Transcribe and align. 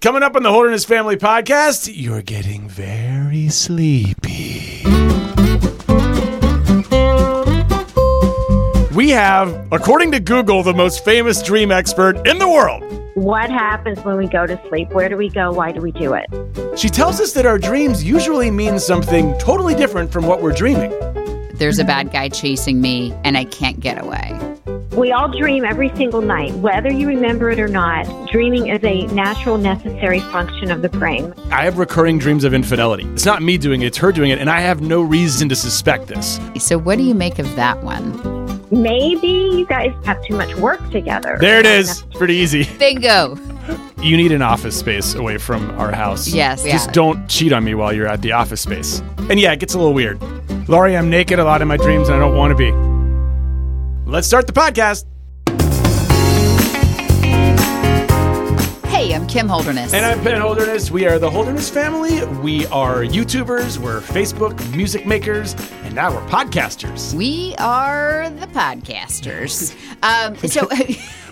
Coming 0.00 0.22
up 0.22 0.36
on 0.36 0.44
the 0.44 0.50
Holderness 0.52 0.84
Family 0.84 1.16
Podcast, 1.16 1.90
you're 1.92 2.22
getting 2.22 2.68
very 2.68 3.48
sleepy. 3.48 4.84
We 8.94 9.10
have, 9.10 9.66
according 9.72 10.12
to 10.12 10.20
Google, 10.20 10.62
the 10.62 10.72
most 10.72 11.04
famous 11.04 11.42
dream 11.42 11.72
expert 11.72 12.24
in 12.28 12.38
the 12.38 12.46
world. 12.46 12.84
What 13.16 13.50
happens 13.50 13.98
when 14.04 14.16
we 14.16 14.28
go 14.28 14.46
to 14.46 14.60
sleep? 14.68 14.90
Where 14.90 15.08
do 15.08 15.16
we 15.16 15.30
go? 15.30 15.50
Why 15.50 15.72
do 15.72 15.80
we 15.80 15.90
do 15.90 16.14
it? 16.14 16.28
She 16.78 16.88
tells 16.88 17.20
us 17.20 17.32
that 17.32 17.44
our 17.44 17.58
dreams 17.58 18.04
usually 18.04 18.52
mean 18.52 18.78
something 18.78 19.36
totally 19.38 19.74
different 19.74 20.12
from 20.12 20.28
what 20.28 20.42
we're 20.42 20.52
dreaming. 20.52 20.90
There's 21.54 21.80
a 21.80 21.84
bad 21.84 22.12
guy 22.12 22.28
chasing 22.28 22.80
me 22.80 23.12
and 23.24 23.36
I 23.36 23.46
can't 23.46 23.80
get 23.80 24.00
away. 24.00 24.57
We 24.98 25.12
all 25.12 25.28
dream 25.28 25.64
every 25.64 25.94
single 25.94 26.20
night, 26.20 26.52
whether 26.54 26.90
you 26.90 27.06
remember 27.06 27.50
it 27.50 27.60
or 27.60 27.68
not. 27.68 28.04
Dreaming 28.32 28.66
is 28.66 28.82
a 28.82 29.06
natural, 29.14 29.56
necessary 29.56 30.18
function 30.18 30.72
of 30.72 30.82
the 30.82 30.88
brain. 30.88 31.32
I 31.52 31.62
have 31.62 31.78
recurring 31.78 32.18
dreams 32.18 32.42
of 32.42 32.52
infidelity. 32.52 33.04
It's 33.12 33.24
not 33.24 33.40
me 33.40 33.58
doing 33.58 33.82
it, 33.82 33.86
it's 33.86 33.98
her 33.98 34.10
doing 34.10 34.30
it, 34.30 34.40
and 34.40 34.50
I 34.50 34.58
have 34.58 34.80
no 34.80 35.00
reason 35.00 35.48
to 35.50 35.54
suspect 35.54 36.08
this. 36.08 36.40
So, 36.58 36.78
what 36.78 36.98
do 36.98 37.04
you 37.04 37.14
make 37.14 37.38
of 37.38 37.54
that 37.54 37.80
one? 37.84 38.10
Maybe 38.72 39.28
you 39.28 39.66
guys 39.66 39.94
have 40.04 40.20
too 40.24 40.34
much 40.34 40.52
work 40.56 40.80
together. 40.90 41.38
There 41.40 41.60
it 41.60 41.66
is. 41.66 42.02
Pretty 42.14 42.34
easy. 42.34 42.64
Bingo. 42.76 43.38
You 44.02 44.16
need 44.16 44.32
an 44.32 44.42
office 44.42 44.76
space 44.76 45.14
away 45.14 45.38
from 45.38 45.70
our 45.78 45.92
house. 45.92 46.26
Yes. 46.26 46.64
Just 46.64 46.88
yeah. 46.88 46.92
don't 46.92 47.28
cheat 47.28 47.52
on 47.52 47.62
me 47.62 47.76
while 47.76 47.92
you're 47.92 48.08
at 48.08 48.22
the 48.22 48.32
office 48.32 48.62
space. 48.62 49.00
And 49.30 49.38
yeah, 49.38 49.52
it 49.52 49.60
gets 49.60 49.74
a 49.74 49.78
little 49.78 49.94
weird. 49.94 50.20
Lauri, 50.68 50.96
I'm 50.96 51.08
naked 51.08 51.38
a 51.38 51.44
lot 51.44 51.62
in 51.62 51.68
my 51.68 51.76
dreams 51.76 52.08
and 52.08 52.16
I 52.16 52.18
don't 52.18 52.36
want 52.36 52.50
to 52.50 52.56
be. 52.56 52.87
Let's 54.08 54.26
start 54.26 54.46
the 54.46 54.54
podcast. 54.54 55.04
Kim 59.28 59.46
Holderness. 59.46 59.92
And 59.92 60.06
I'm 60.06 60.22
Penn 60.22 60.40
Holderness. 60.40 60.90
We 60.90 61.06
are 61.06 61.18
the 61.18 61.30
Holderness 61.30 61.68
family. 61.68 62.24
We 62.40 62.64
are 62.68 63.02
YouTubers, 63.02 63.76
we're 63.76 64.00
Facebook 64.00 64.58
music 64.74 65.06
makers, 65.06 65.54
and 65.84 65.94
now 65.94 66.14
we're 66.14 66.26
podcasters. 66.28 67.12
we 67.12 67.54
are 67.58 68.30
the 68.30 68.46
podcasters. 68.46 69.76
um, 70.02 70.34
so. 70.48 70.66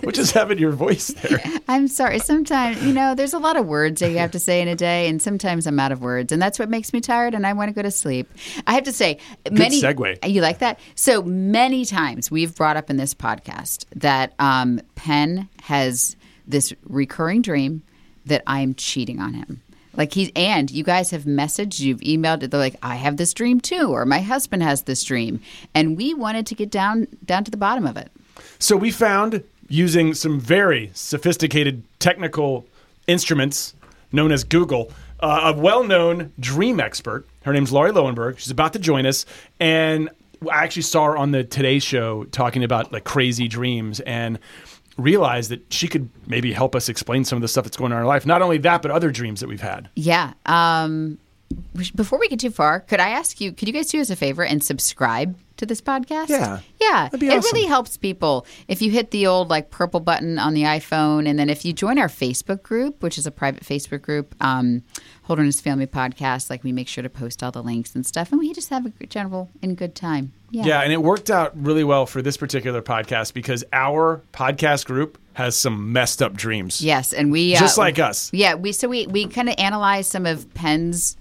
Which 0.03 0.19
is 0.19 0.31
having 0.31 0.59
your 0.59 0.73
voice 0.73 1.09
there? 1.09 1.41
I'm 1.69 1.89
sorry. 1.89 2.19
Sometimes, 2.19 2.85
you 2.85 2.93
know, 2.93 3.15
there's 3.15 3.33
a 3.33 3.39
lot 3.39 3.57
of 3.57 3.67
words 3.67 4.03
that 4.03 4.11
you 4.11 4.19
have 4.19 4.33
to 4.33 4.39
say 4.39 4.61
in 4.61 4.69
a 4.69 4.77
day, 4.77 5.09
and 5.09 5.21
sometimes 5.21 5.67
I'm 5.67 5.81
out 5.81 5.91
of 5.91 6.03
words, 6.03 6.33
and 6.33 6.41
that's 6.41 6.59
what 6.59 6.69
makes 6.69 6.93
me 6.93 7.01
tired, 7.01 7.33
and 7.33 7.47
I 7.47 7.55
want 7.55 7.71
to 7.71 7.73
go 7.73 7.81
to 7.81 7.91
sleep. 7.91 8.31
I 8.67 8.75
have 8.75 8.85
to 8.85 8.93
say, 8.93 9.19
many 9.51 9.81
segue. 9.81 10.31
You 10.31 10.43
like 10.43 10.59
that? 10.59 10.79
So 10.97 11.23
many 11.23 11.87
times 11.87 12.31
we've 12.31 12.55
brought 12.55 12.77
up 12.77 12.91
in 12.91 12.99
this 12.99 13.15
podcast 13.15 13.87
that 13.97 14.35
um, 14.39 14.83
Penn 14.97 15.49
has 15.63 16.15
this 16.47 16.73
recurring 16.85 17.43
dream 17.43 17.83
that 18.27 18.43
I'm 18.47 18.75
cheating 18.75 19.21
on 19.21 19.35
him. 19.35 19.63
Like 19.97 20.13
he's 20.13 20.31
and 20.37 20.71
you 20.71 20.85
guys 20.85 21.11
have 21.11 21.25
messaged, 21.25 21.81
you've 21.81 22.01
emailed. 22.01 22.43
it. 22.43 22.51
They're 22.51 22.61
like, 22.61 22.77
I 22.83 22.97
have 22.97 23.17
this 23.17 23.33
dream 23.33 23.61
too, 23.61 23.89
or 23.93 24.05
my 24.05 24.21
husband 24.21 24.63
has 24.63 24.83
this 24.83 25.03
dream, 25.03 25.41
and 25.75 25.97
we 25.97 26.13
wanted 26.13 26.47
to 26.49 26.55
get 26.55 26.71
down 26.71 27.09
down 27.25 27.45
to 27.45 27.51
the 27.51 27.57
bottom 27.57 27.87
of 27.87 27.97
it. 27.97 28.11
So 28.59 28.77
we 28.77 28.91
found 28.91 29.43
using 29.69 30.15
some 30.15 30.39
very 30.39 30.91
sophisticated 30.93 31.83
technical 31.99 32.67
instruments 33.07 33.75
known 34.13 34.33
as 34.33 34.45
Google, 34.45 34.93
uh, 35.21 35.53
a 35.55 35.59
well-known 35.59 36.33
dream 36.39 36.79
expert. 36.79 37.27
Her 37.43 37.53
name's 37.53 37.73
Lauri 37.73 37.91
Loewenberg. 37.91 38.39
She's 38.39 38.51
about 38.51 38.75
to 38.75 38.79
join 38.79 39.07
us, 39.07 39.25
and 39.59 40.11
I 40.43 40.65
actually 40.65 40.83
saw 40.83 41.07
her 41.07 41.17
on 41.17 41.31
the 41.33 41.43
Today 41.43 41.79
Show 41.79 42.25
talking 42.25 42.63
about 42.65 42.93
like 42.93 43.05
crazy 43.05 43.49
dreams 43.49 44.01
and 44.01 44.39
realized 44.97 45.51
that 45.51 45.73
she 45.73 45.89
could 45.89 46.09
maybe 46.27 46.53
help 46.53 46.75
us 46.75 46.89
explain 46.89 47.25
some 47.25 47.37
of 47.37 47.43
the 47.43 47.49
stuff 47.49 47.65
that's 47.65 47.77
going 47.77 47.93
on 47.93 47.99
in 47.99 48.03
our 48.03 48.07
life. 48.07 48.27
Not 48.27 48.43
only 48.43 48.59
that, 48.59 48.83
but 48.83 48.91
other 48.91 49.11
dreams 49.11 49.41
that 49.41 49.49
we've 49.49 49.61
had. 49.61 49.89
Yeah. 49.95 50.33
Um, 50.47 51.19
before 51.95 52.19
we 52.19 52.29
get 52.29 52.41
too 52.41 52.51
far, 52.51 52.81
could 52.81 53.01
I 53.01 53.11
ask 53.11 53.41
you? 53.41 53.53
Could 53.53 53.69
you 53.69 53.75
guys 53.75 53.89
do 53.89 54.01
us 54.01 54.11
a 54.11 54.17
favor 54.17 54.45
and 54.45 54.63
subscribe 54.65 55.37
to 55.57 55.67
this 55.67 55.81
podcast? 55.81 56.29
Yeah. 56.29 56.61
yeah. 56.81 57.05
That'd 57.05 57.21
be 57.21 57.29
it 57.29 57.39
awesome. 57.39 57.51
really 57.55 57.67
helps 57.67 57.97
people 57.97 58.47
if 58.69 58.83
you 58.83 58.91
hit 58.91 59.11
the 59.11 59.27
old 59.27 59.49
like 59.49 59.71
purple 59.71 60.01
button 60.01 60.39
on 60.39 60.55
the 60.55 60.63
iPhone, 60.63 61.29
and 61.29 61.39
then 61.39 61.51
if 61.51 61.65
you 61.65 61.73
join 61.73 61.99
our 61.99 62.09
Facebook 62.09 62.63
group, 62.63 63.03
which 63.03 63.19
is 63.19 63.27
a 63.27 63.31
private 63.31 63.63
Facebook 63.65 64.03
group, 64.03 64.35
um, 64.41 64.83
Holderness 65.27 65.61
Family 65.61 65.87
Podcast. 65.87 66.51
Like 66.51 66.63
we 66.63 66.73
make 66.73 66.89
sure 66.89 67.03
to 67.03 67.11
post 67.11 67.43
all 67.43 67.51
the 67.51 67.63
links 67.63 67.95
and 67.95 68.07
stuff, 68.07 68.31
and 68.31 68.39
we 68.39 68.53
just 68.53 68.71
have 68.71 68.87
a 68.87 68.91
good- 68.91 69.11
general 69.11 69.51
and 69.63 69.77
good 69.77 69.95
time. 69.95 70.33
Yeah. 70.51 70.65
Yeah, 70.65 70.81
and 70.81 70.93
it 70.93 71.03
worked 71.03 71.31
out 71.31 71.53
really 71.61 71.83
well 71.83 72.07
for 72.07 72.23
this 72.23 72.37
particular 72.37 72.81
podcast 72.81 73.35
because 73.35 73.65
our 73.73 74.23
podcast 74.33 74.87
group 74.87 75.19
has 75.33 75.57
some 75.57 75.93
messed 75.93 76.23
up 76.23 76.35
dreams. 76.35 76.81
Yes, 76.81 77.13
and 77.13 77.33
we 77.33 77.57
uh, 77.57 77.59
Just 77.59 77.77
like 77.77 77.99
us. 77.99 78.31
Yeah, 78.33 78.55
we 78.55 78.73
so 78.73 78.89
we 78.89 79.07
we 79.09 79.27
kind 79.27 79.49
of 79.49 79.57
analyze 79.59 80.07
some 80.07 80.25
of 80.25 80.53
Penn's 80.55 81.17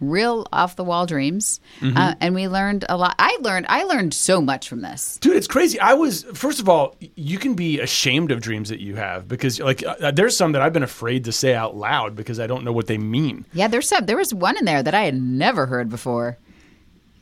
real 0.00 0.46
off 0.52 0.76
the 0.76 0.84
wall 0.84 1.06
dreams, 1.06 1.60
Mm-hmm. 1.80 1.96
uh, 1.96 2.14
and 2.20 2.34
we 2.34 2.48
learned 2.48 2.84
a 2.88 2.96
lot. 2.96 3.14
I 3.18 3.36
learned 3.40 3.66
I 3.68 3.84
learned 3.84 4.12
so 4.14 4.40
much 4.40 4.68
from 4.68 4.80
this. 4.82 5.18
Dude, 5.18 5.36
it's 5.36 5.46
crazy. 5.46 5.78
I 5.80 5.94
was 5.94 6.24
first 6.34 6.60
of 6.60 6.68
all, 6.68 6.96
you 7.14 7.38
can 7.38 7.54
be 7.54 7.80
ashamed 7.80 8.30
of 8.30 8.40
dreams 8.40 8.68
that 8.68 8.80
you 8.80 8.96
have 8.96 9.26
because 9.28 9.58
like 9.60 9.82
uh, 9.84 10.10
there's 10.10 10.36
some 10.36 10.52
that 10.52 10.62
I've 10.62 10.72
been 10.72 10.82
afraid 10.82 11.24
to 11.24 11.32
say 11.32 11.54
out 11.54 11.76
loud 11.76 12.14
because 12.16 12.38
I 12.40 12.46
don't 12.46 12.64
know 12.64 12.72
what 12.72 12.86
they 12.86 12.98
mean. 12.98 13.44
Yeah, 13.52 13.68
there's 13.68 13.88
some. 13.88 14.06
There 14.06 14.16
was 14.16 14.32
one 14.34 14.56
in 14.58 14.64
there 14.64 14.82
that 14.82 14.94
I 14.94 15.02
had 15.04 15.14
never 15.20 15.66
heard 15.66 15.88
before. 15.90 16.36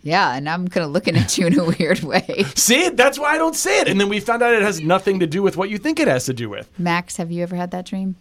Yeah, 0.03 0.35
and 0.37 0.47
I'm 0.49 0.69
kind 0.69 0.85
of 0.85 0.91
looking 0.91 1.17
at 1.17 1.39
you 1.39 1.47
in 1.47 1.59
a 1.59 1.65
weird 1.79 2.01
way. 2.01 2.45
See, 2.57 2.91
that's 2.91 3.19
why 3.19 3.35
I 3.35 3.39
don't 3.39 3.57
say 3.57 3.81
it. 3.81 3.89
And 3.89 3.99
then 3.99 4.11
we 4.11 4.21
found 4.21 4.43
out 4.43 4.53
it 4.53 4.61
has 4.61 4.81
nothing 4.83 5.21
to 5.21 5.27
do 5.27 5.43
with 5.43 5.57
what 5.57 5.71
you 5.71 5.79
think 5.79 5.99
it 5.99 6.09
has 6.09 6.27
to 6.27 6.35
do 6.35 6.51
with. 6.51 6.69
Max, 6.79 7.17
have 7.17 7.31
you 7.31 7.43
ever 7.43 7.57
had 7.57 7.71
that 7.71 7.87
dream? 7.87 8.17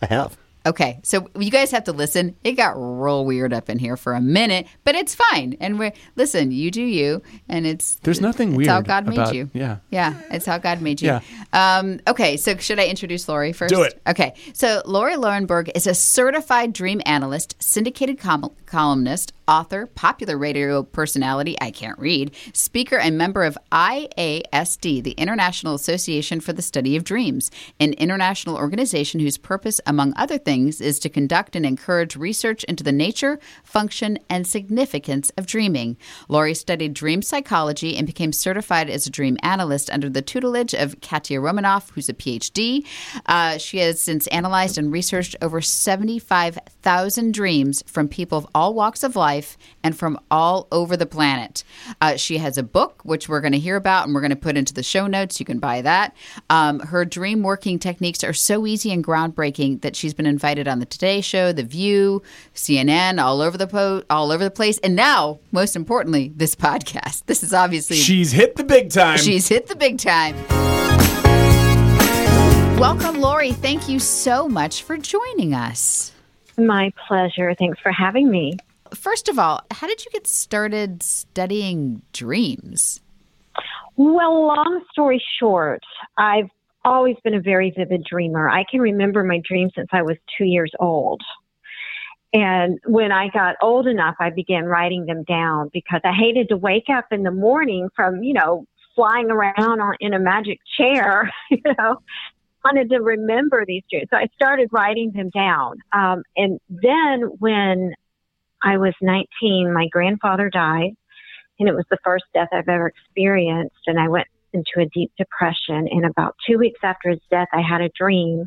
I 0.00 0.06
have. 0.06 0.36
Okay, 0.66 1.00
so 1.02 1.28
you 1.38 1.50
guys 1.50 1.70
have 1.72 1.84
to 1.84 1.92
listen. 1.92 2.36
It 2.42 2.52
got 2.52 2.72
real 2.76 3.26
weird 3.26 3.52
up 3.52 3.68
in 3.68 3.78
here 3.78 3.98
for 3.98 4.14
a 4.14 4.20
minute, 4.20 4.66
but 4.84 4.94
it's 4.94 5.14
fine. 5.14 5.56
And 5.60 5.78
we're 5.78 5.92
listen. 6.16 6.52
You 6.52 6.70
do 6.70 6.82
you, 6.82 7.22
and 7.48 7.66
it's 7.66 7.96
There's 7.96 8.20
nothing 8.20 8.58
it's 8.58 8.68
how 8.68 8.76
weird 8.76 8.86
God 8.86 9.06
made 9.06 9.34
you. 9.34 9.50
yeah. 9.52 9.78
yeah, 9.90 10.14
it's 10.30 10.46
how 10.46 10.56
God 10.56 10.80
made 10.80 11.02
you. 11.02 11.08
Yeah. 11.08 11.20
Um, 11.52 12.00
okay, 12.08 12.38
so 12.38 12.56
should 12.56 12.78
I 12.78 12.86
introduce 12.86 13.28
Lauri 13.28 13.52
first? 13.52 13.74
Do 13.74 13.82
it. 13.82 14.00
Okay, 14.06 14.34
so 14.54 14.80
Lauri 14.86 15.16
Loewenberg 15.16 15.70
is 15.74 15.86
a 15.86 15.94
certified 15.94 16.72
dream 16.72 17.02
analyst, 17.04 17.62
syndicated 17.62 18.18
com- 18.18 18.50
columnist, 18.74 19.32
author, 19.46 19.86
popular 19.86 20.36
radio 20.36 20.82
personality, 20.82 21.56
I 21.60 21.70
can't 21.70 21.96
read, 21.96 22.34
speaker, 22.52 22.98
and 22.98 23.16
member 23.16 23.44
of 23.44 23.56
IASD, 23.70 25.04
the 25.04 25.12
International 25.12 25.74
Association 25.74 26.40
for 26.40 26.52
the 26.52 26.60
Study 26.60 26.96
of 26.96 27.04
Dreams, 27.04 27.52
an 27.78 27.92
international 27.92 28.56
organization 28.56 29.20
whose 29.20 29.38
purpose, 29.38 29.80
among 29.86 30.12
other 30.16 30.38
things, 30.38 30.80
is 30.80 30.98
to 30.98 31.08
conduct 31.08 31.54
and 31.54 31.64
encourage 31.64 32.16
research 32.16 32.64
into 32.64 32.82
the 32.82 32.90
nature, 32.90 33.38
function, 33.62 34.18
and 34.28 34.44
significance 34.44 35.30
of 35.36 35.46
dreaming. 35.46 35.96
Lauri 36.28 36.54
studied 36.54 36.94
dream 36.94 37.22
psychology 37.22 37.96
and 37.96 38.08
became 38.08 38.32
certified 38.32 38.90
as 38.90 39.06
a 39.06 39.10
dream 39.10 39.36
analyst 39.44 39.88
under 39.90 40.10
the 40.10 40.22
tutelage 40.22 40.74
of 40.74 41.00
Katya 41.00 41.40
Romanoff, 41.40 41.90
who's 41.90 42.08
a 42.08 42.14
PhD. 42.14 42.84
Uh, 43.26 43.56
she 43.56 43.78
has 43.78 44.00
since 44.00 44.26
analyzed 44.28 44.78
and 44.78 44.90
researched 44.90 45.36
over 45.40 45.60
75,000 45.60 47.32
dreams 47.32 47.84
from 47.86 48.08
people 48.08 48.38
of 48.38 48.46
all 48.54 48.63
walks 48.72 49.02
of 49.02 49.16
life 49.16 49.58
and 49.82 49.96
from 49.96 50.18
all 50.30 50.68
over 50.72 50.96
the 50.96 51.06
planet. 51.06 51.64
Uh, 52.00 52.16
she 52.16 52.38
has 52.38 52.56
a 52.56 52.62
book, 52.62 53.02
which 53.04 53.28
we're 53.28 53.40
going 53.40 53.52
to 53.52 53.58
hear 53.58 53.76
about 53.76 54.06
and 54.06 54.14
we're 54.14 54.20
going 54.20 54.30
to 54.30 54.36
put 54.36 54.56
into 54.56 54.72
the 54.72 54.82
show 54.82 55.06
notes. 55.06 55.40
You 55.40 55.46
can 55.46 55.58
buy 55.58 55.82
that. 55.82 56.16
Um, 56.50 56.80
her 56.80 57.04
dream 57.04 57.42
working 57.42 57.78
techniques 57.78 58.22
are 58.24 58.32
so 58.32 58.66
easy 58.66 58.92
and 58.92 59.04
groundbreaking 59.04 59.82
that 59.82 59.96
she's 59.96 60.14
been 60.14 60.26
invited 60.26 60.68
on 60.68 60.78
the 60.78 60.86
Today 60.86 61.20
Show, 61.20 61.52
The 61.52 61.62
View, 61.62 62.22
CNN, 62.54 63.22
all 63.22 63.40
over 63.40 63.58
the 63.58 63.66
po- 63.66 64.02
all 64.08 64.30
over 64.32 64.44
the 64.44 64.50
place, 64.50 64.78
and 64.78 64.94
now, 64.94 65.38
most 65.52 65.76
importantly, 65.76 66.32
this 66.34 66.54
podcast. 66.54 67.24
This 67.26 67.42
is 67.42 67.52
obviously 67.52 67.96
She's 67.96 68.32
hit 68.32 68.56
the 68.56 68.64
big 68.64 68.90
time. 68.90 69.18
She's 69.18 69.48
hit 69.48 69.66
the 69.66 69.76
big 69.76 69.98
time. 69.98 70.36
Welcome, 72.78 73.20
Lauri. 73.20 73.52
Thank 73.52 73.88
you 73.88 73.98
so 73.98 74.48
much 74.48 74.82
for 74.82 74.96
joining 74.96 75.54
us. 75.54 76.13
My 76.56 76.92
pleasure. 77.08 77.54
Thanks 77.58 77.78
for 77.80 77.92
having 77.92 78.30
me. 78.30 78.56
First 78.92 79.28
of 79.28 79.38
all, 79.38 79.62
how 79.70 79.86
did 79.86 80.04
you 80.04 80.10
get 80.12 80.26
started 80.26 81.02
studying 81.02 82.02
dreams? 82.12 83.00
Well, 83.96 84.46
long 84.46 84.84
story 84.92 85.22
short, 85.38 85.82
I've 86.16 86.48
always 86.84 87.16
been 87.24 87.34
a 87.34 87.40
very 87.40 87.72
vivid 87.76 88.04
dreamer. 88.04 88.48
I 88.48 88.64
can 88.70 88.80
remember 88.80 89.24
my 89.24 89.40
dreams 89.46 89.72
since 89.74 89.88
I 89.92 90.02
was 90.02 90.16
two 90.36 90.44
years 90.44 90.72
old. 90.80 91.22
And 92.32 92.80
when 92.86 93.12
I 93.12 93.28
got 93.28 93.54
old 93.62 93.86
enough, 93.86 94.16
I 94.18 94.30
began 94.30 94.64
writing 94.64 95.06
them 95.06 95.22
down 95.22 95.70
because 95.72 96.00
I 96.04 96.12
hated 96.12 96.48
to 96.48 96.56
wake 96.56 96.88
up 96.92 97.06
in 97.12 97.22
the 97.22 97.30
morning 97.30 97.88
from, 97.94 98.24
you 98.24 98.34
know, 98.34 98.66
flying 98.96 99.30
around 99.30 99.80
on, 99.80 99.94
in 100.00 100.14
a 100.14 100.18
magic 100.18 100.58
chair, 100.76 101.32
you 101.50 101.62
know, 101.78 102.00
wanted 102.64 102.90
to 102.90 102.98
remember 103.00 103.64
these 103.66 103.82
dreams. 103.90 104.08
So 104.10 104.16
I 104.16 104.28
started 104.34 104.68
writing 104.72 105.12
them 105.12 105.30
down. 105.30 105.76
Um, 105.92 106.22
and 106.36 106.58
then 106.68 107.30
when 107.38 107.94
I 108.62 108.78
was 108.78 108.94
19, 109.02 109.72
my 109.72 109.88
grandfather 109.88 110.48
died, 110.48 110.96
and 111.60 111.68
it 111.68 111.74
was 111.74 111.84
the 111.90 111.98
first 112.02 112.24
death 112.32 112.48
I've 112.52 112.68
ever 112.68 112.88
experienced. 112.88 113.76
And 113.86 114.00
I 114.00 114.08
went 114.08 114.26
into 114.54 114.80
a 114.80 114.86
deep 114.86 115.12
depression. 115.18 115.88
And 115.90 116.06
about 116.06 116.36
two 116.48 116.58
weeks 116.58 116.80
after 116.82 117.10
his 117.10 117.20
death, 117.30 117.48
I 117.52 117.60
had 117.60 117.80
a 117.80 117.90
dream 117.98 118.46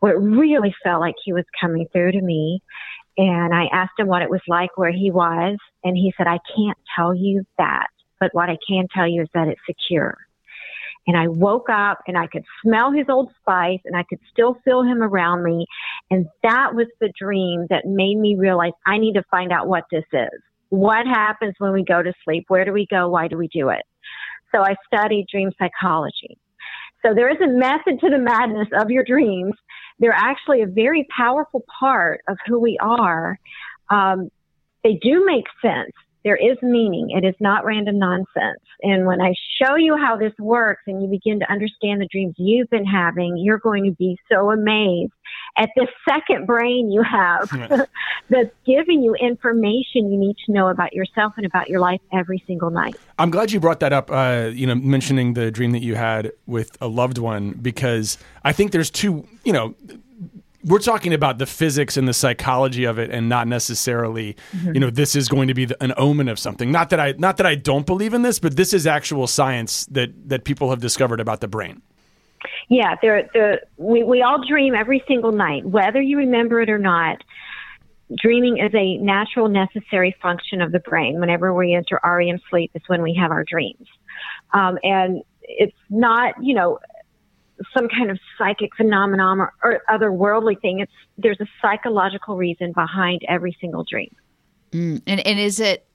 where 0.00 0.12
it 0.12 0.20
really 0.20 0.74
felt 0.82 1.00
like 1.00 1.14
he 1.24 1.32
was 1.32 1.44
coming 1.58 1.86
through 1.92 2.12
to 2.12 2.20
me. 2.20 2.60
And 3.16 3.54
I 3.54 3.66
asked 3.72 3.98
him 3.98 4.08
what 4.08 4.22
it 4.22 4.30
was 4.30 4.42
like 4.48 4.76
where 4.76 4.90
he 4.90 5.10
was. 5.10 5.56
And 5.84 5.96
he 5.96 6.12
said, 6.16 6.26
I 6.26 6.40
can't 6.54 6.78
tell 6.96 7.14
you 7.14 7.44
that, 7.58 7.86
but 8.20 8.34
what 8.34 8.50
I 8.50 8.58
can 8.68 8.88
tell 8.92 9.08
you 9.08 9.22
is 9.22 9.28
that 9.34 9.48
it's 9.48 9.60
secure. 9.66 10.18
And 11.06 11.16
I 11.16 11.28
woke 11.28 11.68
up 11.70 11.98
and 12.06 12.16
I 12.16 12.26
could 12.26 12.44
smell 12.62 12.90
his 12.90 13.06
old 13.08 13.30
spice 13.40 13.80
and 13.84 13.96
I 13.96 14.04
could 14.08 14.20
still 14.32 14.56
feel 14.64 14.82
him 14.82 15.02
around 15.02 15.44
me. 15.44 15.66
And 16.10 16.26
that 16.42 16.74
was 16.74 16.86
the 17.00 17.12
dream 17.18 17.66
that 17.70 17.84
made 17.86 18.16
me 18.16 18.36
realize 18.36 18.72
I 18.86 18.98
need 18.98 19.14
to 19.14 19.22
find 19.30 19.52
out 19.52 19.68
what 19.68 19.84
this 19.90 20.04
is. 20.12 20.40
What 20.70 21.06
happens 21.06 21.54
when 21.58 21.72
we 21.72 21.84
go 21.84 22.02
to 22.02 22.12
sleep? 22.24 22.44
Where 22.48 22.64
do 22.64 22.72
we 22.72 22.86
go? 22.90 23.08
Why 23.08 23.28
do 23.28 23.36
we 23.36 23.48
do 23.48 23.68
it? 23.68 23.82
So 24.52 24.62
I 24.62 24.76
studied 24.86 25.26
dream 25.30 25.50
psychology. 25.58 26.38
So 27.04 27.12
there 27.14 27.28
is 27.28 27.40
a 27.42 27.48
method 27.48 28.00
to 28.00 28.08
the 28.08 28.18
madness 28.18 28.68
of 28.72 28.90
your 28.90 29.04
dreams. 29.04 29.52
They're 29.98 30.12
actually 30.12 30.62
a 30.62 30.66
very 30.66 31.06
powerful 31.14 31.64
part 31.78 32.22
of 32.28 32.38
who 32.46 32.58
we 32.58 32.78
are. 32.80 33.38
Um, 33.90 34.30
they 34.82 34.98
do 35.02 35.24
make 35.26 35.44
sense 35.60 35.92
there 36.24 36.36
is 36.36 36.56
meaning. 36.62 37.10
It 37.10 37.26
is 37.26 37.34
not 37.38 37.64
random 37.64 37.98
nonsense. 37.98 38.60
And 38.82 39.06
when 39.06 39.20
I 39.20 39.34
show 39.62 39.76
you 39.76 39.96
how 39.96 40.16
this 40.16 40.32
works 40.38 40.82
and 40.86 41.02
you 41.02 41.08
begin 41.08 41.38
to 41.40 41.52
understand 41.52 42.00
the 42.00 42.08
dreams 42.10 42.34
you've 42.38 42.70
been 42.70 42.86
having, 42.86 43.36
you're 43.36 43.58
going 43.58 43.84
to 43.84 43.92
be 43.92 44.18
so 44.32 44.50
amazed 44.50 45.12
at 45.56 45.70
this 45.76 45.88
second 46.08 46.46
brain 46.46 46.90
you 46.90 47.02
have 47.02 47.48
that's 48.30 48.50
giving 48.66 49.02
you 49.02 49.14
information 49.14 50.10
you 50.10 50.18
need 50.18 50.36
to 50.46 50.52
know 50.52 50.68
about 50.68 50.92
yourself 50.92 51.32
and 51.36 51.46
about 51.46 51.68
your 51.68 51.80
life 51.80 52.00
every 52.12 52.42
single 52.46 52.70
night. 52.70 52.96
I'm 53.18 53.30
glad 53.30 53.52
you 53.52 53.60
brought 53.60 53.80
that 53.80 53.92
up, 53.92 54.10
uh, 54.10 54.50
you 54.52 54.66
know, 54.66 54.74
mentioning 54.74 55.34
the 55.34 55.50
dream 55.50 55.72
that 55.72 55.82
you 55.82 55.94
had 55.94 56.32
with 56.46 56.76
a 56.80 56.88
loved 56.88 57.18
one, 57.18 57.52
because 57.52 58.18
I 58.42 58.52
think 58.52 58.72
there's 58.72 58.90
two, 58.90 59.26
you 59.44 59.52
know, 59.52 59.74
we're 60.64 60.78
talking 60.78 61.12
about 61.12 61.38
the 61.38 61.46
physics 61.46 61.96
and 61.96 62.08
the 62.08 62.14
psychology 62.14 62.84
of 62.84 62.98
it 62.98 63.10
and 63.10 63.28
not 63.28 63.46
necessarily 63.46 64.36
mm-hmm. 64.52 64.74
you 64.74 64.80
know 64.80 64.90
this 64.90 65.14
is 65.14 65.28
going 65.28 65.48
to 65.48 65.54
be 65.54 65.66
the, 65.66 65.82
an 65.82 65.92
omen 65.96 66.28
of 66.28 66.38
something. 66.38 66.72
Not 66.72 66.90
that 66.90 67.00
i 67.00 67.12
not 67.18 67.36
that 67.36 67.46
i 67.46 67.54
don't 67.54 67.86
believe 67.86 68.14
in 68.14 68.22
this 68.22 68.38
but 68.38 68.56
this 68.56 68.72
is 68.72 68.86
actual 68.86 69.26
science 69.26 69.86
that 69.86 70.10
that 70.28 70.44
people 70.44 70.70
have 70.70 70.80
discovered 70.80 71.20
about 71.20 71.40
the 71.40 71.48
brain. 71.48 71.82
Yeah 72.68 72.96
there 73.02 73.28
the 73.32 73.60
we, 73.76 74.02
we 74.02 74.22
all 74.22 74.44
dream 74.46 74.74
every 74.74 75.02
single 75.06 75.32
night 75.32 75.64
whether 75.64 76.00
you 76.00 76.18
remember 76.18 76.60
it 76.60 76.70
or 76.70 76.78
not. 76.78 77.18
Dreaming 78.22 78.58
is 78.58 78.70
a 78.74 78.98
natural 78.98 79.48
necessary 79.48 80.14
function 80.20 80.60
of 80.60 80.72
the 80.72 80.78
brain. 80.78 81.18
Whenever 81.20 81.54
we 81.54 81.74
enter 81.74 81.98
rem 82.04 82.38
sleep 82.50 82.70
is 82.74 82.82
when 82.86 83.02
we 83.02 83.14
have 83.14 83.30
our 83.30 83.44
dreams. 83.44 83.88
Um, 84.52 84.78
and 84.82 85.22
it's 85.42 85.76
not 85.90 86.34
you 86.42 86.54
know 86.54 86.78
some 87.72 87.88
kind 87.88 88.10
of 88.10 88.18
psychic 88.38 88.74
phenomenon 88.76 89.40
or, 89.40 89.52
or 89.62 89.82
otherworldly 89.88 90.60
thing. 90.60 90.80
It's 90.80 90.92
there's 91.18 91.40
a 91.40 91.46
psychological 91.62 92.36
reason 92.36 92.72
behind 92.72 93.22
every 93.28 93.56
single 93.60 93.84
dream. 93.84 94.14
Mm, 94.72 95.02
and 95.06 95.26
and 95.26 95.38
is 95.38 95.60
it 95.60 95.86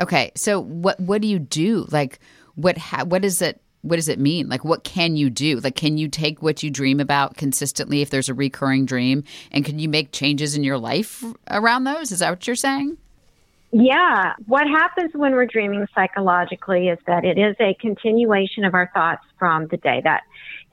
okay? 0.00 0.32
So 0.34 0.60
what 0.60 1.00
what 1.00 1.22
do 1.22 1.28
you 1.28 1.38
do? 1.38 1.86
Like 1.90 2.20
what 2.54 2.76
ha, 2.76 3.04
what 3.04 3.24
is 3.24 3.40
it? 3.40 3.60
What 3.82 3.96
does 3.96 4.08
it 4.08 4.18
mean? 4.18 4.48
Like 4.48 4.64
what 4.64 4.84
can 4.84 5.16
you 5.16 5.30
do? 5.30 5.60
Like 5.60 5.76
can 5.76 5.96
you 5.96 6.08
take 6.08 6.42
what 6.42 6.62
you 6.62 6.70
dream 6.70 7.00
about 7.00 7.36
consistently 7.36 8.02
if 8.02 8.10
there's 8.10 8.28
a 8.28 8.34
recurring 8.34 8.84
dream, 8.84 9.24
and 9.50 9.64
can 9.64 9.78
you 9.78 9.88
make 9.88 10.12
changes 10.12 10.56
in 10.56 10.62
your 10.62 10.78
life 10.78 11.24
around 11.50 11.84
those? 11.84 12.12
Is 12.12 12.18
that 12.18 12.30
what 12.30 12.46
you're 12.46 12.56
saying? 12.56 12.98
Yeah. 13.70 14.34
What 14.46 14.66
happens 14.66 15.12
when 15.14 15.32
we're 15.32 15.46
dreaming 15.46 15.86
psychologically 15.94 16.88
is 16.88 16.98
that 17.06 17.24
it 17.24 17.38
is 17.38 17.54
a 17.60 17.74
continuation 17.74 18.64
of 18.64 18.74
our 18.74 18.90
thoughts 18.94 19.24
from 19.38 19.68
the 19.68 19.76
day. 19.76 20.00
That 20.04 20.22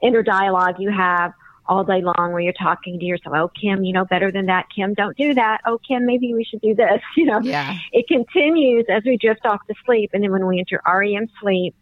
inner 0.02 0.22
dialogue 0.22 0.76
you 0.78 0.90
have 0.90 1.32
all 1.68 1.84
day 1.84 2.00
long 2.00 2.32
where 2.32 2.40
you're 2.40 2.52
talking 2.52 2.98
to 2.98 3.04
yourself, 3.04 3.34
oh, 3.36 3.50
Kim, 3.60 3.84
you 3.84 3.92
know 3.92 4.04
better 4.04 4.30
than 4.30 4.46
that. 4.46 4.66
Kim, 4.74 4.94
don't 4.94 5.16
do 5.16 5.34
that. 5.34 5.60
Oh, 5.66 5.78
Kim, 5.86 6.06
maybe 6.06 6.32
we 6.32 6.44
should 6.44 6.60
do 6.60 6.74
this. 6.74 7.00
You 7.16 7.24
know, 7.24 7.40
yeah. 7.40 7.78
it 7.92 8.06
continues 8.08 8.84
as 8.90 9.02
we 9.04 9.16
drift 9.16 9.46
off 9.46 9.60
to 9.68 9.74
sleep. 9.84 10.10
And 10.12 10.22
then 10.22 10.32
when 10.32 10.46
we 10.46 10.58
enter 10.58 10.80
REM 10.86 11.28
sleep 11.40 11.74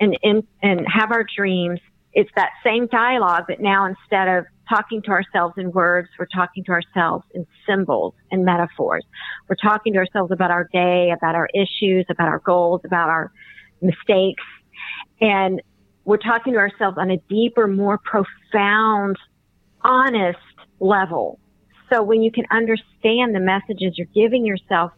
and, 0.00 0.16
and, 0.22 0.44
and 0.62 0.86
have 0.88 1.10
our 1.10 1.24
dreams, 1.36 1.80
it's 2.12 2.30
that 2.36 2.50
same 2.64 2.86
dialogue, 2.86 3.44
but 3.48 3.60
now 3.60 3.84
instead 3.84 4.28
of 4.28 4.46
talking 4.68 5.02
to 5.02 5.10
ourselves 5.10 5.54
in 5.58 5.70
words, 5.72 6.08
we're 6.18 6.26
talking 6.26 6.64
to 6.64 6.72
ourselves 6.72 7.24
in 7.34 7.46
symbols 7.68 8.14
and 8.30 8.44
metaphors. 8.44 9.04
We're 9.48 9.56
talking 9.56 9.92
to 9.94 9.98
ourselves 9.98 10.32
about 10.32 10.50
our 10.50 10.68
day, 10.72 11.10
about 11.10 11.34
our 11.34 11.48
issues, 11.54 12.06
about 12.08 12.28
our 12.28 12.38
goals, 12.38 12.80
about 12.84 13.08
our 13.08 13.32
mistakes. 13.80 14.42
And 15.20 15.60
we're 16.06 16.16
talking 16.16 16.54
to 16.54 16.58
ourselves 16.58 16.96
on 16.98 17.10
a 17.10 17.18
deeper, 17.28 17.66
more 17.66 17.98
profound, 17.98 19.18
honest 19.82 20.38
level. 20.80 21.38
So 21.92 22.02
when 22.02 22.22
you 22.22 22.30
can 22.30 22.44
understand 22.50 23.34
the 23.34 23.40
messages 23.40 23.98
you're 23.98 24.06
giving 24.14 24.46
yourself 24.46 24.92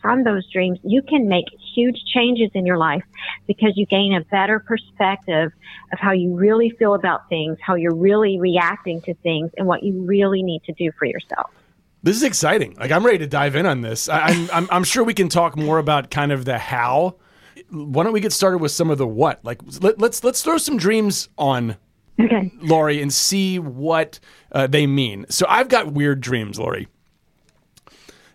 from 0.00 0.24
those 0.24 0.48
dreams, 0.50 0.78
you 0.84 1.02
can 1.02 1.28
make 1.28 1.46
huge 1.74 1.96
changes 2.12 2.50
in 2.54 2.64
your 2.64 2.78
life 2.78 3.02
because 3.46 3.72
you 3.76 3.86
gain 3.86 4.14
a 4.14 4.20
better 4.24 4.60
perspective 4.60 5.52
of 5.92 5.98
how 5.98 6.12
you 6.12 6.34
really 6.34 6.70
feel 6.70 6.94
about 6.94 7.28
things, 7.28 7.58
how 7.60 7.74
you're 7.74 7.94
really 7.94 8.38
reacting 8.38 9.00
to 9.02 9.14
things, 9.14 9.50
and 9.56 9.66
what 9.66 9.82
you 9.82 10.00
really 10.02 10.42
need 10.42 10.62
to 10.64 10.72
do 10.72 10.90
for 10.98 11.06
yourself. 11.06 11.50
This 12.04 12.16
is 12.16 12.22
exciting. 12.22 12.76
Like 12.78 12.90
I'm 12.92 13.04
ready 13.04 13.18
to 13.18 13.26
dive 13.26 13.56
in 13.56 13.66
on 13.66 13.80
this. 13.80 14.08
I, 14.08 14.20
I'm, 14.20 14.50
I'm, 14.52 14.68
I'm 14.70 14.84
sure 14.84 15.02
we 15.02 15.14
can 15.14 15.28
talk 15.28 15.56
more 15.56 15.78
about 15.78 16.10
kind 16.10 16.30
of 16.32 16.44
the 16.44 16.58
how 16.58 17.16
why 17.70 18.04
don't 18.04 18.12
we 18.12 18.20
get 18.20 18.32
started 18.32 18.58
with 18.58 18.72
some 18.72 18.90
of 18.90 18.98
the 18.98 19.06
what? 19.06 19.44
Like 19.44 19.60
let, 19.80 19.94
us 19.94 20.00
let's, 20.00 20.24
let's 20.24 20.42
throw 20.42 20.58
some 20.58 20.76
dreams 20.76 21.28
on 21.38 21.76
okay. 22.20 22.50
Lauri 22.60 23.00
and 23.00 23.12
see 23.12 23.58
what 23.58 24.18
uh, 24.52 24.66
they 24.66 24.86
mean. 24.86 25.26
So 25.28 25.46
I've 25.48 25.68
got 25.68 25.92
weird 25.92 26.20
dreams, 26.20 26.58
Lauri. 26.58 26.88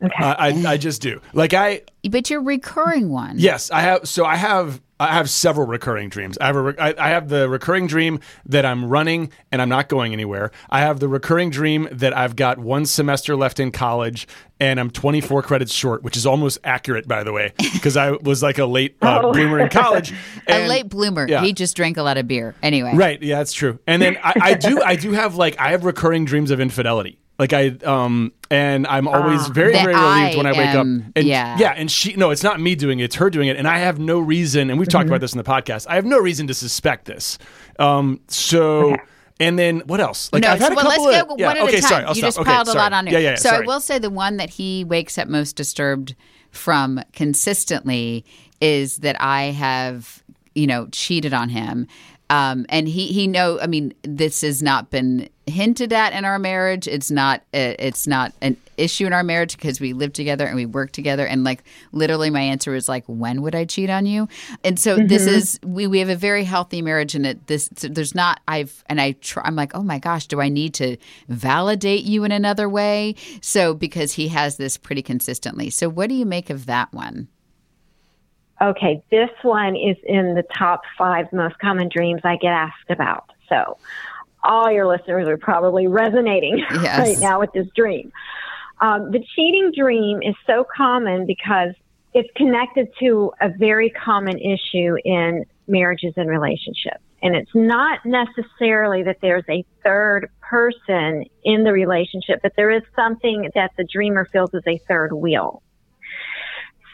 Okay. 0.03 0.23
Uh, 0.23 0.35
I 0.37 0.49
I 0.73 0.77
just 0.77 1.01
do. 1.01 1.21
Like 1.33 1.53
I 1.53 1.81
But 2.09 2.29
your 2.29 2.41
recurring 2.41 3.09
one. 3.09 3.35
Yes, 3.37 3.71
I 3.71 3.81
have 3.81 4.07
so 4.07 4.25
I 4.25 4.35
have 4.35 4.81
I 4.99 5.13
have 5.13 5.29
several 5.29 5.67
recurring 5.67 6.09
dreams. 6.09 6.37
I 6.39 6.47
have 6.47 6.55
a 6.55 6.61
re- 6.61 6.73
I, 6.79 6.95
I 6.97 7.09
have 7.09 7.29
the 7.29 7.47
recurring 7.47 7.85
dream 7.85 8.19
that 8.47 8.65
I'm 8.65 8.85
running 8.85 9.31
and 9.51 9.61
I'm 9.61 9.69
not 9.69 9.89
going 9.89 10.11
anywhere. 10.11 10.51
I 10.71 10.79
have 10.79 10.99
the 10.99 11.07
recurring 11.07 11.51
dream 11.51 11.87
that 11.91 12.17
I've 12.17 12.35
got 12.35 12.57
one 12.57 12.85
semester 12.87 13.35
left 13.35 13.59
in 13.59 13.71
college 13.71 14.27
and 14.59 14.79
I'm 14.79 14.89
24 14.89 15.43
credits 15.43 15.71
short, 15.71 16.01
which 16.01 16.17
is 16.17 16.25
almost 16.25 16.57
accurate, 16.63 17.07
by 17.07 17.23
the 17.23 17.31
way, 17.31 17.53
because 17.73 17.95
I 17.95 18.11
was 18.11 18.41
like 18.41 18.57
a 18.57 18.65
late 18.65 18.97
uh, 19.03 19.21
Oh. 19.23 19.33
bloomer 19.33 19.59
in 19.59 19.69
college. 19.69 20.13
And, 20.47 20.63
a 20.63 20.67
late 20.67 20.89
bloomer. 20.89 21.27
yeah. 21.27 21.41
He 21.43 21.53
just 21.53 21.75
drank 21.75 21.97
a 21.97 22.03
lot 22.03 22.17
of 22.17 22.27
beer. 22.27 22.55
Anyway. 22.63 22.93
Right. 22.95 23.21
Yeah, 23.21 23.37
that's 23.37 23.53
true. 23.53 23.79
And 23.85 24.01
then 24.01 24.17
I, 24.23 24.33
I 24.41 24.53
do 24.55 24.81
I 24.81 24.95
do 24.95 25.11
have 25.11 25.35
like 25.35 25.59
I 25.59 25.71
have 25.71 25.83
recurring 25.85 26.25
dreams 26.25 26.49
of 26.51 26.59
infidelity. 26.59 27.19
Like 27.39 27.53
I 27.53 27.67
um 27.85 28.31
and 28.49 28.87
I'm 28.87 29.07
always 29.07 29.47
very 29.47 29.73
very 29.73 29.93
relieved 29.93 30.37
when 30.37 30.45
I 30.45 30.49
I 30.49 30.51
wake 30.53 30.67
am- 30.69 30.99
up. 31.07 31.11
And 31.17 31.27
yeah. 31.27 31.57
yeah, 31.59 31.71
and 31.71 31.91
she 31.91 32.15
no, 32.15 32.31
it's 32.31 32.43
not 32.43 32.59
me 32.59 32.73
doing 32.75 32.99
it, 32.99 33.05
it's 33.05 33.15
her 33.15 33.29
doing 33.29 33.47
it, 33.47 33.57
and 33.57 33.67
I 33.67 33.77
have 33.79 33.99
no 33.99 34.19
reason. 34.19 34.69
And 34.69 34.79
we've 34.79 34.89
talked 34.89 35.07
about 35.07 35.21
this 35.21 35.33
in 35.33 35.37
the 35.37 35.43
podcast. 35.43 35.85
I 35.87 35.95
have 35.95 36.05
no 36.05 36.17
reason 36.19 36.47
to 36.47 36.53
suspect 36.53 37.05
this. 37.05 37.37
Um. 37.79 38.19
So. 38.27 38.95
And 39.39 39.59
then 39.59 39.81
what 39.85 39.99
else? 39.99 40.33
Like 40.33 40.41
no, 40.41 40.49
I've 40.49 40.59
had 40.59 40.69
so, 40.69 40.73
a 40.73 40.75
well, 40.77 40.85
couple 40.85 41.05
let's 41.05 41.21
of 41.21 41.27
go 41.29 41.35
yeah, 41.37 41.47
one 41.49 41.57
at 41.57 41.63
okay, 41.65 41.77
a 41.77 41.81
time. 41.81 41.89
sorry, 41.89 42.03
I'll 42.05 42.09
you 42.09 42.15
stop. 42.15 42.27
just 42.27 42.39
okay, 42.39 42.49
piled 42.49 42.65
sorry. 42.65 42.79
a 42.79 42.81
lot 42.81 42.93
on 42.93 43.05
Yeah, 43.05 43.11
here. 43.11 43.19
yeah, 43.19 43.35
so 43.35 43.49
sorry. 43.49 43.63
I 43.63 43.67
will 43.67 43.79
say 43.79 43.99
the 43.99 44.09
one 44.09 44.37
that 44.37 44.49
he 44.49 44.83
wakes 44.83 45.19
up 45.19 45.27
most 45.27 45.55
disturbed 45.55 46.15
from 46.49 46.99
consistently 47.13 48.25
is 48.61 48.97
that 48.97 49.15
I 49.21 49.43
have, 49.51 50.23
you 50.55 50.65
know, 50.65 50.87
cheated 50.91 51.35
on 51.35 51.49
him. 51.49 51.85
Um, 52.29 52.65
and 52.69 52.87
he 52.87 53.07
he 53.07 53.27
know. 53.27 53.59
I 53.59 53.67
mean, 53.67 53.93
this 54.03 54.41
has 54.41 54.61
not 54.61 54.89
been 54.89 55.29
hinted 55.45 55.93
at 55.93 56.11
in 56.11 56.25
our 56.25 56.39
marriage. 56.39 56.87
It's 56.87 57.09
not. 57.09 57.39
uh, 57.53 57.75
It's 57.79 58.05
not 58.05 58.33
an 58.41 58.57
issue 58.75 59.07
in 59.07 59.13
our 59.13 59.23
marriage 59.23 59.55
because 59.55 59.79
we 59.79 59.93
live 59.93 60.13
together 60.13 60.45
and 60.45 60.55
we 60.55 60.65
work 60.65 60.91
together. 60.91 61.25
And 61.25 61.43
like 61.43 61.63
literally, 61.91 62.29
my 62.29 62.41
answer 62.41 62.75
is 62.75 62.87
like, 62.87 63.05
when 63.07 63.41
would 63.41 63.55
I 63.55 63.65
cheat 63.65 63.89
on 63.89 64.05
you? 64.05 64.27
And 64.63 64.77
so 64.77 64.97
this 64.97 65.25
is 65.25 65.59
we 65.63 65.87
we 65.87 65.99
have 65.99 66.09
a 66.09 66.15
very 66.15 66.43
healthy 66.43 66.81
marriage, 66.81 67.15
and 67.15 67.25
it 67.25 67.47
this 67.47 67.69
so 67.77 67.87
there's 67.87 68.13
not. 68.13 68.41
I've 68.47 68.83
and 68.87 68.99
I 68.99 69.13
try, 69.13 69.43
I'm 69.45 69.55
like, 69.55 69.73
oh 69.73 69.83
my 69.83 69.99
gosh, 69.99 70.27
do 70.27 70.41
I 70.41 70.49
need 70.49 70.73
to 70.75 70.97
validate 71.29 72.03
you 72.03 72.25
in 72.25 72.31
another 72.33 72.67
way? 72.67 73.15
So 73.41 73.73
because 73.73 74.13
he 74.13 74.27
has 74.27 74.57
this 74.57 74.77
pretty 74.77 75.01
consistently. 75.01 75.69
So 75.69 75.87
what 75.87 76.09
do 76.09 76.15
you 76.15 76.25
make 76.25 76.49
of 76.49 76.65
that 76.65 76.93
one? 76.93 77.29
Okay, 78.61 79.03
this 79.11 79.29
one 79.43 79.75
is 79.75 79.97
in 80.03 80.33
the 80.33 80.43
top 80.57 80.81
five 80.97 81.31
most 81.31 81.59
common 81.59 81.89
dreams 81.89 82.21
I 82.23 82.37
get 82.37 82.53
asked 82.53 82.89
about. 82.89 83.31
So, 83.49 83.77
all 84.43 84.71
your 84.71 84.87
listeners 84.87 85.27
are 85.27 85.37
probably 85.37 85.87
resonating 85.87 86.57
Yes. 86.81 86.99
right 86.99 87.19
now 87.19 87.39
with 87.39 87.51
this 87.53 87.67
dream. 87.75 88.11
Um, 88.79 89.11
the 89.11 89.23
cheating 89.35 89.71
dream 89.75 90.21
is 90.21 90.35
so 90.45 90.65
common 90.75 91.25
because 91.25 91.73
it's 92.13 92.29
connected 92.35 92.87
to 92.99 93.31
a 93.41 93.49
very 93.49 93.89
common 93.89 94.37
issue 94.39 94.95
in 95.03 95.45
marriages 95.67 96.13
and 96.17 96.29
relationships. 96.29 97.03
And 97.21 97.35
it's 97.35 97.53
not 97.53 97.99
necessarily 98.05 99.03
that 99.03 99.17
there's 99.21 99.43
a 99.49 99.65
third 99.83 100.29
person 100.39 101.25
in 101.43 101.63
the 101.63 101.73
relationship, 101.73 102.39
but 102.43 102.53
there 102.55 102.69
is 102.71 102.83
something 102.95 103.49
that 103.55 103.71
the 103.77 103.83
dreamer 103.83 104.25
feels 104.31 104.53
is 104.53 104.63
a 104.67 104.77
third 104.87 105.13
wheel. 105.13 105.61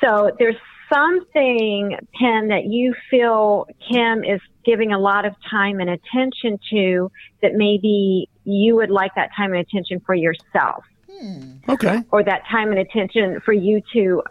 So 0.02 0.32
there's 0.40 0.56
something, 0.94 1.98
Penn, 2.20 2.50
that 2.50 2.66
you 2.66 2.94
feel 3.10 3.68
Kim 3.90 4.24
is 4.24 4.42
giving 4.66 4.94
a 4.94 5.00
lot 5.00 5.26
of 5.26 5.34
time 5.50 5.80
and 5.80 5.90
attention 5.90 6.60
to 6.72 7.12
that 7.42 7.54
maybe 7.54 8.30
you 8.46 8.76
would 8.76 8.90
like 8.90 9.14
that 9.16 9.30
time 9.36 9.54
and 9.54 9.62
attention 9.62 10.02
for 10.06 10.16
yourself 10.16 10.84
hmm. 11.10 11.54
Okay. 11.68 12.02
or 12.12 12.24
that 12.24 12.44
time 12.50 12.70
and 12.70 12.80
attention 12.80 13.40
for 13.44 13.54
you 13.54 13.82
to 13.94 14.22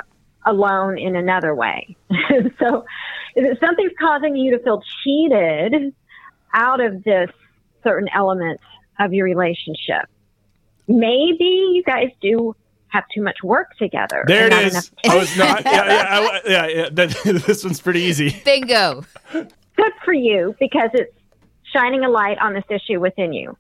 alone 0.47 0.99
in 0.99 1.17
another 1.17 1.55
way. 1.55 1.97
so 2.59 2.85
if 3.35 3.59
something's 3.61 3.93
causing 4.01 4.37
you 4.37 4.57
to 4.57 4.63
feel 4.63 4.83
cheated 5.05 5.95
out 6.55 6.81
of 6.81 7.03
this 7.05 7.31
certain 7.83 8.09
element 8.15 8.61
of 8.99 9.13
your 9.13 9.25
relationship, 9.25 10.09
maybe 10.89 11.45
you 11.75 11.83
guys 11.87 12.09
do 12.21 12.55
have 12.93 13.05
too 13.15 13.23
much 13.23 13.43
work 13.43 13.75
together. 13.79 14.25
There 14.27 14.45
and 14.45 14.53
it 14.53 14.57
not 14.57 14.65
is. 14.65 14.73
enough 14.73 14.91
I 15.09 15.17
was 15.17 15.37
not. 15.37 15.65
Yeah, 15.73 15.87
yeah, 15.87 16.07
I, 16.09 16.41
yeah. 16.47 16.67
yeah 16.67 16.89
that, 16.93 17.11
this 17.47 17.65
one's 17.65 17.81
pretty 17.81 18.01
easy. 18.01 18.41
Bingo. 18.45 19.05
good 19.33 19.93
for 20.05 20.13
you 20.13 20.55
because 20.61 20.91
it's 20.93 21.15
shining 21.73 22.05
a 22.05 22.11
light 22.11 22.39
on 22.39 22.53
this 22.53 22.65
issue 22.69 23.01
within 23.01 23.33
you 23.33 23.57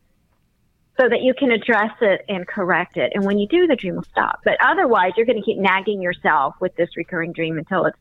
so 1.00 1.08
that 1.08 1.22
you 1.22 1.32
can 1.32 1.50
address 1.50 1.92
it 2.02 2.24
and 2.28 2.46
correct 2.46 2.98
it. 2.98 3.12
And 3.14 3.24
when 3.24 3.38
you 3.38 3.48
do, 3.48 3.66
the 3.66 3.76
dream 3.76 3.96
will 3.96 4.04
stop. 4.04 4.40
But 4.44 4.58
otherwise, 4.60 5.12
you're 5.16 5.26
going 5.26 5.38
to 5.38 5.44
keep 5.44 5.58
nagging 5.58 6.02
yourself 6.02 6.54
with 6.60 6.76
this 6.76 6.90
recurring 6.96 7.32
dream 7.32 7.56
until 7.56 7.86
it's, 7.86 7.98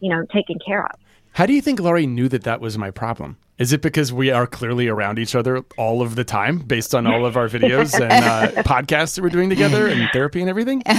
you 0.00 0.08
know, 0.08 0.24
taken 0.32 0.58
care 0.64 0.84
of. 0.84 0.92
How 1.32 1.44
do 1.44 1.52
you 1.52 1.60
think 1.60 1.78
Lauri 1.78 2.06
knew 2.06 2.28
that 2.28 2.44
that 2.44 2.60
was 2.60 2.78
my 2.78 2.90
problem? 2.90 3.36
Is 3.60 3.72
it 3.72 3.82
because 3.82 4.12
we 4.12 4.30
are 4.30 4.46
clearly 4.46 4.88
around 4.88 5.18
each 5.18 5.34
other 5.34 5.62
all 5.76 6.00
of 6.02 6.16
the 6.16 6.24
time 6.24 6.58
based 6.58 6.94
on 6.94 7.06
all 7.06 7.26
of 7.26 7.36
our 7.36 7.46
videos 7.48 7.94
and 7.94 8.10
uh, 8.24 8.62
podcasts 8.64 9.14
that 9.16 9.22
we're 9.22 9.28
doing 9.28 9.50
together 9.50 9.86
and 9.86 10.08
therapy 10.12 10.40
and 10.40 10.50
everything? 10.50 10.82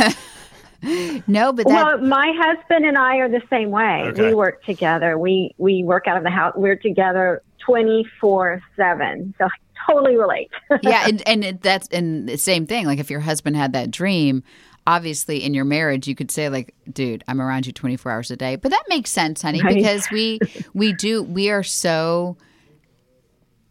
No, 1.27 1.53
but 1.53 1.67
that 1.67 1.85
Well, 1.85 1.97
my 1.99 2.33
husband 2.35 2.85
and 2.87 2.97
I 2.97 3.17
are 3.17 3.29
the 3.29 3.43
same 3.51 3.69
way. 3.69 4.01
Okay. 4.07 4.29
We 4.29 4.33
work 4.33 4.63
together. 4.63 5.15
We 5.15 5.53
we 5.59 5.83
work 5.83 6.07
out 6.07 6.17
of 6.17 6.23
the 6.23 6.31
house. 6.31 6.53
We're 6.55 6.75
together 6.75 7.43
twenty 7.59 8.03
four 8.19 8.63
seven. 8.75 9.35
So 9.37 9.45
I 9.45 9.49
totally 9.87 10.17
relate. 10.17 10.49
yeah, 10.81 11.05
and 11.07 11.21
and 11.27 11.43
it, 11.43 11.61
that's 11.61 11.87
and 11.89 12.27
the 12.27 12.35
same 12.37 12.65
thing. 12.65 12.87
Like 12.87 12.97
if 12.97 13.11
your 13.11 13.19
husband 13.19 13.57
had 13.57 13.73
that 13.73 13.91
dream, 13.91 14.41
obviously 14.87 15.43
in 15.43 15.53
your 15.53 15.65
marriage, 15.65 16.07
you 16.07 16.15
could 16.15 16.31
say 16.31 16.49
like, 16.49 16.73
"Dude, 16.91 17.23
I'm 17.27 17.39
around 17.39 17.67
you 17.67 17.73
24 17.73 18.11
hours 18.11 18.31
a 18.31 18.35
day." 18.35 18.55
But 18.55 18.71
that 18.71 18.83
makes 18.89 19.11
sense, 19.11 19.43
honey, 19.43 19.61
Right. 19.61 19.75
because 19.75 20.09
we 20.09 20.39
we 20.73 20.93
do 20.93 21.21
we 21.21 21.51
are 21.51 21.61
so 21.61 22.37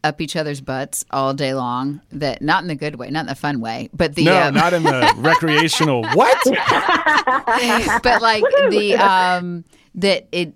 up 0.02 0.20
each 0.20 0.34
other's 0.36 0.60
butts 0.60 1.04
all 1.10 1.34
day 1.34 1.52
long 1.54 2.00
that 2.12 2.40
not 2.40 2.62
in 2.62 2.68
the 2.68 2.74
good 2.74 2.94
way, 2.96 3.10
not 3.10 3.20
in 3.20 3.26
the 3.26 3.34
fun 3.34 3.60
way, 3.60 3.90
but 3.92 4.14
the 4.14 4.24
No, 4.24 4.42
um, 4.48 4.54
not 4.54 4.72
in 4.72 4.82
the 4.82 5.12
recreational. 5.18 6.02
What? 6.14 6.38
but 8.02 8.22
like 8.22 8.42
the 8.70 8.94
um 8.96 9.64
that 9.96 10.26
it 10.32 10.54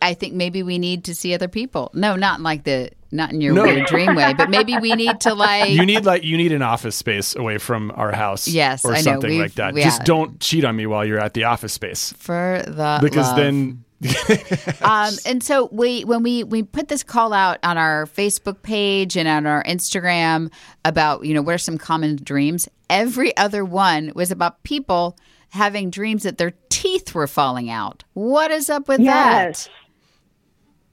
I 0.00 0.14
think 0.14 0.34
maybe 0.34 0.62
we 0.64 0.78
need 0.78 1.04
to 1.04 1.14
see 1.14 1.32
other 1.32 1.46
people. 1.48 1.90
No, 1.94 2.16
not 2.16 2.38
in 2.38 2.42
like 2.42 2.64
the 2.64 2.90
not 3.14 3.30
in 3.30 3.40
your 3.40 3.54
No. 3.54 3.62
weird 3.64 3.86
dream 3.86 4.14
way, 4.14 4.32
but 4.34 4.48
maybe 4.50 4.76
we 4.78 4.94
need 4.94 5.20
to 5.20 5.34
like 5.34 5.70
You 5.70 5.84
need 5.86 6.04
like 6.04 6.24
you 6.24 6.36
need 6.36 6.52
an 6.52 6.62
office 6.62 6.96
space 6.96 7.36
away 7.36 7.58
from 7.58 7.92
our 7.94 8.10
house. 8.12 8.48
Yes, 8.48 8.84
or 8.84 8.94
I 8.94 9.00
something 9.00 9.38
like 9.38 9.54
that. 9.54 9.76
yeah. 9.76 9.84
Just 9.84 10.04
don't 10.04 10.40
cheat 10.40 10.64
on 10.64 10.74
me 10.76 10.86
while 10.86 11.04
you're 11.04 11.20
at 11.20 11.34
the 11.34 11.44
office 11.44 11.72
space 11.72 12.12
for 12.18 12.62
the 12.66 12.98
because 13.02 13.28
love. 13.28 13.36
then 13.36 13.84
um, 14.82 15.14
and 15.26 15.42
so 15.42 15.68
we 15.72 16.04
when 16.04 16.22
we 16.22 16.44
we 16.44 16.62
put 16.62 16.88
this 16.88 17.02
call 17.02 17.32
out 17.32 17.58
on 17.62 17.78
our 17.78 18.06
Facebook 18.06 18.62
page 18.62 19.16
and 19.16 19.28
on 19.28 19.46
our 19.46 19.62
Instagram 19.64 20.52
about 20.84 21.24
you 21.24 21.34
know 21.34 21.42
what 21.42 21.54
are 21.54 21.58
some 21.58 21.78
common 21.78 22.16
dreams. 22.16 22.68
Every 22.90 23.36
other 23.36 23.64
one 23.64 24.12
was 24.14 24.30
about 24.30 24.62
people 24.64 25.16
having 25.50 25.90
dreams 25.90 26.22
that 26.24 26.38
their 26.38 26.52
teeth 26.68 27.14
were 27.14 27.26
falling 27.26 27.70
out. 27.70 28.04
What 28.14 28.50
is 28.50 28.70
up 28.70 28.88
with 28.88 29.00
Yes. 29.00 29.66
that? 29.66 29.72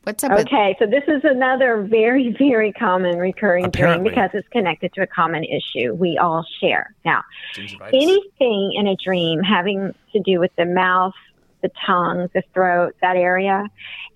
What's 0.03 0.23
up 0.23 0.31
with 0.31 0.47
Okay, 0.47 0.75
so 0.79 0.85
this 0.85 1.03
is 1.07 1.21
another 1.23 1.81
very, 1.83 2.35
very 2.39 2.71
common 2.71 3.17
recurring 3.17 3.65
Apparently. 3.65 4.09
dream 4.09 4.13
because 4.13 4.29
it's 4.33 4.47
connected 4.49 4.93
to 4.93 5.01
a 5.01 5.07
common 5.07 5.43
issue 5.43 5.93
we 5.93 6.17
all 6.17 6.45
share. 6.61 6.95
Now, 7.05 7.21
anything 7.57 8.73
in 8.75 8.87
a 8.87 8.95
dream 8.95 9.41
having 9.43 9.93
to 10.13 10.19
do 10.21 10.39
with 10.39 10.51
the 10.57 10.65
mouth, 10.65 11.13
the 11.61 11.69
tongue, 11.85 12.29
the 12.33 12.43
throat, 12.53 12.95
that 13.01 13.15
area 13.15 13.65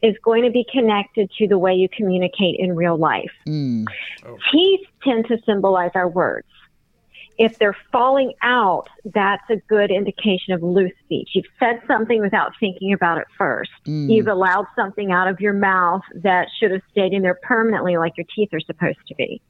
is 0.01 0.15
going 0.23 0.43
to 0.43 0.51
be 0.51 0.65
connected 0.71 1.29
to 1.37 1.47
the 1.47 1.57
way 1.57 1.73
you 1.73 1.89
communicate 1.89 2.55
in 2.59 2.75
real 2.75 2.97
life. 2.97 3.31
Mm. 3.47 3.85
Teeth 4.51 4.87
tend 5.03 5.27
to 5.27 5.37
symbolize 5.45 5.91
our 5.95 6.07
words. 6.07 6.47
If 7.39 7.57
they're 7.57 7.75
falling 7.91 8.33
out, 8.43 8.87
that's 9.05 9.49
a 9.49 9.55
good 9.67 9.89
indication 9.89 10.53
of 10.53 10.61
loose 10.61 10.91
speech. 11.03 11.29
You've 11.33 11.45
said 11.59 11.81
something 11.87 12.21
without 12.21 12.51
thinking 12.59 12.93
about 12.93 13.17
it 13.17 13.25
first. 13.37 13.71
You've 14.11 14.27
allowed 14.27 14.67
something 14.75 15.11
out 15.11 15.27
of 15.27 15.41
your 15.41 15.53
mouth 15.53 16.03
that 16.15 16.47
should 16.59 16.69
have 16.71 16.81
stayed 16.91 17.11
in 17.11 17.23
there 17.23 17.39
permanently, 17.41 17.97
like 17.97 18.13
your 18.17 18.27
teeth 18.35 18.49
are 18.53 18.59
supposed 18.59 18.99
to 19.07 19.15
be. 19.15 19.41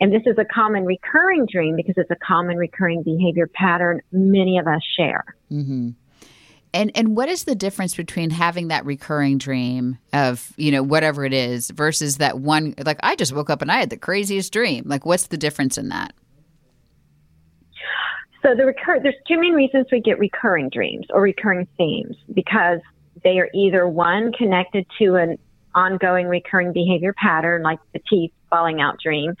And 0.00 0.12
this 0.12 0.22
is 0.26 0.36
a 0.38 0.44
common 0.44 0.84
recurring 0.84 1.46
dream 1.50 1.76
because 1.76 1.94
it's 1.96 2.10
a 2.10 2.16
common 2.16 2.56
recurring 2.56 3.02
behavior 3.02 3.48
pattern 3.52 4.00
many 4.12 4.58
of 4.58 4.66
us 4.66 4.82
share. 4.96 5.24
And 6.78 6.92
and 6.94 7.16
what 7.16 7.28
is 7.28 7.42
the 7.42 7.56
difference 7.56 7.96
between 7.96 8.30
having 8.30 8.68
that 8.68 8.86
recurring 8.86 9.36
dream 9.36 9.98
of, 10.12 10.52
you 10.56 10.70
know, 10.70 10.84
whatever 10.84 11.24
it 11.24 11.32
is 11.32 11.70
versus 11.70 12.18
that 12.18 12.38
one 12.38 12.76
like 12.86 13.00
I 13.02 13.16
just 13.16 13.32
woke 13.32 13.50
up 13.50 13.60
and 13.62 13.72
I 13.72 13.78
had 13.78 13.90
the 13.90 13.96
craziest 13.96 14.52
dream. 14.52 14.84
Like 14.86 15.04
what's 15.04 15.26
the 15.26 15.36
difference 15.36 15.76
in 15.76 15.88
that? 15.88 16.12
So 18.44 18.54
the 18.54 18.64
recur- 18.64 19.00
there's 19.02 19.16
two 19.26 19.40
main 19.40 19.54
reasons 19.54 19.86
we 19.90 20.00
get 20.00 20.20
recurring 20.20 20.68
dreams 20.68 21.06
or 21.10 21.20
recurring 21.20 21.66
themes 21.76 22.16
because 22.32 22.78
they 23.24 23.40
are 23.40 23.48
either 23.52 23.88
one 23.88 24.30
connected 24.30 24.86
to 25.00 25.16
an 25.16 25.36
ongoing 25.74 26.28
recurring 26.28 26.72
behavior 26.72 27.12
pattern 27.12 27.64
like 27.64 27.80
the 27.92 28.00
teeth 28.08 28.30
falling 28.50 28.80
out 28.80 29.00
dream. 29.02 29.34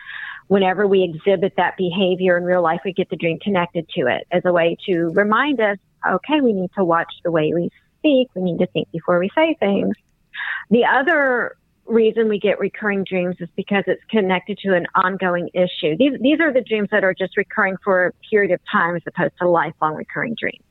Whenever 0.48 0.88
we 0.88 1.04
exhibit 1.04 1.52
that 1.56 1.76
behavior 1.76 2.36
in 2.36 2.42
real 2.42 2.62
life, 2.62 2.80
we 2.84 2.92
get 2.92 3.08
the 3.10 3.16
dream 3.16 3.38
connected 3.38 3.88
to 3.90 4.08
it 4.08 4.26
as 4.32 4.42
a 4.44 4.52
way 4.52 4.76
to 4.86 5.10
remind 5.10 5.60
us, 5.60 5.78
okay, 6.06 6.40
we 6.40 6.52
need 6.52 6.70
to 6.76 6.84
watch 6.84 7.12
the 7.24 7.30
way 7.30 7.52
we 7.54 7.70
speak. 7.98 8.28
We 8.34 8.42
need 8.42 8.58
to 8.58 8.66
think 8.66 8.90
before 8.92 9.18
we 9.18 9.30
say 9.34 9.56
things. 9.58 9.94
The 10.70 10.84
other 10.84 11.56
reason 11.86 12.28
we 12.28 12.38
get 12.38 12.60
recurring 12.60 13.04
dreams 13.04 13.36
is 13.40 13.48
because 13.56 13.84
it's 13.86 14.02
connected 14.10 14.58
to 14.58 14.74
an 14.74 14.86
ongoing 14.94 15.48
issue. 15.54 15.96
These, 15.96 16.20
these 16.20 16.38
are 16.40 16.52
the 16.52 16.60
dreams 16.60 16.88
that 16.92 17.02
are 17.02 17.14
just 17.14 17.36
recurring 17.36 17.76
for 17.82 18.06
a 18.06 18.12
period 18.30 18.52
of 18.52 18.60
time 18.70 18.94
as 18.96 19.02
opposed 19.06 19.32
to 19.40 19.48
lifelong 19.48 19.94
recurring 19.94 20.36
dreams. 20.38 20.62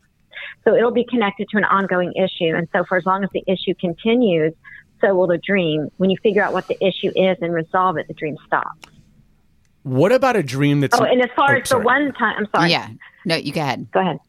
So 0.64 0.76
it'll 0.76 0.92
be 0.92 1.06
connected 1.06 1.48
to 1.50 1.58
an 1.58 1.64
ongoing 1.66 2.14
issue. 2.14 2.56
And 2.56 2.68
so 2.72 2.84
for 2.88 2.98
as 2.98 3.06
long 3.06 3.24
as 3.24 3.30
the 3.34 3.44
issue 3.48 3.74
continues, 3.80 4.54
so 5.02 5.16
will 5.16 5.28
the 5.28 5.40
dream. 5.40 5.90
When 5.98 6.10
you 6.10 6.18
figure 6.22 6.44
out 6.44 6.54
what 6.54 6.68
the 6.68 6.78
issue 6.86 7.12
is 7.16 7.38
and 7.42 7.54
resolve 7.54 7.98
it, 7.98 8.08
the 8.08 8.14
dream 8.14 8.38
stops. 8.46 8.88
What 9.84 10.12
about 10.12 10.36
a 10.36 10.44
dream 10.44 10.82
that's 10.82 11.00
Oh, 11.00 11.04
and 11.04 11.22
as 11.22 11.30
far 11.36 11.56
Oh, 11.56 11.60
as 11.62 11.70
sorry. 11.70 11.82
the 11.82 11.86
one 11.86 12.14
time, 12.14 12.36
I'm 12.38 12.48
sorry. 12.54 12.72
Yeah. 12.72 12.90
No, 13.26 13.36
you 13.36 13.54
go 13.54 13.62
ahead. 13.62 13.88
Go 13.92 14.02
ahead. 14.02 14.20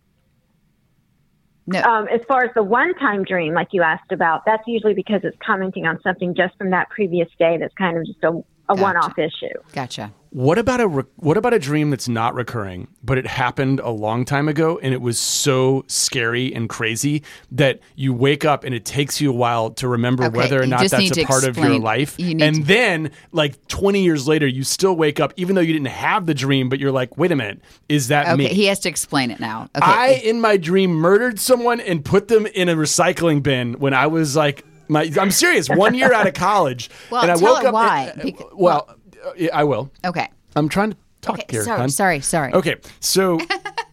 No. 1.70 1.82
Um, 1.82 2.08
as 2.08 2.22
far 2.26 2.44
as 2.44 2.50
the 2.54 2.62
one 2.62 2.94
time 2.94 3.24
dream, 3.24 3.52
like 3.52 3.68
you 3.72 3.82
asked 3.82 4.10
about, 4.10 4.46
that's 4.46 4.62
usually 4.66 4.94
because 4.94 5.20
it's 5.22 5.36
commenting 5.44 5.86
on 5.86 6.00
something 6.00 6.34
just 6.34 6.56
from 6.56 6.70
that 6.70 6.88
previous 6.88 7.28
day 7.38 7.58
that's 7.60 7.74
kind 7.74 7.98
of 7.98 8.06
just 8.06 8.24
a, 8.24 8.42
a 8.68 8.74
Gotcha. 8.74 8.82
one 8.82 8.96
off 8.96 9.18
issue. 9.18 9.54
Gotcha. 9.72 10.12
What 10.30 10.58
about 10.58 10.80
a 10.82 10.86
re- 10.88 11.04
what 11.16 11.38
about 11.38 11.54
a 11.54 11.58
dream 11.58 11.88
that's 11.88 12.06
not 12.06 12.34
recurring, 12.34 12.88
but 13.02 13.16
it 13.16 13.26
happened 13.26 13.80
a 13.80 13.88
long 13.88 14.26
time 14.26 14.46
ago 14.46 14.78
and 14.82 14.92
it 14.92 15.00
was 15.00 15.18
so 15.18 15.84
scary 15.86 16.52
and 16.54 16.68
crazy 16.68 17.22
that 17.52 17.80
you 17.96 18.12
wake 18.12 18.44
up 18.44 18.62
and 18.62 18.74
it 18.74 18.84
takes 18.84 19.22
you 19.22 19.30
a 19.30 19.34
while 19.34 19.70
to 19.70 19.88
remember 19.88 20.24
Okay, 20.24 20.36
whether 20.36 20.60
or 20.62 20.66
not 20.66 20.80
that's 20.80 20.92
a 20.92 21.08
to 21.14 21.24
part 21.24 21.44
of 21.44 21.56
your 21.56 21.78
life. 21.78 22.14
you 22.18 22.36
And 22.42 22.56
to- 22.56 22.62
then 22.64 23.10
like 23.32 23.66
20 23.68 24.02
years 24.02 24.28
later 24.28 24.46
you 24.46 24.64
still 24.64 24.94
wake 24.94 25.18
up 25.18 25.32
even 25.38 25.54
though 25.54 25.62
you 25.62 25.72
didn't 25.72 25.88
have 25.88 26.26
the 26.26 26.34
dream 26.34 26.68
but 26.68 26.78
you're 26.78 26.92
like, 26.92 27.16
"Wait 27.16 27.32
a 27.32 27.36
minute, 27.36 27.62
is 27.88 28.08
that 28.08 28.26
Okay, 28.26 28.36
me?" 28.36 28.48
he 28.48 28.66
has 28.66 28.80
to 28.80 28.90
explain 28.90 29.30
it 29.30 29.40
now. 29.40 29.62
Okay. 29.74 29.80
I 29.82 30.08
in 30.22 30.42
my 30.42 30.58
dream 30.58 30.90
murdered 30.90 31.40
someone 31.40 31.80
and 31.80 32.04
put 32.04 32.28
them 32.28 32.44
in 32.44 32.68
a 32.68 32.76
recycling 32.76 33.42
bin 33.42 33.74
when 33.80 33.94
I 33.94 34.06
was 34.08 34.36
like 34.36 34.62
my 34.88 35.10
I'm 35.20 35.30
serious, 35.30 35.68
1 35.68 35.94
year 35.94 36.12
out 36.12 36.26
of 36.26 36.34
college. 36.34 36.90
Well, 37.10 37.22
and 37.22 37.30
I 37.30 37.36
tell 37.36 37.54
woke 37.54 37.62
it 37.62 37.66
up 37.66 37.74
why, 37.74 38.12
and- 38.14 38.22
because- 38.22 38.52
well, 38.54 38.88
uh, 39.24 39.30
yeah, 39.36 39.50
I 39.56 39.64
will. 39.64 39.90
okay. 40.04 40.28
I'm 40.56 40.68
trying 40.68 40.92
to 40.92 40.96
talk 41.20 41.34
Okay. 41.38 41.46
here. 41.50 41.64
sorry, 41.64 41.78
hon. 41.80 41.88
sorry, 41.90 42.20
sorry. 42.20 42.52
Okay, 42.54 42.76
so 43.00 43.38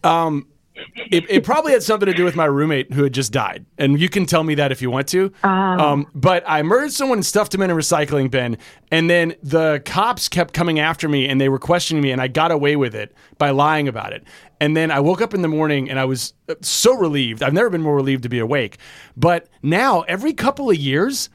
um, 0.04 0.46
it, 0.96 1.24
it 1.28 1.44
probably 1.44 1.72
had 1.72 1.82
something 1.82 2.06
to 2.06 2.14
do 2.14 2.24
with 2.24 2.36
my 2.36 2.44
roommate 2.44 2.92
who 2.92 3.02
had 3.02 3.12
just 3.14 3.32
died, 3.32 3.64
and 3.78 4.00
you 4.00 4.08
can 4.08 4.26
tell 4.26 4.42
me 4.42 4.54
that 4.56 4.72
if 4.72 4.82
you 4.82 4.90
want 4.90 5.08
to. 5.08 5.32
Um, 5.80 6.06
but 6.14 6.44
I 6.46 6.62
murdered 6.62 6.92
someone 6.92 7.18
and 7.18 7.26
stuffed 7.26 7.54
him 7.54 7.62
in 7.62 7.70
a 7.70 7.74
recycling 7.74 8.30
bin, 8.30 8.58
and 8.90 9.08
then 9.08 9.34
the 9.42 9.82
cops 9.84 10.28
kept 10.28 10.54
coming 10.54 10.78
after 10.78 11.08
me, 11.08 11.28
and 11.28 11.40
they 11.40 11.48
were 11.48 11.58
questioning 11.58 12.02
me, 12.02 12.10
and 12.12 12.20
I 12.20 12.28
got 12.28 12.50
away 12.50 12.76
with 12.76 12.94
it 12.94 13.14
by 13.38 13.50
lying 13.50 13.88
about 13.88 14.12
it. 14.12 14.24
And 14.60 14.76
then 14.76 14.90
I 14.90 15.00
woke 15.00 15.20
up 15.20 15.34
in 15.34 15.42
the 15.42 15.48
morning, 15.48 15.90
and 15.90 15.98
I 15.98 16.04
was 16.04 16.34
uh, 16.48 16.54
so 16.62 16.94
relieved. 16.94 17.42
I've 17.42 17.52
never 17.52 17.70
been 17.70 17.82
more 17.82 17.96
relieved 17.96 18.22
to 18.22 18.28
be 18.28 18.38
awake. 18.38 18.78
But 19.16 19.48
now, 19.62 20.02
every 20.02 20.32
couple 20.32 20.70
of 20.70 20.76
years 20.76 21.28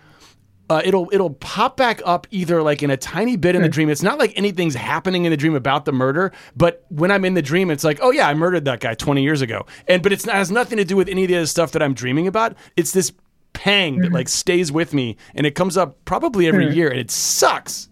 uh, 0.71 0.81
it'll 0.85 1.09
it'll 1.11 1.33
pop 1.33 1.75
back 1.75 2.01
up 2.05 2.25
either 2.31 2.63
like 2.63 2.81
in 2.81 2.89
a 2.89 2.95
tiny 2.95 3.35
bit 3.35 3.55
in 3.55 3.61
the 3.61 3.67
dream. 3.67 3.89
It's 3.89 4.01
not 4.01 4.17
like 4.17 4.31
anything's 4.37 4.73
happening 4.73 5.25
in 5.25 5.31
the 5.31 5.35
dream 5.35 5.53
about 5.53 5.83
the 5.83 5.91
murder, 5.91 6.31
but 6.55 6.85
when 6.87 7.11
I'm 7.11 7.25
in 7.25 7.33
the 7.33 7.41
dream, 7.41 7.69
it's 7.69 7.83
like, 7.83 7.99
oh 8.01 8.11
yeah, 8.11 8.29
I 8.29 8.33
murdered 8.33 8.63
that 8.63 8.79
guy 8.79 8.93
20 8.93 9.21
years 9.21 9.41
ago, 9.41 9.65
and 9.89 10.01
but 10.01 10.13
it's 10.13 10.25
not, 10.25 10.35
has 10.35 10.49
nothing 10.49 10.77
to 10.77 10.85
do 10.85 10.95
with 10.95 11.09
any 11.09 11.23
of 11.23 11.27
the 11.27 11.35
other 11.35 11.45
stuff 11.45 11.73
that 11.73 11.83
I'm 11.83 11.93
dreaming 11.93 12.25
about. 12.25 12.55
It's 12.77 12.91
this 12.91 13.11
pang 13.51 13.99
that 13.99 14.13
like 14.13 14.29
stays 14.29 14.71
with 14.71 14.93
me, 14.93 15.17
and 15.35 15.45
it 15.45 15.55
comes 15.55 15.75
up 15.75 15.97
probably 16.05 16.47
every 16.47 16.73
year, 16.73 16.87
and 16.87 16.97
it 16.97 17.11
sucks. 17.11 17.89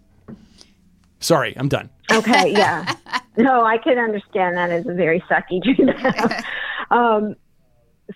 Sorry, 1.18 1.52
I'm 1.58 1.68
done. 1.68 1.90
Okay, 2.10 2.50
yeah. 2.50 2.94
no, 3.36 3.62
I 3.62 3.76
can 3.76 3.98
understand 3.98 4.56
that 4.56 4.70
as 4.70 4.86
a 4.86 4.94
very 4.94 5.20
sucky 5.30 5.62
dream. 5.62 5.90
um, 6.90 7.36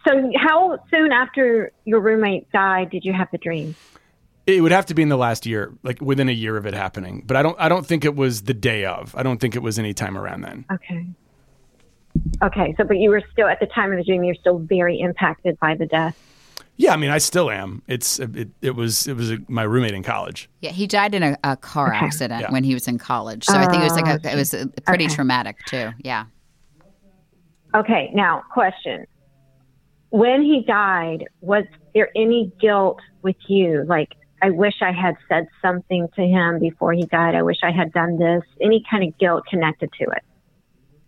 so, 0.08 0.32
how 0.38 0.78
soon 0.90 1.12
after 1.12 1.70
your 1.84 2.00
roommate 2.00 2.50
died 2.50 2.88
did 2.88 3.04
you 3.04 3.12
have 3.12 3.28
the 3.30 3.36
dream? 3.36 3.74
It 4.46 4.60
would 4.60 4.72
have 4.72 4.86
to 4.86 4.94
be 4.94 5.02
in 5.02 5.08
the 5.08 5.16
last 5.16 5.46
year, 5.46 5.72
like 5.82 6.00
within 6.02 6.28
a 6.28 6.32
year 6.32 6.56
of 6.56 6.66
it 6.66 6.74
happening. 6.74 7.22
But 7.26 7.36
I 7.36 7.42
don't 7.42 7.56
I 7.58 7.68
don't 7.68 7.86
think 7.86 8.04
it 8.04 8.14
was 8.14 8.42
the 8.42 8.54
day 8.54 8.84
of. 8.84 9.14
I 9.16 9.22
don't 9.22 9.40
think 9.40 9.56
it 9.56 9.62
was 9.62 9.78
any 9.78 9.94
time 9.94 10.18
around 10.18 10.42
then. 10.42 10.64
Okay. 10.70 11.06
Okay, 12.42 12.74
so 12.76 12.84
but 12.84 12.98
you 12.98 13.10
were 13.10 13.22
still 13.32 13.48
at 13.48 13.58
the 13.60 13.66
time 13.66 13.90
of 13.90 13.98
the 13.98 14.04
dream. 14.04 14.22
You're 14.22 14.34
still 14.36 14.58
very 14.58 15.00
impacted 15.00 15.58
by 15.58 15.74
the 15.74 15.86
death. 15.86 16.16
Yeah, 16.76 16.92
I 16.92 16.96
mean, 16.96 17.10
I 17.10 17.18
still 17.18 17.50
am. 17.50 17.82
It's 17.86 18.18
it, 18.18 18.48
it 18.60 18.74
was 18.74 19.06
it 19.06 19.16
was 19.16 19.30
a, 19.30 19.38
my 19.48 19.62
roommate 19.62 19.94
in 19.94 20.02
college. 20.02 20.48
Yeah, 20.60 20.70
he 20.72 20.86
died 20.86 21.14
in 21.14 21.22
a, 21.22 21.38
a 21.44 21.56
car 21.56 21.92
accident 21.92 22.42
Yeah. 22.42 22.52
when 22.52 22.64
he 22.64 22.74
was 22.74 22.88
in 22.88 22.98
college. 22.98 23.44
So 23.44 23.54
I 23.56 23.66
think 23.66 23.82
it 23.82 23.84
was 23.84 23.94
like 23.94 24.06
a, 24.06 24.28
it 24.28 24.34
oh, 24.34 24.36
was 24.36 24.54
a, 24.54 24.66
pretty 24.84 25.04
Okay. 25.06 25.14
traumatic 25.14 25.56
too. 25.66 25.92
Yeah. 26.00 26.26
Okay, 27.74 28.10
now 28.12 28.42
question: 28.52 29.06
When 30.10 30.42
he 30.42 30.64
died, 30.66 31.24
was 31.40 31.64
there 31.94 32.10
any 32.16 32.52
guilt 32.60 33.00
with 33.22 33.36
you? 33.48 33.84
Like, 33.86 34.14
I 34.42 34.50
wish 34.50 34.74
I 34.82 34.92
had 34.92 35.16
said 35.28 35.46
something 35.62 36.08
to 36.16 36.22
him 36.22 36.58
before 36.58 36.92
he 36.92 37.06
died. 37.06 37.34
I 37.34 37.42
wish 37.42 37.58
I 37.62 37.70
had 37.70 37.92
done 37.92 38.18
this. 38.18 38.42
Any 38.60 38.84
kind 38.90 39.02
of 39.04 39.16
guilt 39.18 39.44
connected 39.48 39.90
to 40.00 40.04
it? 40.04 40.22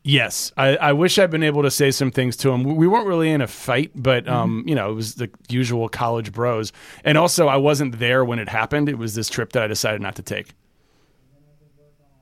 Yes, 0.09 0.53
I, 0.57 0.77
I 0.77 0.93
wish 0.93 1.19
I'd 1.19 1.33
been 1.33 1.43
able 1.43 1.63
to 1.63 1.71
say 1.71 1.91
some 1.91 2.13
things 2.13 2.37
to 2.39 2.51
him. 2.51 2.63
We- 2.63 2.75
We 2.75 2.87
weren't 2.87 3.07
really 3.09 3.31
in 3.31 3.41
a 3.41 3.47
fight, 3.49 3.91
but 3.95 4.29
um, 4.29 4.63
you 4.67 4.75
know, 4.75 4.91
it 4.91 4.95
was 4.95 5.17
the 5.17 5.29
usual 5.49 5.89
college 5.89 6.33
bros. 6.33 6.73
And 7.05 7.19
also, 7.19 7.49
I 7.49 7.57
wasn't 7.57 7.99
there 7.99 8.25
when 8.25 8.39
it 8.39 8.49
happened. 8.49 8.89
It 8.89 8.99
was 8.99 9.15
this 9.17 9.29
trip 9.29 9.53
that 9.53 9.65
I 9.65 9.67
decided 9.67 10.01
not 10.01 10.15
to 10.17 10.23
take. 10.23 10.55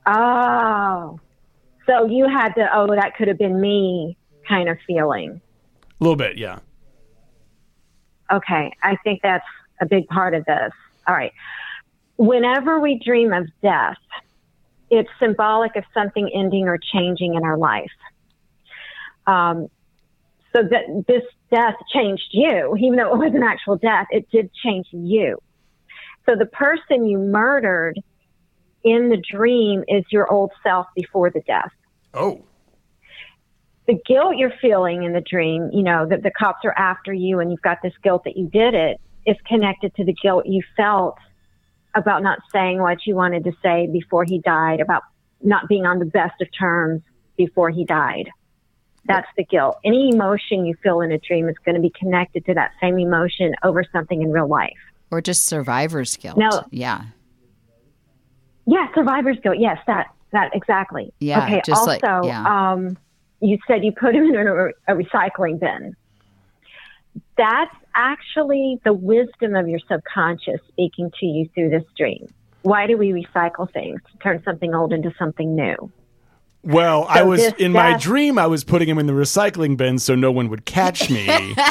Oh, 0.06 1.18
so 1.86 2.06
you 2.06 2.28
had 2.28 2.52
the 2.56 2.66
oh 2.74 2.86
that 2.94 3.14
could 3.16 3.28
have 3.28 3.38
been 3.38 3.60
me 3.60 4.16
kind 4.48 4.68
of 4.68 4.78
feeling. 4.86 5.40
A 6.00 6.04
little 6.04 6.16
bit, 6.16 6.36
yeah. 6.38 6.58
Okay, 8.32 8.72
I 8.82 8.96
think 9.04 9.20
that's 9.22 9.44
a 9.80 9.86
big 9.86 10.06
part 10.08 10.34
of 10.34 10.44
this. 10.46 10.72
All 11.06 11.14
right. 11.14 11.32
Whenever 12.16 12.80
we 12.80 13.00
dream 13.04 13.32
of 13.32 13.46
death, 13.62 13.96
it's 14.90 15.08
symbolic 15.18 15.76
of 15.76 15.84
something 15.92 16.30
ending 16.34 16.68
or 16.68 16.78
changing 16.78 17.34
in 17.34 17.44
our 17.44 17.58
life. 17.58 17.90
Um, 19.26 19.68
so 20.54 20.62
that 20.62 21.04
this 21.08 21.22
death 21.50 21.74
changed 21.92 22.28
you, 22.30 22.76
even 22.78 22.96
though 22.96 23.14
it 23.14 23.18
was 23.18 23.34
an 23.34 23.42
actual 23.42 23.76
death, 23.76 24.06
it 24.10 24.30
did 24.30 24.50
change 24.64 24.86
you. 24.92 25.38
So 26.26 26.36
the 26.36 26.46
person 26.46 27.06
you 27.06 27.18
murdered 27.18 27.98
in 28.84 29.08
the 29.08 29.16
dream 29.16 29.82
is 29.88 30.04
your 30.10 30.30
old 30.30 30.52
self 30.62 30.86
before 30.94 31.30
the 31.30 31.40
death 31.40 31.72
Oh, 32.14 32.44
the 33.86 33.98
guilt 34.06 34.36
you're 34.36 34.52
feeling 34.62 35.02
in 35.02 35.12
the 35.12 35.20
dream, 35.20 35.70
you 35.72 35.82
know, 35.82 36.06
that 36.06 36.22
the 36.22 36.30
cops 36.30 36.64
are 36.64 36.72
after 36.78 37.12
you 37.12 37.40
and 37.40 37.50
you've 37.50 37.60
got 37.60 37.78
this 37.82 37.92
guilt 38.02 38.24
that 38.24 38.36
you 38.36 38.48
did 38.48 38.72
it, 38.72 39.00
is 39.26 39.36
connected 39.46 39.94
to 39.96 40.04
the 40.04 40.12
guilt 40.12 40.46
you 40.46 40.62
felt 40.76 41.16
about 41.94 42.22
not 42.22 42.38
saying 42.52 42.80
what 42.80 43.06
you 43.06 43.14
wanted 43.14 43.44
to 43.44 43.52
say 43.62 43.86
before 43.86 44.24
he 44.24 44.38
died, 44.40 44.80
about 44.80 45.02
not 45.42 45.68
being 45.68 45.86
on 45.86 45.98
the 45.98 46.04
best 46.04 46.40
of 46.40 46.48
terms 46.58 47.02
before 47.36 47.70
he 47.70 47.84
died. 47.84 48.28
That's 49.06 49.28
the 49.36 49.44
guilt. 49.44 49.76
Any 49.84 50.10
emotion 50.10 50.64
you 50.64 50.74
feel 50.82 51.00
in 51.02 51.12
a 51.12 51.18
dream 51.18 51.48
is 51.48 51.56
going 51.64 51.74
to 51.74 51.80
be 51.80 51.90
connected 51.90 52.44
to 52.46 52.54
that 52.54 52.70
same 52.80 52.98
emotion 52.98 53.54
over 53.62 53.84
something 53.92 54.22
in 54.22 54.32
real 54.32 54.48
life. 54.48 54.72
Or 55.10 55.20
just 55.20 55.44
survivor's 55.46 56.16
guilt. 56.16 56.38
No. 56.38 56.64
Yeah. 56.70 57.04
Yeah, 58.66 58.86
survivor's 58.94 59.38
guilt. 59.42 59.58
Yes, 59.58 59.78
that 59.86 60.06
that 60.32 60.50
exactly. 60.54 61.12
Yeah, 61.20 61.44
Okay. 61.44 61.62
also, 61.72 61.86
like- 61.86 62.02
yeah. 62.24 62.72
um, 62.72 62.96
you 63.40 63.58
said 63.66 63.84
you 63.84 63.92
put 63.92 64.14
him 64.14 64.24
in 64.24 64.34
a, 64.36 64.68
a 64.88 64.94
recycling 64.96 65.60
bin. 65.60 65.94
That's 67.36 67.74
actually 67.94 68.80
the 68.84 68.92
wisdom 68.92 69.54
of 69.54 69.68
your 69.68 69.80
subconscious 69.88 70.60
speaking 70.68 71.10
to 71.20 71.26
you 71.26 71.48
through 71.54 71.70
this 71.70 71.84
dream. 71.96 72.32
Why 72.62 72.86
do 72.86 72.96
we 72.96 73.10
recycle 73.10 73.70
things? 73.72 74.00
To 74.12 74.18
turn 74.18 74.42
something 74.44 74.74
old 74.74 74.92
into 74.92 75.12
something 75.18 75.54
new. 75.54 75.92
well, 76.62 77.04
I 77.08 77.22
was 77.22 77.42
in 77.58 77.72
my 77.72 77.96
dream. 77.98 78.38
I 78.38 78.46
was 78.46 78.64
putting 78.64 78.88
him 78.88 78.98
in 78.98 79.06
the 79.06 79.12
recycling 79.12 79.76
bin 79.76 79.98
so 79.98 80.14
no 80.14 80.32
one 80.32 80.48
would 80.48 80.64
catch 80.64 81.10
me. 81.10 81.54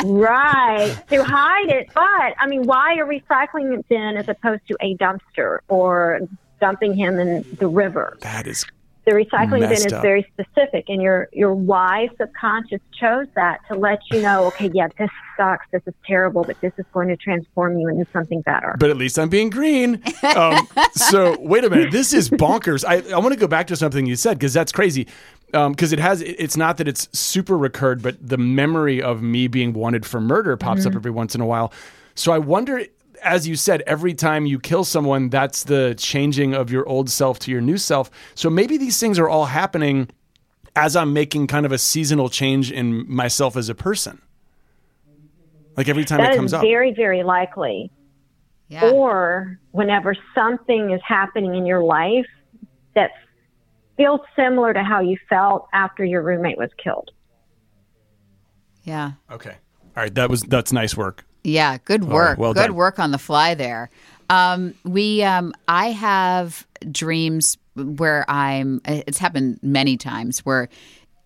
right 0.04 0.96
to 1.08 1.22
hide 1.22 1.68
it 1.68 1.88
but 1.94 2.34
i 2.38 2.46
mean 2.46 2.62
why 2.64 2.94
a 2.94 3.04
recycling 3.04 3.86
bin 3.88 4.16
as 4.16 4.28
opposed 4.28 4.62
to 4.66 4.76
a 4.80 4.96
dumpster 4.96 5.58
or 5.68 6.20
dumping 6.60 6.94
him 6.94 7.18
in 7.18 7.44
the 7.58 7.68
river 7.68 8.16
that 8.20 8.46
is 8.46 8.64
the 9.10 9.16
recycling 9.16 9.60
bin 9.60 9.72
is 9.72 9.92
up. 9.92 10.02
very 10.02 10.26
specific 10.32 10.84
and 10.88 11.00
your 11.02 11.28
your 11.32 11.54
wise 11.54 12.10
subconscious 12.16 12.80
chose 12.98 13.26
that 13.34 13.60
to 13.68 13.74
let 13.74 13.98
you 14.10 14.22
know 14.22 14.44
okay 14.46 14.70
yeah 14.74 14.88
this 14.98 15.10
sucks 15.36 15.66
this 15.72 15.82
is 15.86 15.94
terrible 16.06 16.44
but 16.44 16.60
this 16.60 16.72
is 16.78 16.84
going 16.92 17.08
to 17.08 17.16
transform 17.16 17.78
you 17.78 17.88
into 17.88 18.06
something 18.12 18.40
better 18.42 18.76
but 18.78 18.90
at 18.90 18.96
least 18.96 19.18
I'm 19.18 19.28
being 19.28 19.50
green. 19.50 20.02
Um, 20.36 20.66
so 20.92 21.38
wait 21.40 21.64
a 21.64 21.70
minute, 21.70 21.92
this 21.92 22.12
is 22.12 22.30
bonkers. 22.30 22.84
I, 22.84 23.14
I 23.14 23.18
want 23.18 23.32
to 23.32 23.38
go 23.38 23.46
back 23.46 23.66
to 23.68 23.76
something 23.76 24.06
you 24.06 24.16
said 24.16 24.38
because 24.38 24.52
that's 24.52 24.72
crazy. 24.72 25.06
Because 25.52 25.92
it 25.92 25.98
has, 25.98 26.22
it's 26.22 26.56
not 26.56 26.76
that 26.76 26.86
it's 26.86 27.08
super 27.18 27.58
recurred, 27.58 28.02
but 28.02 28.16
the 28.26 28.38
memory 28.38 29.02
of 29.02 29.20
me 29.20 29.48
being 29.48 29.72
wanted 29.72 30.06
for 30.06 30.20
murder 30.20 30.56
pops 30.56 30.86
up 30.86 30.94
every 30.94 31.10
once 31.10 31.34
in 31.34 31.40
a 31.40 31.46
while. 31.46 31.72
So 32.14 32.30
I 32.30 32.38
wonder, 32.38 32.84
as 33.22 33.46
you 33.48 33.56
said, 33.56 33.82
every 33.86 34.14
time 34.14 34.46
you 34.46 34.58
kill 34.58 34.84
someone, 34.84 35.28
that's 35.28 35.64
the 35.64 35.94
changing 35.98 36.54
of 36.54 36.70
your 36.70 36.86
old 36.88 37.10
self 37.10 37.38
to 37.40 37.50
your 37.50 37.60
new 37.60 37.76
self. 37.78 38.10
So 38.34 38.50
maybe 38.50 38.76
these 38.76 38.98
things 39.00 39.18
are 39.18 39.28
all 39.28 39.46
happening 39.46 40.08
as 40.76 40.96
I'm 40.96 41.12
making 41.12 41.46
kind 41.48 41.66
of 41.66 41.72
a 41.72 41.78
seasonal 41.78 42.28
change 42.28 42.70
in 42.70 43.10
myself 43.12 43.56
as 43.56 43.68
a 43.68 43.74
person. 43.74 44.20
Like 45.76 45.88
every 45.88 46.04
time 46.04 46.18
That 46.18 46.30
it 46.30 46.32
is 46.32 46.36
comes 46.36 46.52
up. 46.52 46.62
very 46.62 46.92
very 46.92 47.22
likely 47.22 47.90
Yeah. 48.68 48.90
or 48.90 49.58
whenever 49.72 50.14
something 50.34 50.90
is 50.90 51.00
happening 51.04 51.54
in 51.54 51.64
your 51.66 51.82
life 51.82 52.26
that 52.94 53.12
feels 53.96 54.20
similar 54.36 54.72
to 54.72 54.82
how 54.82 55.00
you 55.00 55.16
felt 55.28 55.68
after 55.72 56.04
your 56.04 56.22
roommate 56.22 56.58
was 56.58 56.70
killed. 56.82 57.10
Yeah. 58.84 59.12
Okay. 59.30 59.56
All 59.96 60.02
right. 60.02 60.14
That 60.14 60.30
was 60.30 60.42
that's 60.42 60.72
nice 60.72 60.96
work. 60.96 61.24
Yeah, 61.44 61.78
good 61.84 62.04
right, 62.04 62.12
work. 62.12 62.38
well 62.38 62.54
good 62.54 62.68
done. 62.68 62.74
work 62.74 62.98
on 62.98 63.10
the 63.10 63.18
fly 63.18 63.54
there. 63.54 63.90
Um, 64.28 64.74
we, 64.84 65.22
um, 65.22 65.52
I 65.68 65.90
have 65.90 66.66
dreams 66.90 67.56
where 67.74 68.24
I'm. 68.30 68.80
It's 68.84 69.18
happened 69.18 69.58
many 69.62 69.96
times 69.96 70.40
where, 70.40 70.68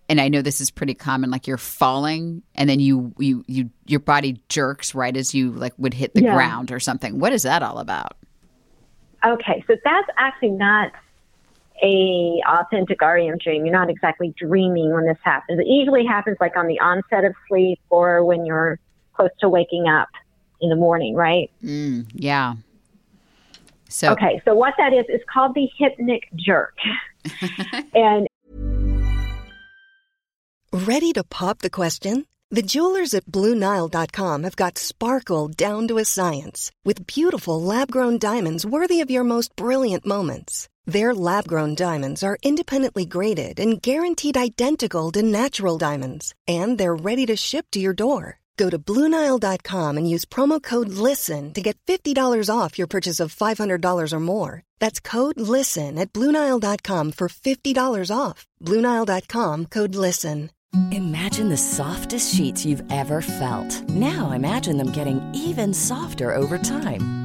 and 0.09 0.19
I 0.21 0.27
know 0.29 0.41
this 0.41 0.61
is 0.61 0.71
pretty 0.71 0.93
common. 0.93 1.29
Like 1.31 1.45
you're 1.47 1.57
falling, 1.57 2.41
and 2.55 2.69
then 2.69 2.79
you, 2.79 3.13
you, 3.19 3.43
you, 3.47 3.69
your 3.85 3.99
body 3.99 4.39
jerks 4.49 4.95
right 4.95 5.15
as 5.15 5.35
you 5.35 5.51
like 5.51 5.73
would 5.77 5.93
hit 5.93 6.13
the 6.13 6.23
Yeah. 6.23 6.33
ground 6.33 6.71
or 6.71 6.79
something. 6.79 7.19
What 7.19 7.33
is 7.33 7.43
that 7.43 7.61
all 7.61 7.77
about? 7.79 8.15
Okay, 9.25 9.63
so 9.67 9.75
that's 9.83 10.07
actually 10.17 10.51
not 10.51 10.91
a 11.83 12.41
authentic 12.47 13.01
REM 13.01 13.37
dream. 13.37 13.65
You're 13.65 13.73
not 13.77 13.89
exactly 13.89 14.33
dreaming 14.37 14.93
when 14.93 15.05
this 15.05 15.17
happens. 15.23 15.59
It 15.59 15.67
usually 15.67 16.05
happens 16.05 16.37
like 16.39 16.55
on 16.55 16.67
the 16.67 16.79
onset 16.79 17.25
of 17.25 17.33
sleep 17.47 17.79
or 17.89 18.23
when 18.23 18.45
you're 18.45 18.79
close 19.15 19.29
to 19.39 19.49
waking 19.49 19.87
up 19.87 20.09
in 20.61 20.69
the 20.69 20.75
morning, 20.75 21.15
right? 21.15 21.51
Mm, 21.63 22.07
yeah. 22.13 22.55
So 23.89 24.11
Okay, 24.11 24.41
so 24.45 24.55
what 24.55 24.73
that 24.77 24.93
is 24.93 25.05
is 25.09 25.21
called 25.31 25.55
the 25.55 25.69
hypnic 25.79 26.23
jerk. 26.35 26.75
and 27.93 28.27
Ready 30.71 31.13
to 31.13 31.23
pop 31.23 31.59
the 31.59 31.69
question? 31.69 32.25
The 32.51 32.61
jewelers 32.61 33.13
at 33.13 33.25
BlueNile.com 33.25 34.43
have 34.43 34.55
got 34.55 34.77
sparkle 34.77 35.47
down 35.47 35.87
to 35.87 35.97
a 35.97 36.05
science 36.05 36.71
with 36.83 37.07
beautiful 37.07 37.61
lab 37.61 37.89
grown 37.89 38.17
diamonds 38.19 38.65
worthy 38.65 39.01
of 39.01 39.09
your 39.09 39.23
most 39.23 39.55
brilliant 39.55 40.05
moments. 40.05 40.67
Their 40.85 41.15
lab 41.15 41.47
grown 41.47 41.75
diamonds 41.75 42.23
are 42.23 42.37
independently 42.43 43.05
graded 43.05 43.59
and 43.59 43.81
guaranteed 43.81 44.37
identical 44.37 45.11
to 45.13 45.23
natural 45.23 45.77
diamonds, 45.77 46.35
and 46.47 46.77
they're 46.77 46.95
ready 46.95 47.25
to 47.25 47.35
ship 47.35 47.65
to 47.71 47.79
your 47.79 47.93
door. 47.93 48.39
Go 48.57 48.69
to 48.69 48.77
BlueNile.com 48.79 49.97
and 49.97 50.09
use 50.09 50.25
promo 50.25 50.61
code 50.61 50.89
LISTEN 50.89 51.53
to 51.53 51.61
get 51.61 51.77
$50 51.87 52.49
off 52.49 52.77
your 52.77 52.87
purchase 52.87 53.19
of 53.19 53.35
$500 53.35 54.13
or 54.13 54.19
more. 54.19 54.63
That's 54.79 54.99
code 54.99 55.39
LISTEN 55.39 55.97
at 55.97 56.13
BlueNile.com 56.13 57.11
for 57.13 57.27
$50 57.29 58.11
off. 58.15 58.45
BlueNile.com 58.61 59.65
code 59.67 59.95
LISTEN. 59.95 60.51
Imagine 60.91 61.47
the 61.47 61.57
softest 61.57 62.35
sheets 62.35 62.65
you've 62.65 62.83
ever 62.91 63.21
felt. 63.21 63.87
Now 63.89 64.31
imagine 64.31 64.75
them 64.75 64.91
getting 64.91 65.21
even 65.33 65.73
softer 65.73 66.35
over 66.35 66.57
time. 66.57 67.24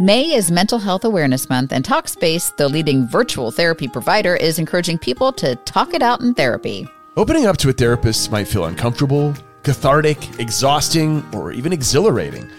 May 0.00 0.34
is 0.34 0.50
Mental 0.50 0.80
Health 0.80 1.04
Awareness 1.04 1.48
Month, 1.48 1.72
and 1.72 1.84
Talkspace, 1.84 2.56
the 2.56 2.68
leading 2.68 3.06
virtual 3.06 3.52
therapy 3.52 3.86
provider, 3.86 4.34
is 4.34 4.58
encouraging 4.58 4.98
people 4.98 5.32
to 5.34 5.54
talk 5.54 5.94
it 5.94 6.02
out 6.02 6.20
in 6.20 6.34
therapy. 6.34 6.88
Opening 7.16 7.46
up 7.46 7.58
to 7.58 7.68
a 7.68 7.72
therapist 7.72 8.32
might 8.32 8.48
feel 8.48 8.64
uncomfortable, 8.64 9.32
cathartic, 9.62 10.40
exhausting, 10.40 11.24
or 11.32 11.52
even 11.52 11.72
exhilarating. 11.72 12.50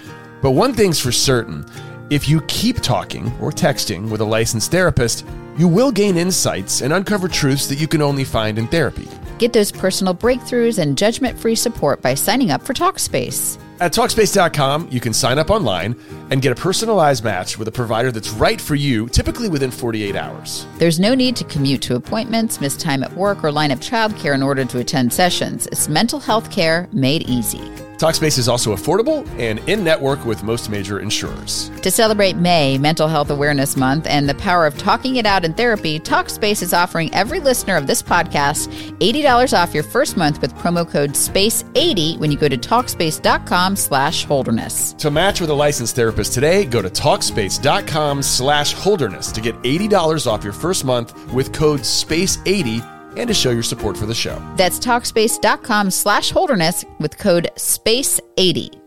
But 0.41 0.51
one 0.51 0.71
thing's 0.71 0.97
for 0.97 1.11
certain 1.11 1.65
if 2.09 2.29
you 2.29 2.41
keep 2.41 2.81
talking 2.81 3.27
or 3.41 3.51
texting 3.51 4.09
with 4.09 4.21
a 4.21 4.25
licensed 4.25 4.71
therapist, 4.71 5.25
you 5.57 5.67
will 5.67 5.91
gain 5.91 6.17
insights 6.17 6.81
and 6.81 6.93
uncover 6.93 7.27
truths 7.27 7.67
that 7.67 7.79
you 7.79 7.87
can 7.87 8.01
only 8.01 8.23
find 8.23 8.59
in 8.59 8.67
therapy. 8.67 9.07
Get 9.37 9.53
those 9.53 9.71
personal 9.71 10.13
breakthroughs 10.13 10.77
and 10.79 10.97
judgment 10.97 11.37
free 11.37 11.55
support 11.55 12.01
by 12.01 12.13
signing 12.13 12.51
up 12.51 12.61
for 12.61 12.73
Talkspace. 12.73 13.59
At 13.81 13.91
Talkspace.com, 13.91 14.87
you 14.89 15.01
can 15.01 15.11
sign 15.11 15.37
up 15.37 15.49
online 15.49 15.99
and 16.29 16.41
get 16.41 16.53
a 16.53 16.55
personalized 16.55 17.23
match 17.23 17.57
with 17.57 17.67
a 17.67 17.71
provider 17.71 18.11
that's 18.11 18.29
right 18.29 18.61
for 18.61 18.75
you, 18.75 19.07
typically 19.09 19.49
within 19.49 19.71
48 19.71 20.15
hours. 20.15 20.65
There's 20.77 20.99
no 20.99 21.13
need 21.13 21.35
to 21.37 21.43
commute 21.43 21.81
to 21.83 21.95
appointments, 21.95 22.61
miss 22.61 22.77
time 22.77 23.03
at 23.03 23.13
work, 23.13 23.43
or 23.43 23.51
line 23.51 23.71
up 23.71 23.79
childcare 23.79 24.33
in 24.33 24.43
order 24.43 24.63
to 24.63 24.79
attend 24.79 25.11
sessions. 25.11 25.67
It's 25.67 25.89
mental 25.89 26.19
health 26.21 26.49
care 26.51 26.87
made 26.93 27.23
easy. 27.23 27.69
Talkspace 27.97 28.37
is 28.37 28.47
also 28.47 28.75
affordable 28.75 29.27
and 29.39 29.59
in 29.69 29.83
network 29.83 30.25
with 30.25 30.43
most 30.43 30.69
major 30.69 30.99
insurers. 30.99 31.69
To 31.81 31.89
celebrate 31.91 32.35
May, 32.35 32.77
Mental 32.77 33.07
Health 33.07 33.29
Awareness 33.29 33.77
Month, 33.77 34.07
and 34.07 34.27
the 34.27 34.35
power 34.35 34.65
of 34.65 34.77
talking 34.77 35.15
it 35.15 35.25
out 35.25 35.45
in 35.45 35.53
therapy, 35.53 35.99
Talkspace 35.99 36.61
is 36.61 36.73
offering 36.73 37.13
every 37.13 37.39
listener 37.39 37.75
of 37.77 37.87
this 37.87 38.01
podcast 38.01 38.67
$80 38.99 39.57
off 39.57 39.73
your 39.73 39.83
first 39.83 40.17
month 40.17 40.41
with 40.41 40.53
promo 40.55 40.89
code 40.89 41.11
SPACE80 41.11 42.19
when 42.19 42.31
you 42.31 42.37
go 42.37 42.49
to 42.49 42.57
Talkspace.com 42.57 43.75
slash 43.75 44.25
holderness. 44.25 44.93
To 44.93 45.11
match 45.11 45.41
with 45.41 45.49
a 45.49 45.53
licensed 45.53 45.95
therapist 45.95 46.33
today, 46.33 46.65
go 46.65 46.81
to 46.81 46.89
Talkspace.com 46.89 48.21
slash 48.21 48.73
holderness 48.73 49.31
to 49.31 49.41
get 49.41 49.55
$80 49.63 50.27
off 50.27 50.43
your 50.43 50.53
first 50.53 50.85
month 50.85 51.33
with 51.33 51.53
code 51.53 51.81
SPACE80 51.81 52.94
and 53.17 53.27
to 53.27 53.33
show 53.33 53.51
your 53.51 53.63
support 53.63 53.97
for 53.97 54.05
the 54.05 54.15
show. 54.15 54.41
That's 54.55 54.79
Talkspace.com 54.79 55.91
slash 55.91 56.31
holderness 56.31 56.85
with 56.99 57.17
code 57.17 57.49
SPACE80. 57.55 58.81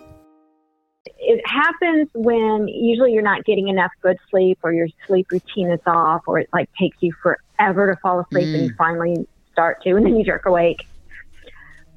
it 1.20 1.42
happens 1.46 2.08
when 2.14 2.68
usually 2.68 3.12
you're 3.12 3.22
not 3.22 3.44
getting 3.44 3.68
enough 3.68 3.90
good 4.02 4.16
sleep 4.30 4.58
or 4.62 4.72
your 4.72 4.88
sleep 5.06 5.30
routine 5.30 5.70
is 5.70 5.80
off 5.86 6.22
or 6.26 6.38
it 6.38 6.48
like 6.52 6.70
takes 6.78 6.96
you 7.00 7.12
forever 7.22 7.92
to 7.92 8.00
fall 8.00 8.20
asleep 8.20 8.46
and 8.54 8.64
you 8.64 8.74
finally 8.78 9.26
start 9.52 9.82
to 9.82 9.90
and 9.96 10.06
then 10.06 10.16
you 10.16 10.24
jerk 10.24 10.46
awake. 10.46 10.86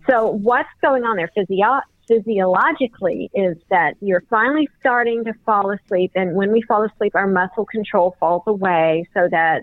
So 0.09 0.27
what's 0.31 0.69
going 0.81 1.03
on 1.03 1.15
there 1.15 1.29
physio- 1.35 1.81
physiologically 2.07 3.29
is 3.33 3.55
that 3.69 3.95
you're 4.01 4.23
finally 4.29 4.67
starting 4.79 5.23
to 5.25 5.33
fall 5.45 5.71
asleep 5.71 6.11
and 6.15 6.35
when 6.35 6.51
we 6.51 6.61
fall 6.63 6.83
asleep 6.83 7.15
our 7.15 7.27
muscle 7.27 7.65
control 7.65 8.15
falls 8.19 8.43
away 8.47 9.07
so 9.13 9.29
that 9.29 9.61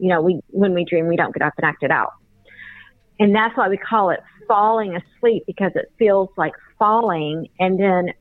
you 0.00 0.08
know 0.08 0.20
we 0.20 0.40
when 0.48 0.74
we 0.74 0.84
dream 0.84 1.06
we 1.06 1.16
don't 1.16 1.32
get 1.32 1.42
up 1.42 1.54
and 1.56 1.64
act 1.64 1.82
it 1.82 1.90
out. 1.90 2.12
And 3.18 3.34
that's 3.34 3.54
why 3.56 3.68
we 3.68 3.76
call 3.76 4.10
it 4.10 4.20
falling 4.48 4.96
asleep 4.96 5.44
because 5.46 5.72
it 5.74 5.92
feels 5.98 6.30
like 6.36 6.54
falling 6.78 7.48
and 7.58 7.78
then 7.78 8.14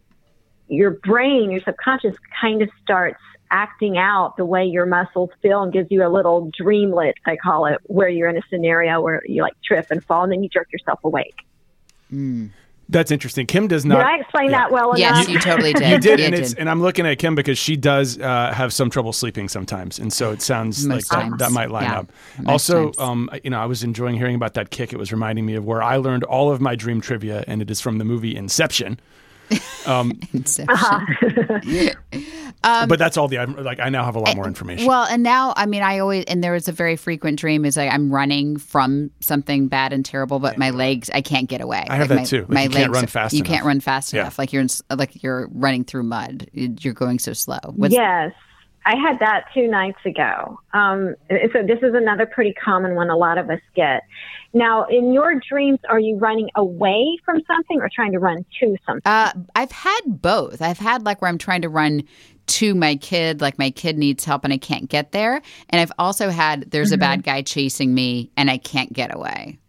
your 0.68 0.92
brain, 0.92 1.50
your 1.52 1.62
subconscious 1.62 2.15
kind 2.39 2.62
of 2.62 2.70
starts 2.84 3.20
acting 3.52 3.98
out 3.98 4.38
the 4.38 4.46
way 4.46 4.65
your 4.65 4.86
muscles 4.86 5.30
feel 5.42 5.63
and 5.63 5.74
gives 5.74 5.89
you 5.89 6.06
a 6.06 6.10
little 6.10 6.52
dreamlet, 6.60 7.13
I 7.26 7.36
call 7.36 7.65
it, 7.65 7.80
where 7.86 8.08
you're 8.08 8.30
in 8.30 8.38
a 8.38 8.42
scenario 8.50 9.02
where 9.02 9.24
you 9.26 9.42
like 9.42 9.54
trip 9.63 9.88
and 9.89 10.04
fall 10.04 10.24
and 10.24 10.32
then 10.32 10.44
you 10.44 10.50
jerk 10.50 10.72
yourself 10.72 11.00
awake. 11.04 11.36
Hmm. 12.10 12.48
That's 12.91 13.12
interesting. 13.12 13.45
Kim 13.45 13.67
does 13.67 13.86
not. 13.86 13.99
Did 13.99 14.06
I 14.08 14.15
explain 14.17 14.52
that 14.52 14.71
well 14.71 14.97
Yes, 14.97 15.28
enough? 15.28 15.30
you 15.30 15.39
totally 15.39 15.73
did. 15.80 15.89
You 15.91 15.99
did, 15.99 16.19
You 16.19 16.25
and 16.25 16.36
did. 16.36 16.43
it's 16.43 16.54
and 16.56 16.67
I'm 16.67 16.82
looking 16.82 17.06
at 17.06 17.19
Kim 17.19 17.36
because 17.36 17.58
she 17.60 17.78
does 17.78 18.17
uh, 18.19 18.52
have 18.52 18.73
some 18.73 18.89
trouble 18.89 19.13
sleeping 19.13 19.47
sometimes, 19.47 19.99
and 19.99 20.12
so 20.12 20.32
it 20.32 20.41
sounds 20.41 20.86
Most 20.88 21.12
like 21.12 21.30
that, 21.30 21.38
that 21.38 21.52
might 21.52 21.69
line 21.69 21.84
Yeah, 21.84 21.99
up. 21.99 22.12
most 22.39 22.69
Also, 22.69 22.93
um, 22.97 23.30
you 23.43 23.52
know, 23.52 23.60
I 23.60 23.65
was 23.65 23.84
enjoying 23.84 24.15
hearing 24.15 24.34
about 24.36 24.56
that 24.56 24.71
kick. 24.71 24.91
It 24.91 24.97
was 24.97 25.12
reminding 25.12 25.45
me 25.45 25.54
of 25.54 25.65
where 25.65 25.84
I 25.84 25.97
learned 25.97 26.23
all 26.23 26.52
of 26.52 26.62
my 26.62 26.75
dream 26.75 26.99
trivia, 26.99 27.43
and 27.47 27.62
it 27.62 27.69
is 27.69 27.80
from 27.80 27.99
the 27.99 28.06
movie 28.06 28.36
Inception. 28.36 28.99
Um, 29.86 30.20
Inception. 30.34 30.76
Uh-huh. 30.76 31.90
Um, 32.64 32.90
but 32.90 33.00
that's 33.00 33.16
all 33.18 33.28
the 33.30 33.38
I'm- 33.38 33.56
like. 33.64 33.80
I 33.80 33.88
now 33.90 34.04
have 34.04 34.16
a 34.16 34.20
lot 34.20 34.36
more 34.36 34.46
information. 34.46 34.86
Well, 34.86 35.06
and 35.06 35.24
now, 35.24 35.54
I 35.56 35.66
mean, 35.66 35.82
I 35.82 36.00
always, 36.00 36.26
and 36.26 36.44
there 36.44 36.52
was 36.52 36.68
a 36.68 36.72
very 36.74 36.98
frequent 36.98 37.40
dream 37.40 37.64
is 37.64 37.78
like 37.78 37.92
I'm 37.92 38.12
running 38.14 38.58
from 38.58 39.12
something 39.22 39.68
bad 39.70 39.94
and 39.94 40.04
terrible, 40.06 40.40
but 40.40 40.58
my 40.58 40.72
legs, 40.72 41.10
I 41.14 41.22
can't 41.22 41.48
get 41.50 41.62
away. 41.62 41.86
I 41.90 41.96
have 41.96 42.10
Like, 42.10 42.10
that 42.10 42.16
my, 42.18 42.24
too. 42.26 42.40
Like, 42.42 42.50
my 42.50 42.64
you 42.64 42.70
can't 42.70 42.84
legs, 42.92 42.94
run 43.02 43.08
fast 43.08 43.34
You 43.34 43.40
enough. 43.40 43.52
can't 43.54 43.66
run 43.66 43.80
fast 43.80 44.14
Yeah. 44.14 44.22
enough. 44.22 44.38
Like 44.38 44.52
you're, 44.52 44.62
in, 44.64 44.68
like 44.96 45.24
you're 45.24 45.48
running 45.54 45.86
through 45.86 46.04
mud. 46.04 46.50
You're 46.54 46.94
going 46.94 47.18
so 47.20 47.32
slow. 47.34 47.58
What's, 47.76 47.94
yes, 47.94 48.34
I 48.86 48.96
had 48.96 49.20
that 49.20 49.46
two 49.54 49.68
nights 49.68 50.00
ago. 50.06 50.60
Um, 50.74 51.15
so 51.30 51.62
this 51.62 51.80
is 51.84 51.94
another 51.94 52.26
pretty 52.26 52.54
common 52.54 52.96
one 52.96 53.10
a 53.10 53.18
lot 53.18 53.38
of 53.38 53.50
us 53.50 53.60
get. 53.76 54.04
Now, 54.54 54.86
in 54.86 55.13
your 55.13 55.36
dreams, 55.48 55.80
are 55.89 56.00
you 56.00 56.18
running 56.18 56.50
away 56.56 57.18
from 57.24 57.42
something 57.46 57.80
or 57.82 57.89
trying 57.94 58.13
to 58.13 58.20
run 58.20 58.46
to 58.62 58.76
something? 58.86 59.02
Uh, 59.06 59.34
I've 59.56 59.72
had 59.72 60.02
both. 60.06 60.62
I've 60.62 60.80
had 60.80 61.06
like 61.06 61.22
where 61.22 61.30
I'm 61.30 61.38
trying 61.38 61.62
to 61.62 61.70
run 61.70 62.04
to 62.48 62.74
my 62.74 62.96
kid, 62.96 63.42
like 63.42 63.60
my 63.60 63.70
kid 63.70 63.98
needs 63.98 64.26
help 64.26 64.44
and 64.44 64.52
I 64.52 64.58
can't 64.58 64.89
get 64.89 65.12
there. 65.12 65.42
And 65.70 65.80
I've 65.82 65.92
also 66.00 66.30
had 66.30 66.72
there's 66.72 66.92
a 66.92 66.96
Mm-hmm. 66.96 67.00
bad 67.00 67.24
guy 67.24 67.42
chasing 67.44 67.94
me 67.94 68.32
and 68.38 68.50
I 68.50 68.58
can't 68.58 68.92
get 68.92 69.13
away. 69.13 69.60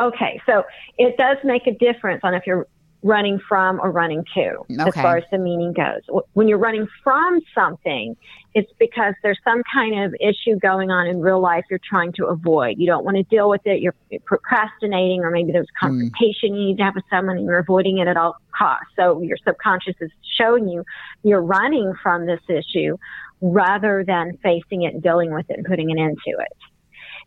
Okay, 0.00 0.40
so 0.46 0.62
it 0.96 1.16
does 1.16 1.38
make 1.42 1.66
a 1.66 1.72
difference 1.72 2.20
on 2.22 2.34
if 2.34 2.46
you're 2.46 2.68
running 3.02 3.38
from 3.48 3.80
or 3.80 3.90
running 3.92 4.24
to 4.34 4.64
as 4.80 4.94
far 4.94 5.18
as 5.18 5.24
the 5.30 5.38
meaning 5.38 5.72
goes. 5.72 6.22
When 6.32 6.48
you're 6.48 6.58
running 6.58 6.88
from 7.04 7.40
something, 7.54 8.16
it's 8.54 8.72
because 8.78 9.14
there's 9.22 9.38
some 9.44 9.62
kind 9.72 10.02
of 10.02 10.14
issue 10.20 10.58
going 10.58 10.90
on 10.90 11.06
in 11.06 11.20
real 11.20 11.40
life 11.40 11.64
you're 11.70 11.80
trying 11.88 12.12
to 12.14 12.26
avoid. 12.26 12.76
You 12.78 12.86
don't 12.86 13.04
want 13.04 13.16
to 13.16 13.22
deal 13.24 13.48
with 13.48 13.60
it. 13.64 13.80
You're 13.80 13.94
procrastinating, 14.24 15.20
or 15.20 15.30
maybe 15.30 15.52
there's 15.52 15.66
mm. 15.66 15.76
a 15.76 15.86
confrontation 15.86 16.54
you 16.54 16.66
need 16.68 16.78
to 16.78 16.82
have 16.82 16.96
with 16.96 17.04
someone 17.08 17.36
and 17.36 17.46
you're 17.46 17.58
avoiding 17.58 17.98
it 17.98 18.08
at 18.08 18.16
all 18.16 18.36
costs. 18.56 18.88
So 18.96 19.22
your 19.22 19.36
subconscious 19.46 19.94
is 20.00 20.10
showing 20.36 20.68
you 20.68 20.84
you're 21.22 21.42
running 21.42 21.92
from 22.02 22.26
this 22.26 22.40
issue 22.48 22.96
rather 23.40 24.02
than 24.04 24.36
facing 24.42 24.82
it 24.82 24.94
and 24.94 25.02
dealing 25.02 25.32
with 25.32 25.48
it 25.48 25.56
and 25.58 25.66
putting 25.66 25.92
an 25.92 25.98
end 25.98 26.18
to 26.24 26.30
it. 26.32 26.56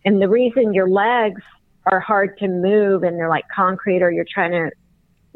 And 0.03 0.21
the 0.21 0.27
reason 0.27 0.73
your 0.73 0.89
legs 0.89 1.41
are 1.85 1.99
hard 1.99 2.37
to 2.39 2.47
move 2.47 3.03
and 3.03 3.17
they're 3.17 3.29
like 3.29 3.45
concrete 3.55 4.01
or 4.01 4.11
you're 4.11 4.25
trying 4.31 4.51
to 4.51 4.71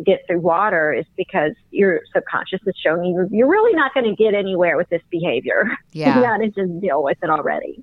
get 0.04 0.26
through 0.28 0.40
water 0.40 0.94
is 0.94 1.06
because 1.16 1.52
your 1.72 2.02
subconscious 2.14 2.60
is 2.66 2.76
showing 2.82 3.06
you 3.06 3.28
you're 3.32 3.48
really 3.48 3.74
not 3.74 3.94
going 3.94 4.06
to 4.06 4.16
get 4.16 4.34
anywhere 4.34 4.78
with 4.78 4.90
this 4.90 5.02
behavior. 5.10 5.70
Yeah. 5.92 6.18
you 6.18 6.22
got 6.24 6.38
to 6.38 6.50
just 6.50 6.82
deal 6.82 7.02
with 7.04 7.18
it 7.24 7.30
already. 7.30 7.82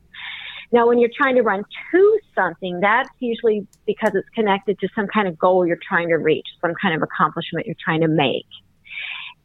Now, 0.70 0.86
when 0.86 0.98
you're 0.98 1.10
trying 1.16 1.36
to 1.36 1.42
run 1.42 1.64
to 1.92 2.18
something, 2.34 2.80
that's 2.80 3.08
usually 3.20 3.66
because 3.86 4.12
it's 4.14 4.28
connected 4.34 4.78
to 4.80 4.88
some 4.94 5.06
kind 5.06 5.26
of 5.28 5.38
goal 5.38 5.66
you're 5.66 5.78
trying 5.86 6.08
to 6.08 6.16
reach, 6.16 6.46
some 6.60 6.74
kind 6.80 6.94
of 6.94 7.02
accomplishment 7.02 7.66
you're 7.66 7.76
trying 7.82 8.02
to 8.02 8.08
make. 8.08 8.46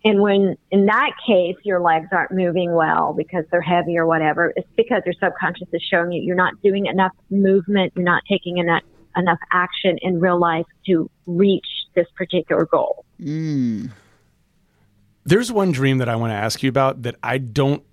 And 0.05 0.21
when, 0.21 0.57
in 0.71 0.85
that 0.85 1.11
case, 1.25 1.55
your 1.63 1.81
legs 1.81 2.07
aren't 2.11 2.31
moving 2.31 2.73
well 2.73 3.13
because 3.13 3.43
they're 3.51 3.61
heavy 3.61 3.97
or 3.97 4.05
whatever, 4.05 4.53
it's 4.55 4.67
because 4.77 5.01
your 5.05 5.15
subconscious 5.21 5.67
is 5.73 5.81
showing 5.81 6.11
you 6.11 6.21
you're 6.21 6.35
not 6.35 6.61
doing 6.61 6.85
enough 6.85 7.11
movement, 7.29 7.93
you're 7.95 8.05
not 8.05 8.23
taking 8.29 8.57
enough, 8.57 8.83
enough 9.17 9.39
action 9.51 9.97
in 10.01 10.19
real 10.19 10.39
life 10.39 10.65
to 10.85 11.09
reach 11.25 11.65
this 11.95 12.07
particular 12.15 12.65
goal. 12.65 13.05
Mm. 13.21 13.91
There's 15.25 15.51
one 15.51 15.71
dream 15.71 15.97
that 15.97 16.07
I 16.07 16.15
want 16.15 16.31
to 16.31 16.35
ask 16.35 16.63
you 16.63 16.69
about 16.69 17.01
that 17.03 17.15
I 17.21 17.37
don't. 17.37 17.83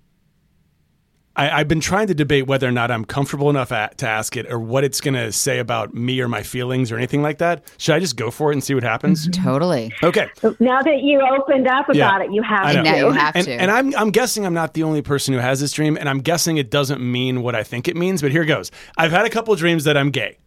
I, 1.37 1.49
I've 1.59 1.67
been 1.67 1.81
trying 1.81 2.07
to 2.07 2.13
debate 2.15 2.47
whether 2.47 2.65
or 2.65 2.71
not 2.71 2.91
I'm 2.91 3.03
comfortable 3.03 3.49
enough 3.49 3.73
at, 3.73 3.97
to 3.97 4.07
ask 4.07 4.37
it 4.37 4.49
or 4.49 4.57
what 4.57 4.85
it's 4.85 5.01
going 5.01 5.15
to 5.15 5.33
say 5.33 5.59
about 5.59 5.93
me 5.93 6.21
or 6.21 6.29
my 6.29 6.43
feelings 6.43 6.93
or 6.93 6.95
anything 6.95 7.21
like 7.21 7.39
that. 7.39 7.65
Should 7.77 7.93
I 7.93 7.99
just 7.99 8.15
go 8.15 8.31
for 8.31 8.51
it 8.51 8.55
and 8.55 8.63
see 8.63 8.73
what 8.73 8.83
happens? 8.83 9.27
Totally. 9.31 9.91
Okay. 10.01 10.29
Now 10.61 10.81
that 10.81 11.01
you 11.01 11.19
opened 11.19 11.67
up 11.67 11.87
Yeah. 11.91 12.07
about 12.07 12.21
it, 12.21 12.31
you 12.31 12.41
have 12.41 12.67
I 12.67 12.73
to. 12.75 12.83
know. 12.83 13.11
and, 13.11 13.45
to. 13.47 13.51
And 13.51 13.69
I'm, 13.69 13.93
I'm 13.97 14.11
guessing 14.11 14.45
I'm 14.45 14.53
not 14.53 14.75
the 14.75 14.83
only 14.83 15.01
person 15.01 15.33
who 15.33 15.41
has 15.41 15.59
this 15.59 15.73
dream, 15.73 15.97
and 15.97 16.07
I'm 16.07 16.19
guessing 16.21 16.55
it 16.55 16.71
doesn't 16.71 17.01
mean 17.01 17.41
what 17.41 17.53
I 17.53 17.63
think 17.63 17.89
it 17.89 17.97
means. 17.97 18.21
But 18.21 18.31
here 18.31 18.45
goes. 18.45 18.71
I've 18.97 19.11
had 19.11 19.25
a 19.25 19.29
couple 19.29 19.53
of 19.53 19.59
dreams 19.59 19.83
that 19.83 19.97
I'm 19.97 20.11
gay. 20.11 20.37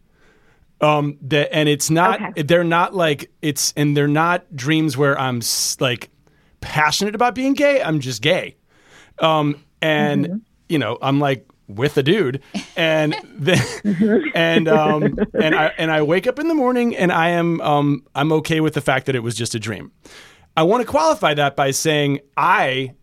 Um, 0.81 1.19
that 1.23 1.53
and 1.53 1.69
it's 1.69 1.91
not. 1.91 2.21
They're 2.47 2.63
not 2.65 2.95
like 2.95 3.31
it's, 3.43 3.73
and 3.77 3.97
they're 3.97 4.07
not 4.07 4.55
dreams 4.55 4.97
where 4.97 5.19
I'm 5.19 5.39
s- 5.39 5.77
like 5.81 6.11
passionate 6.61 7.15
about 7.15 7.35
being 7.35 7.55
gay. 7.55 7.83
I'm 7.83 7.99
just 8.01 8.23
gay. 8.23 8.57
Um, 9.19 9.65
and 9.83 10.43
you 10.69 10.79
know, 10.79 10.99
I'm 11.03 11.19
like 11.19 11.49
with 11.67 11.97
a 11.97 12.03
dude, 12.03 12.43
and 12.77 13.15
then 13.35 13.61
and 14.35 14.69
um, 14.69 15.19
and 15.35 15.55
I 15.55 15.73
and 15.79 15.91
I 15.91 16.03
wake 16.03 16.27
up 16.29 16.39
in 16.39 16.47
the 16.49 16.55
morning, 16.55 16.97
and 16.97 17.11
I 17.11 17.31
am 17.31 17.61
um, 17.61 18.05
I'm 18.15 18.31
okay 18.33 18.61
with 18.61 18.75
the 18.75 18.81
fact 18.81 19.07
that 19.07 19.17
it 19.17 19.21
was 19.21 19.35
just 19.35 19.55
a 19.57 19.59
dream. 19.59 19.91
I 20.57 20.63
want 20.63 20.83
to 20.85 20.87
qualify 20.89 21.35
that 21.35 21.57
by 21.57 21.73
saying 21.73 22.21
I 22.37 22.95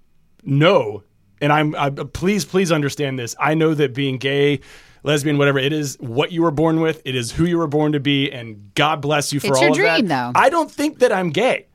know, 0.44 1.04
and 1.42 1.52
I'm 1.52 1.76
I, 1.76 1.90
please 1.90 2.46
please 2.46 2.72
understand 2.72 3.20
this. 3.20 3.36
I 3.40 3.54
know 3.54 3.74
that 3.74 3.94
being 3.94 4.18
gay. 4.18 4.62
Lesbian, 5.06 5.38
whatever 5.38 5.60
it 5.60 5.72
is, 5.72 5.98
what 6.00 6.32
you 6.32 6.42
were 6.42 6.52
born 6.52 6.82
with, 6.82 7.02
it 7.06 7.16
is 7.16 7.32
who 7.32 7.46
you 7.46 7.58
were 7.58 7.68
born 7.68 7.92
to 7.92 8.00
be, 8.00 8.32
and 8.32 8.74
God 8.74 9.02
bless 9.02 9.32
you 9.32 9.40
for 9.40 9.48
It's 9.48 9.58
all 9.58 9.78
your 9.78 9.88
of 9.88 10.08
that. 10.08 10.08
though. 10.08 10.40
I 10.40 10.50
don't 10.50 10.70
think 10.72 11.00
that 11.00 11.12
I'm 11.12 11.30
gay, 11.30 11.68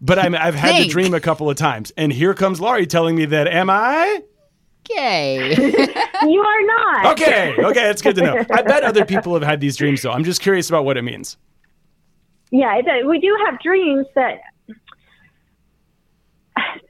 but 0.00 0.18
I'm, 0.18 0.34
I've 0.34 0.54
had 0.54 0.82
the 0.82 0.88
dream 0.88 1.14
a 1.14 1.20
couple 1.20 1.48
of 1.48 1.56
times, 1.56 1.92
and 1.96 2.12
here 2.12 2.34
comes 2.34 2.60
Lauri 2.60 2.86
telling 2.86 3.16
me 3.16 3.24
that 3.26 3.48
am 3.48 3.70
I? 3.70 4.22
Gay. 4.84 5.54
you 5.56 6.40
are 6.40 6.62
not. 6.66 7.12
Okay, 7.12 7.54
okay, 7.58 7.82
that's 7.84 8.02
good 8.02 8.16
to 8.16 8.22
know. 8.22 8.44
I 8.50 8.60
bet 8.62 8.84
other 8.84 9.06
people 9.06 9.32
have 9.32 9.42
had 9.42 9.60
these 9.60 9.76
dreams, 9.76 10.02
though. 10.02 10.12
I'm 10.12 10.24
just 10.24 10.42
curious 10.42 10.68
about 10.68 10.84
what 10.84 10.98
it 10.98 11.02
means. 11.02 11.38
Yeah, 12.50 12.76
it, 12.76 13.06
we 13.08 13.18
do 13.18 13.34
have 13.46 13.58
dreams 13.60 14.06
that. 14.14 14.40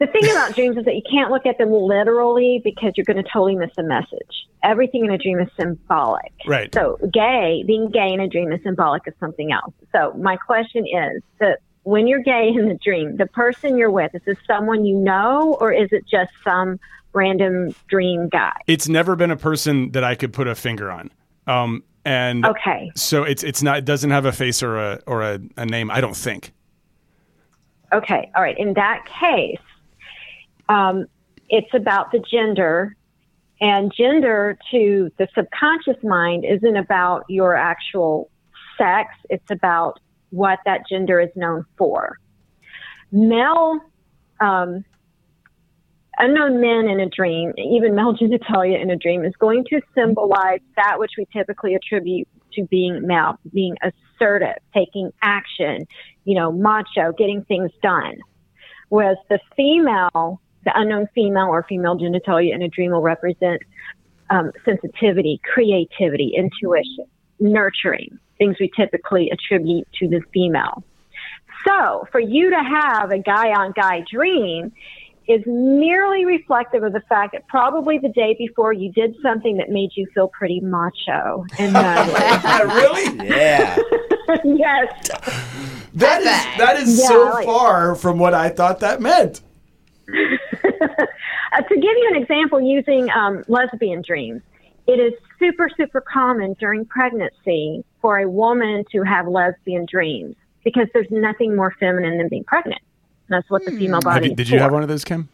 The 0.01 0.07
thing 0.09 0.29
about 0.31 0.55
dreams 0.55 0.77
is 0.77 0.85
that 0.85 0.95
you 0.95 1.03
can't 1.11 1.31
look 1.31 1.47
at 1.47 1.57
them 1.57 1.71
literally 1.73 2.61
because 2.63 2.93
you're 2.97 3.05
going 3.05 3.23
to 3.23 3.29
totally 3.33 3.55
miss 3.55 3.71
the 3.77 3.83
message. 3.85 4.47
Everything 4.63 5.05
in 5.05 5.11
a 5.11 5.19
dream 5.19 5.39
is 5.41 5.49
symbolic. 5.59 6.33
Right. 6.47 6.73
So, 6.75 6.99
gay, 7.13 7.65
being 7.67 7.91
gay 7.91 8.13
in 8.13 8.21
a 8.21 8.29
dream 8.29 8.53
is 8.53 8.61
symbolic 8.65 9.07
of 9.07 9.15
something 9.21 9.53
else. 9.53 9.73
So, 9.93 10.13
my 10.15 10.37
question 10.37 10.85
is 10.87 11.23
that 11.39 11.61
when 11.85 12.07
you're 12.07 12.23
gay 12.23 12.49
in 12.55 12.69
the 12.69 12.79
dream, 12.85 13.17
the 13.17 13.27
person 13.27 13.79
you're 13.79 13.91
with, 13.91 14.15
is 14.15 14.23
this 14.27 14.37
someone 14.47 14.85
you 14.85 14.97
know 14.97 15.57
or 15.61 15.73
is 15.73 15.89
it 15.93 16.05
just 16.11 16.33
some 16.47 16.79
random 17.13 17.75
dream 17.89 18.29
guy? 18.29 18.53
It's 18.67 18.89
never 18.89 19.17
been 19.17 19.31
a 19.31 19.37
person 19.37 19.93
that 19.93 20.03
I 20.05 20.15
could 20.17 20.33
put 20.33 20.49
a 20.49 20.55
finger 20.55 20.91
on. 20.91 21.11
Um, 21.47 21.85
and 22.05 22.45
Okay. 22.45 22.91
so 22.97 23.23
it's 23.23 23.43
it's 23.43 23.63
not 23.63 23.79
it 23.79 23.85
doesn't 23.87 24.11
have 24.11 24.27
a 24.27 24.33
face 24.33 24.63
or 24.63 24.77
a 24.77 25.01
or 25.07 25.23
a, 25.23 25.41
a 25.57 25.65
name. 25.65 25.91
I 25.91 26.01
don't 26.01 26.17
think. 26.17 26.53
Okay, 27.95 28.31
all 28.35 28.43
right. 28.43 28.59
In 28.59 28.75
that 28.75 29.05
case, 29.21 29.61
um, 30.69 31.07
it's 31.49 31.73
about 31.73 32.11
the 32.11 32.19
gender, 32.19 32.97
and 33.61 33.93
gender 33.97 34.59
to 34.73 35.13
the 35.17 35.29
subconscious 35.33 36.03
mind 36.03 36.45
isn't 36.45 36.77
about 36.77 37.25
your 37.29 37.55
actual 37.55 38.31
sex, 38.77 39.11
it's 39.31 39.49
about 39.51 40.01
what 40.31 40.59
that 40.65 40.81
gender 40.91 41.21
is 41.21 41.31
known 41.37 41.65
for. 41.79 42.19
Male, 43.13 43.79
um, 44.41 44.85
unknown 46.19 46.61
men 46.61 46.89
in 46.89 46.99
a 46.99 47.09
dream, 47.09 47.53
even 47.57 47.95
male 47.95 48.13
genitalia 48.21 48.83
in 48.83 48.91
a 48.91 48.97
dream, 48.97 49.25
is 49.25 49.35
going 49.39 49.65
to 49.71 49.81
symbolize 49.95 50.61
that 50.75 50.99
which 50.99 51.13
we 51.17 51.27
typically 51.33 51.77
attribute 51.77 52.27
to 52.55 52.65
being 52.65 53.07
male, 53.07 53.39
being 53.53 53.77
assertive, 54.15 54.57
taking 54.73 55.13
action, 55.23 55.87
you 56.25 56.35
know, 56.35 56.53
macho, 56.53 57.13
getting 57.17 57.45
things 57.45 57.71
done. 57.83 58.17
Whereas 58.89 59.17
the 59.29 59.39
female, 59.57 60.41
the 60.65 60.73
unknown 60.75 61.09
female 61.15 61.47
or 61.47 61.65
female 61.69 61.97
genitalia 61.97 62.55
in 62.55 62.63
a 62.63 62.69
dream 62.69 62.93
will 62.93 63.03
represent 63.03 63.63
um, 64.31 64.53
sensitivity, 64.65 65.41
creativity, 65.53 66.33
intuition, 66.37 67.07
nurturing, 67.41 68.19
things 68.39 68.57
we 68.61 68.71
typically 68.77 69.31
attribute 69.31 69.87
to 70.01 70.09
the 70.09 70.21
female. 70.33 70.83
So 71.67 72.07
for 72.13 72.21
you 72.21 72.51
to 72.51 72.63
have 72.63 73.11
a 73.11 73.19
guy 73.19 73.49
on 73.49 73.73
guy 73.73 74.05
dream 74.11 74.73
is 75.27 75.43
merely 75.47 76.25
reflective 76.25 76.83
of 76.83 76.93
the 76.93 77.01
fact 77.09 77.33
that 77.33 77.47
probably 77.49 77.99
the 77.99 78.11
day 78.11 78.35
before 78.39 78.73
you 78.73 78.93
did 78.93 79.17
something 79.23 79.57
that 79.57 79.71
made 79.71 79.91
you 79.95 80.07
feel 80.15 80.29
pretty 80.29 80.61
macho 80.61 81.45
and 81.59 81.73
manly. 81.73 82.15
really? 82.75 83.29
Yeah. 83.29 83.77
yes. 84.45 85.09
That 85.95 86.21
is 86.21 86.59
that 86.59 86.77
is 86.77 86.99
Yeah, 87.01 87.09
so 87.09 87.25
like- 87.31 87.47
far 87.47 87.95
from 87.95 88.19
what 88.19 88.35
I 88.35 88.49
thought 88.51 88.81
that 88.81 89.01
meant. 89.01 89.41
Uh, 91.57 91.61
to 91.63 91.75
give 91.77 91.85
you 91.85 92.11
an 92.13 92.21
example 92.21 92.61
using 92.61 93.09
um, 93.11 93.45
lesbian 93.47 94.03
dreams, 94.05 94.43
it 94.89 94.99
is 94.99 95.13
super, 95.39 95.71
super 95.77 96.01
common 96.01 96.55
during 96.59 96.85
pregnancy 96.85 97.85
for 98.03 98.19
a 98.19 98.29
woman 98.29 98.85
to 98.91 99.03
have 99.03 99.29
lesbian 99.29 99.87
dreams 99.89 100.35
because 100.65 100.89
there's 100.93 101.07
nothing 101.11 101.55
more 101.55 101.73
feminine 101.79 102.19
than 102.19 102.29
being 102.29 102.43
pregnant. 102.43 102.81
That's 103.29 103.49
what 103.51 103.65
the 103.65 103.71
female 103.73 103.95
Have 103.97 104.03
body 104.05 104.29
you- 104.31 104.35
did 104.37 104.49
you 104.49 104.59
for. 104.59 104.63
have 104.65 104.73
one 104.73 104.83
of 104.83 104.89
those, 104.89 105.05
Kim? 105.05 105.29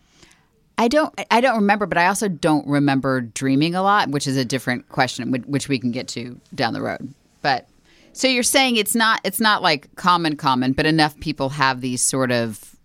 I 0.79 0.89
don't. 0.89 1.13
I 1.31 1.41
don't 1.41 1.57
remember, 1.57 1.85
but 1.87 1.99
I 1.99 2.07
also 2.07 2.29
don't 2.29 2.67
remember 2.67 3.21
dreaming 3.21 3.75
a 3.75 3.83
lot, 3.83 4.09
which 4.11 4.27
is 4.27 4.37
a 4.37 4.45
different 4.45 4.89
question, 4.89 5.31
which- 5.31 5.45
which 5.47 5.69
we 5.69 5.79
can 5.79 5.91
get 5.91 6.09
to 6.09 6.41
down 6.55 6.73
the 6.73 6.81
road. 6.81 7.13
But 7.43 7.67
so 8.13 8.29
you're 8.29 8.43
saying 8.43 8.77
it's 8.77 8.95
not. 8.95 9.21
It's 9.25 9.41
not 9.41 9.61
like 9.63 9.95
common, 9.97 10.37
common, 10.37 10.73
but 10.73 10.87
enough 10.87 11.19
people 11.21 11.51
have 11.51 11.81
these 11.83 12.01
sort 12.01 12.31
of, 12.33 12.77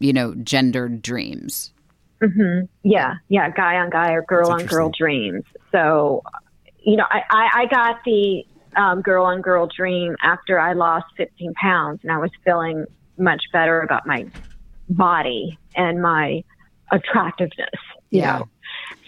you 0.00 0.12
know, 0.12 0.34
gendered 0.34 1.00
dreams. 1.00 1.72
hmm 2.22 2.60
Yeah, 2.82 3.14
yeah, 3.28 3.48
guy 3.50 3.76
on 3.76 3.88
guy 3.88 4.12
or 4.12 4.22
girl 4.22 4.50
on 4.50 4.66
girl 4.66 4.90
dreams. 4.90 5.44
So, 5.72 6.22
you 6.82 6.96
know, 6.96 7.06
I, 7.10 7.22
I, 7.30 7.48
I 7.62 7.66
got 7.66 8.04
the 8.04 8.44
um, 8.76 9.00
girl 9.00 9.24
on 9.24 9.40
girl 9.40 9.66
dream 9.74 10.14
after 10.22 10.58
I 10.60 10.74
lost 10.74 11.06
15 11.16 11.54
pounds 11.54 12.00
and 12.02 12.12
I 12.12 12.18
was 12.18 12.30
feeling 12.44 12.84
much 13.20 13.44
better 13.52 13.80
about 13.80 14.06
my 14.06 14.24
body 14.88 15.58
and 15.76 16.02
my 16.02 16.42
attractiveness. 16.90 17.68
You 18.10 18.22
Yeah. 18.22 18.38
know? 18.38 18.48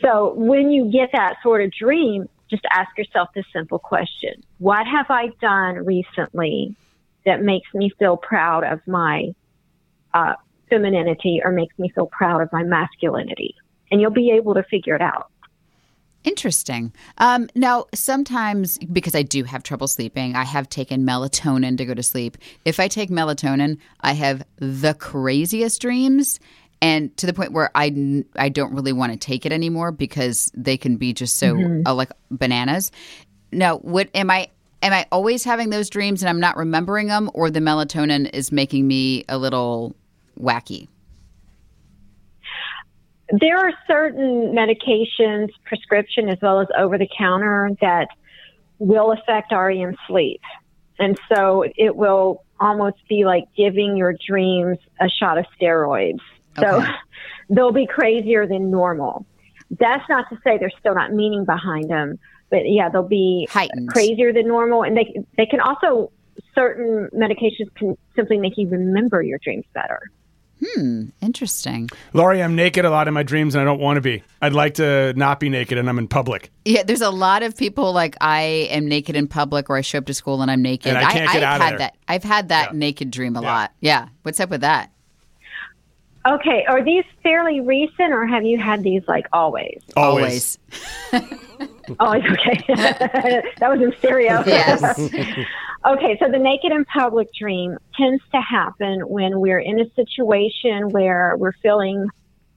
So 0.03 0.35
when 0.35 0.70
you 0.70 0.90
get 0.90 1.11
that 1.12 1.37
sort 1.42 1.62
of 1.62 1.70
dream, 1.72 2.27
just 2.51 2.62
ask 2.72 2.90
yourself 2.98 3.29
this 3.35 3.44
simple 3.53 3.79
question 3.79 4.35
What 4.59 4.87
have 4.87 5.07
I 5.09 5.29
done 5.40 5.85
recently 5.85 6.77
that 7.25 7.42
makes 7.42 7.68
me 7.75 7.90
feel 7.98 8.16
proud 8.16 8.64
of 8.64 8.81
my 8.87 9.29
uh, 10.14 10.35
femininity 10.68 11.40
or 11.44 11.53
makes 11.53 11.79
me 11.79 11.90
feel 11.94 12.09
proud 12.12 12.42
of 12.42 12.48
my 12.53 12.62
masculinity? 12.62 13.55
And 13.90 14.01
you'll 14.01 14.11
be 14.11 14.31
able 14.31 14.55
to 14.55 14.64
figure 14.64 14.94
it 14.94 15.03
out. 15.03 15.27
Interesting. 16.25 16.93
Um, 17.19 17.49
now, 17.57 17.87
sometimes 17.95 18.79
because 18.79 19.15
I 19.15 19.23
do 19.23 19.43
have 19.45 19.63
trouble 19.65 19.89
sleeping, 19.89 20.37
I 20.37 20.45
have 20.45 20.69
taken 20.69 21.05
melatonin 21.05 21.77
to 21.79 21.85
go 21.85 21.95
to 21.95 22.03
sleep. 22.03 22.37
If 22.65 22.79
I 22.79 22.87
take 22.87 23.11
melatonin, 23.11 23.79
I 24.03 24.13
have 24.13 24.45
the 24.57 24.95
craziest 24.95 25.81
dreams, 25.81 26.39
and 26.81 27.17
to 27.17 27.27
the 27.27 27.33
point 27.33 27.53
where 27.53 27.71
I 27.75 28.25
I 28.37 28.49
don't 28.51 28.73
really 28.73 28.93
want 28.93 29.13
to 29.13 29.19
take 29.19 29.45
it 29.47 29.53
anymore 29.53 29.91
because 29.91 30.51
they 30.55 30.77
can 30.77 30.97
be 30.97 31.13
just 31.13 31.39
so 31.39 31.55
Mhm. 31.55 31.83
uh, 31.87 31.95
like 31.95 32.11
bananas. 32.31 32.93
Now, 33.51 33.79
what 33.79 34.09
am 34.15 34.31
I? 34.31 34.49
Am 34.83 34.93
I 34.93 35.07
always 35.13 35.45
having 35.45 35.71
those 35.71 35.89
dreams 35.91 36.23
and 36.23 36.29
I'm 36.31 36.41
not 36.41 36.57
remembering 36.57 37.07
them, 37.09 37.31
or 37.35 37.51
the 37.51 37.61
melatonin 37.61 38.31
is 38.33 38.51
making 38.53 38.87
me 38.87 39.25
a 39.29 39.39
little 39.39 39.95
wacky? 40.41 40.89
There 43.33 43.57
are 43.57 43.73
certain 43.87 44.55
medications, 44.55 45.49
prescription 45.64 46.29
as 46.29 46.38
well 46.42 46.61
as 46.61 46.68
over 46.79 46.99
the 46.99 47.09
counter, 47.16 47.71
that 47.81 48.09
will 48.79 49.12
affect 49.12 49.53
REM 49.53 49.97
sleep. 50.07 50.42
And 50.99 51.18
so 51.35 51.64
it 51.77 51.97
will 51.97 52.45
almost 52.61 52.99
be 53.09 53.25
like 53.25 53.45
giving 53.57 53.97
your 53.97 54.14
dreams 54.27 54.79
a 55.01 55.09
shot 55.09 55.38
of 55.38 55.47
steroids. 55.59 56.21
So 56.59 56.85
they'll 57.49 57.73
be 57.73 57.87
crazier 57.87 58.47
than 58.47 58.71
normal. 58.71 59.25
That's 59.81 60.07
not 60.11 60.29
to 60.29 60.37
say 60.45 60.59
there's 60.59 60.75
still 60.79 60.95
not 60.95 61.12
meaning 61.12 61.47
behind 61.47 61.88
them, 61.88 62.18
but 62.51 62.61
yeah, 62.66 62.90
they'll 62.90 63.03
be 63.03 63.49
crazier 63.88 64.35
than 64.35 64.47
normal. 64.47 64.83
And 64.83 64.95
they, 64.95 65.25
they 65.38 65.47
can 65.47 65.61
also, 65.61 66.12
certain 66.55 67.09
medications 67.14 67.75
can 67.77 67.97
simply 68.14 68.37
make 68.37 68.59
you 68.59 68.68
remember 68.68 69.23
your 69.23 69.38
dreams 69.42 69.64
better. 69.73 70.11
Hmm, 70.83 71.11
interesting. 71.21 71.88
Lauri, 72.12 72.42
I'm 72.42 72.57
naked 72.57 72.85
a 72.85 72.90
lot 72.90 73.07
in 73.07 73.14
my 73.14 73.23
dreams 73.23 73.55
and 73.55 73.62
I 73.62 73.64
don't 73.64 73.79
want 73.79 73.99
to 73.99 74.01
be. 74.01 74.25
I'd 74.40 74.53
like 74.53 74.75
to 74.75 75.12
not 75.14 75.38
be 75.38 75.49
naked 75.49 75.79
and 75.79 75.88
I'm 75.88 75.97
in 75.97 76.09
public. 76.09 76.51
Yeah, 76.64 76.83
there's 76.83 77.03
a 77.03 77.11
lot 77.11 77.45
of 77.45 77.57
people 77.57 77.92
like 77.92 78.16
I 78.21 78.68
am 78.71 78.88
naked 78.88 79.14
in 79.14 79.29
public, 79.29 79.71
or 79.71 79.77
I 79.77 79.81
show 79.83 79.99
up 79.99 80.07
to 80.07 80.14
school 80.14 80.42
and 80.42 80.51
I'm 80.51 80.61
naked. 80.61 80.88
And 80.88 80.99
I 80.99 81.12
can't 81.12 81.33
get 81.33 81.42
have 81.42 81.42
out 81.42 81.57
of 81.57 81.62
had 81.62 81.71
there. 81.73 81.79
that. 81.79 81.97
I've 82.09 82.25
had 82.25 82.49
that 82.49 82.75
naked 82.75 83.12
dream 83.12 83.37
a 83.37 83.40
lot. 83.40 83.73
Yeah. 83.81 84.09
What's 84.23 84.40
up 84.40 84.51
with 84.51 84.62
that? 84.62 84.91
Okay, 86.25 86.65
are 86.69 86.85
these 86.85 87.05
fairly 87.23 87.61
recent 87.61 88.13
or 88.13 88.27
have 88.27 88.45
you 88.45 88.57
had 88.57 88.83
these 88.83 89.03
like 89.09 89.27
always? 89.33 89.81
Always. 89.97 90.59
Always, 91.99 92.23
okay. 92.31 92.65
that 93.59 93.69
was 93.69 93.81
in 93.81 93.93
stereo. 93.99 94.43
Yes. 94.47 94.99
okay, 95.87 96.17
so 96.21 96.31
the 96.31 96.39
naked 96.39 96.71
in 96.71 96.85
public 96.85 97.29
dream 97.35 97.77
tends 97.97 98.23
to 98.33 98.41
happen 98.41 99.01
when 99.09 99.41
we're 99.41 99.59
in 99.59 99.81
a 99.81 99.91
situation 99.95 100.91
where 100.91 101.35
we're 101.37 101.55
feeling 101.61 102.07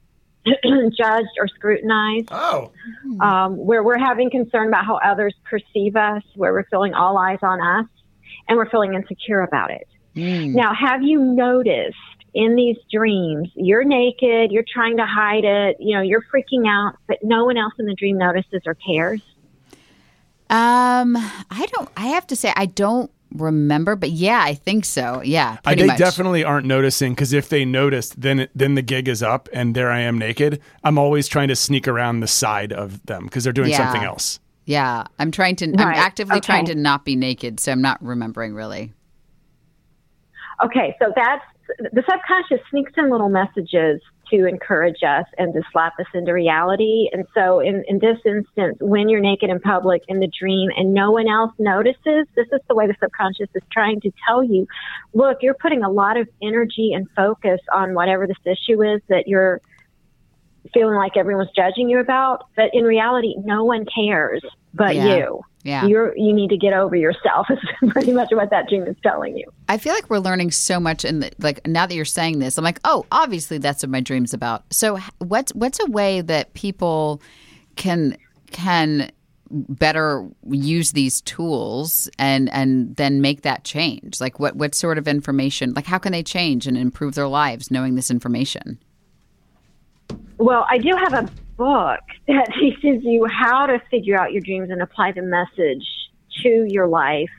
judged 0.46 1.36
or 1.40 1.48
scrutinized. 1.48 2.28
Oh. 2.30 2.72
Um, 3.20 3.58
where 3.58 3.84
we're 3.84 3.98
having 3.98 4.30
concern 4.30 4.68
about 4.68 4.86
how 4.86 5.00
others 5.04 5.34
perceive 5.44 5.96
us, 5.96 6.22
where 6.36 6.54
we're 6.54 6.68
feeling 6.70 6.94
all 6.94 7.18
eyes 7.18 7.40
on 7.42 7.60
us, 7.62 7.88
and 8.48 8.58
we're 8.58 8.70
feeling 8.70 8.94
insecure 8.94 9.42
about 9.42 9.72
it. 9.72 9.88
Now, 10.18 10.74
have 10.74 11.02
you 11.02 11.20
noticed 11.20 11.98
in 12.36 12.56
these 12.56 12.78
dreams, 12.92 13.50
you're 13.56 13.86
naked, 13.86 14.52
you're 14.52 14.66
trying 14.72 14.98
to 14.98 15.06
hide 15.06 15.46
it, 15.46 15.78
you 15.80 15.96
know, 15.96 16.02
you're 16.02 16.22
freaking 16.24 16.68
out, 16.68 16.98
but 17.08 17.18
no 17.24 17.46
one 17.46 17.58
else 17.58 17.74
in 17.80 17.86
the 17.86 17.96
dream 17.96 18.18
notices 18.18 18.62
or 18.66 18.76
cares? 18.76 19.22
Um, 20.50 21.16
I 21.18 21.66
don't. 21.72 21.90
I 21.98 22.08
have 22.08 22.28
to 22.28 22.36
say, 22.36 22.54
I 22.56 22.68
don't 22.68 23.10
remember, 23.34 23.96
but 23.96 24.12
yeah, 24.12 24.42
I 24.44 24.54
think 24.54 24.86
so. 24.86 25.22
Yeah, 25.24 25.58
I, 25.66 25.76
they 25.76 25.88
much. 25.88 25.98
definitely 25.98 26.44
aren't 26.44 26.68
noticing 26.68 27.14
because 27.14 27.34
if 27.34 27.50
they 27.50 27.66
noticed, 27.66 28.20
then 28.22 28.48
then 28.54 28.76
the 28.76 28.84
gig 28.84 29.08
is 29.08 29.24
up 29.24 29.50
and 29.54 29.74
there 29.74 29.90
I 29.90 30.02
am 30.02 30.20
naked. 30.20 30.62
I'm 30.84 30.98
always 31.00 31.28
trying 31.28 31.48
to 31.48 31.56
sneak 31.56 31.88
around 31.88 32.20
the 32.20 32.28
side 32.28 32.72
of 32.74 33.04
them 33.06 33.24
because 33.26 33.44
they're 33.46 33.54
doing 33.54 33.72
Yeah. 33.72 33.78
something 33.78 34.04
else. 34.04 34.40
Yeah, 34.66 35.06
I'm 35.20 35.32
trying 35.32 35.56
to. 35.58 35.66
I'm 35.66 35.74
Right, 35.88 35.98
actively 35.98 36.42
trying 36.42 36.66
to 36.66 36.76
not 36.76 37.06
be 37.06 37.16
naked, 37.16 37.60
so 37.60 37.72
I'm 37.72 37.82
not 37.82 38.04
remembering 38.04 38.54
really. 38.54 38.94
Okay, 40.64 40.96
so 41.00 41.12
that's 41.16 41.44
the 41.68 42.04
subconscious 42.10 42.66
sneaks 42.70 42.94
in 42.98 43.10
little 43.10 43.30
messages 43.30 44.02
to 44.30 44.46
encourage 44.46 45.04
us 45.04 45.26
and 45.38 45.54
to 45.54 45.62
slap 45.72 45.94
us 46.00 46.06
into 46.14 46.34
reality. 46.34 47.10
And 47.12 47.26
so, 47.34 47.60
in, 47.60 47.84
in 47.88 48.00
this 48.00 48.18
instance, 48.26 48.78
when 48.80 49.10
you're 49.10 49.22
naked 49.22 49.50
in 49.50 49.60
public 49.60 50.02
in 50.08 50.20
the 50.20 50.28
dream 50.40 50.70
and 50.76 50.94
no 50.94 51.12
one 51.12 51.28
else 51.28 51.52
notices, 51.60 52.28
this 52.36 52.48
is 52.52 52.60
the 52.68 52.76
way 52.76 52.88
the 52.88 52.96
subconscious 53.02 53.50
is 53.54 53.64
trying 53.72 54.02
to 54.02 54.12
tell 54.28 54.44
you 54.44 54.68
look, 55.14 55.40
you're 55.42 55.56
putting 55.56 55.84
a 55.84 55.90
lot 55.90 56.18
of 56.18 56.28
energy 56.42 56.92
and 56.94 57.08
focus 57.16 57.60
on 57.74 57.94
whatever 57.94 58.28
this 58.28 58.38
issue 58.46 58.82
is 58.84 59.02
that 59.10 59.28
you're 59.28 59.62
feeling 60.74 60.96
like 60.96 61.16
everyone's 61.18 61.52
judging 61.56 61.90
you 61.90 62.00
about. 62.00 62.46
But 62.56 62.72
in 62.74 62.84
reality, 62.84 63.36
no 63.44 63.64
one 63.64 63.86
cares 63.86 64.42
but 64.74 64.96
Yeah. 64.96 65.18
you. 65.18 65.42
Yeah. 65.66 65.88
You're, 65.88 66.16
you 66.16 66.32
need 66.32 66.52
to 66.52 66.58
get 66.58 66.74
over 66.74 66.96
yourself, 66.96 67.48
is 67.82 67.90
pretty 67.90 68.14
much 68.14 68.30
what 68.32 68.52
that 68.52 68.70
dream 68.70 68.84
is 68.84 68.96
telling 69.02 69.36
you. 69.36 69.46
I 69.68 69.80
feel 69.80 69.94
like 69.94 70.08
we're 70.12 70.20
learning 70.20 70.52
so 70.52 70.80
much, 70.80 71.04
and 71.04 71.34
like 71.40 71.66
now 71.68 71.88
that 71.88 71.96
you're 71.96 72.06
saying 72.06 72.38
this, 72.38 72.58
I'm 72.60 72.64
like, 72.64 72.80
oh, 72.84 73.06
obviously 73.12 73.58
that's 73.58 73.82
what 73.82 73.90
my 73.90 74.00
dream's 74.00 74.32
about. 74.32 74.64
So, 74.72 75.00
what's 75.18 75.52
what's 75.56 75.80
a 75.80 75.88
way 75.88 76.22
that 76.22 76.54
people 76.54 77.20
can 77.76 78.16
can 78.52 79.12
better 79.50 80.28
use 80.48 80.92
these 80.92 81.22
tools 81.22 82.10
and 82.20 82.48
and 82.54 82.96
then 82.96 83.20
make 83.20 83.42
that 83.42 83.64
change? 83.64 84.22
Like, 84.22 84.40
what 84.40 84.56
what 84.56 84.76
sort 84.76 85.00
of 85.00 85.08
information? 85.08 85.74
Like, 85.74 85.88
how 85.88 85.98
can 85.98 86.12
they 86.12 86.24
change 86.24 86.68
and 86.68 86.78
improve 86.78 87.16
their 87.16 87.28
lives 87.28 87.72
knowing 87.72 87.96
this 87.96 88.12
information? 88.12 88.78
Well, 90.38 90.68
I 90.70 90.78
do 90.78 90.96
have 90.96 91.14
a 91.14 91.30
book 91.58 92.00
that 92.28 92.48
teaches 92.60 93.04
you 93.04 93.26
how 93.28 93.66
to 93.66 93.80
figure 93.92 94.20
out 94.20 94.32
your 94.32 94.42
dreams 94.42 94.70
and 94.70 94.82
apply 94.82 95.12
the 95.12 95.22
message 95.22 95.86
to 96.44 96.66
your 96.68 96.88
life, 96.88 97.30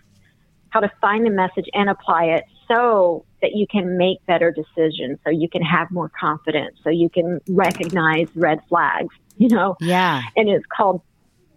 how 0.70 0.81
to 0.81 0.90
find 1.00 1.24
the 1.26 1.31
message 1.31 1.66
and 1.74 1.88
apply 1.88 2.24
it 2.24 2.44
so 2.68 3.24
that 3.42 3.52
you 3.55 3.66
can 3.70 3.96
make 3.96 4.24
better 4.26 4.50
decisions, 4.50 5.18
so 5.24 5.31
you 5.31 5.48
can 5.48 5.62
have 5.62 5.90
more 5.90 6.11
confidence, 6.18 6.76
so 6.83 6.90
you 6.90 7.09
can 7.09 7.40
recognize 7.48 8.26
red 8.35 8.59
flags, 8.68 9.14
you 9.37 9.48
know? 9.48 9.76
Yeah. 9.81 10.22
And 10.37 10.48
it's 10.48 10.64
called 10.74 11.02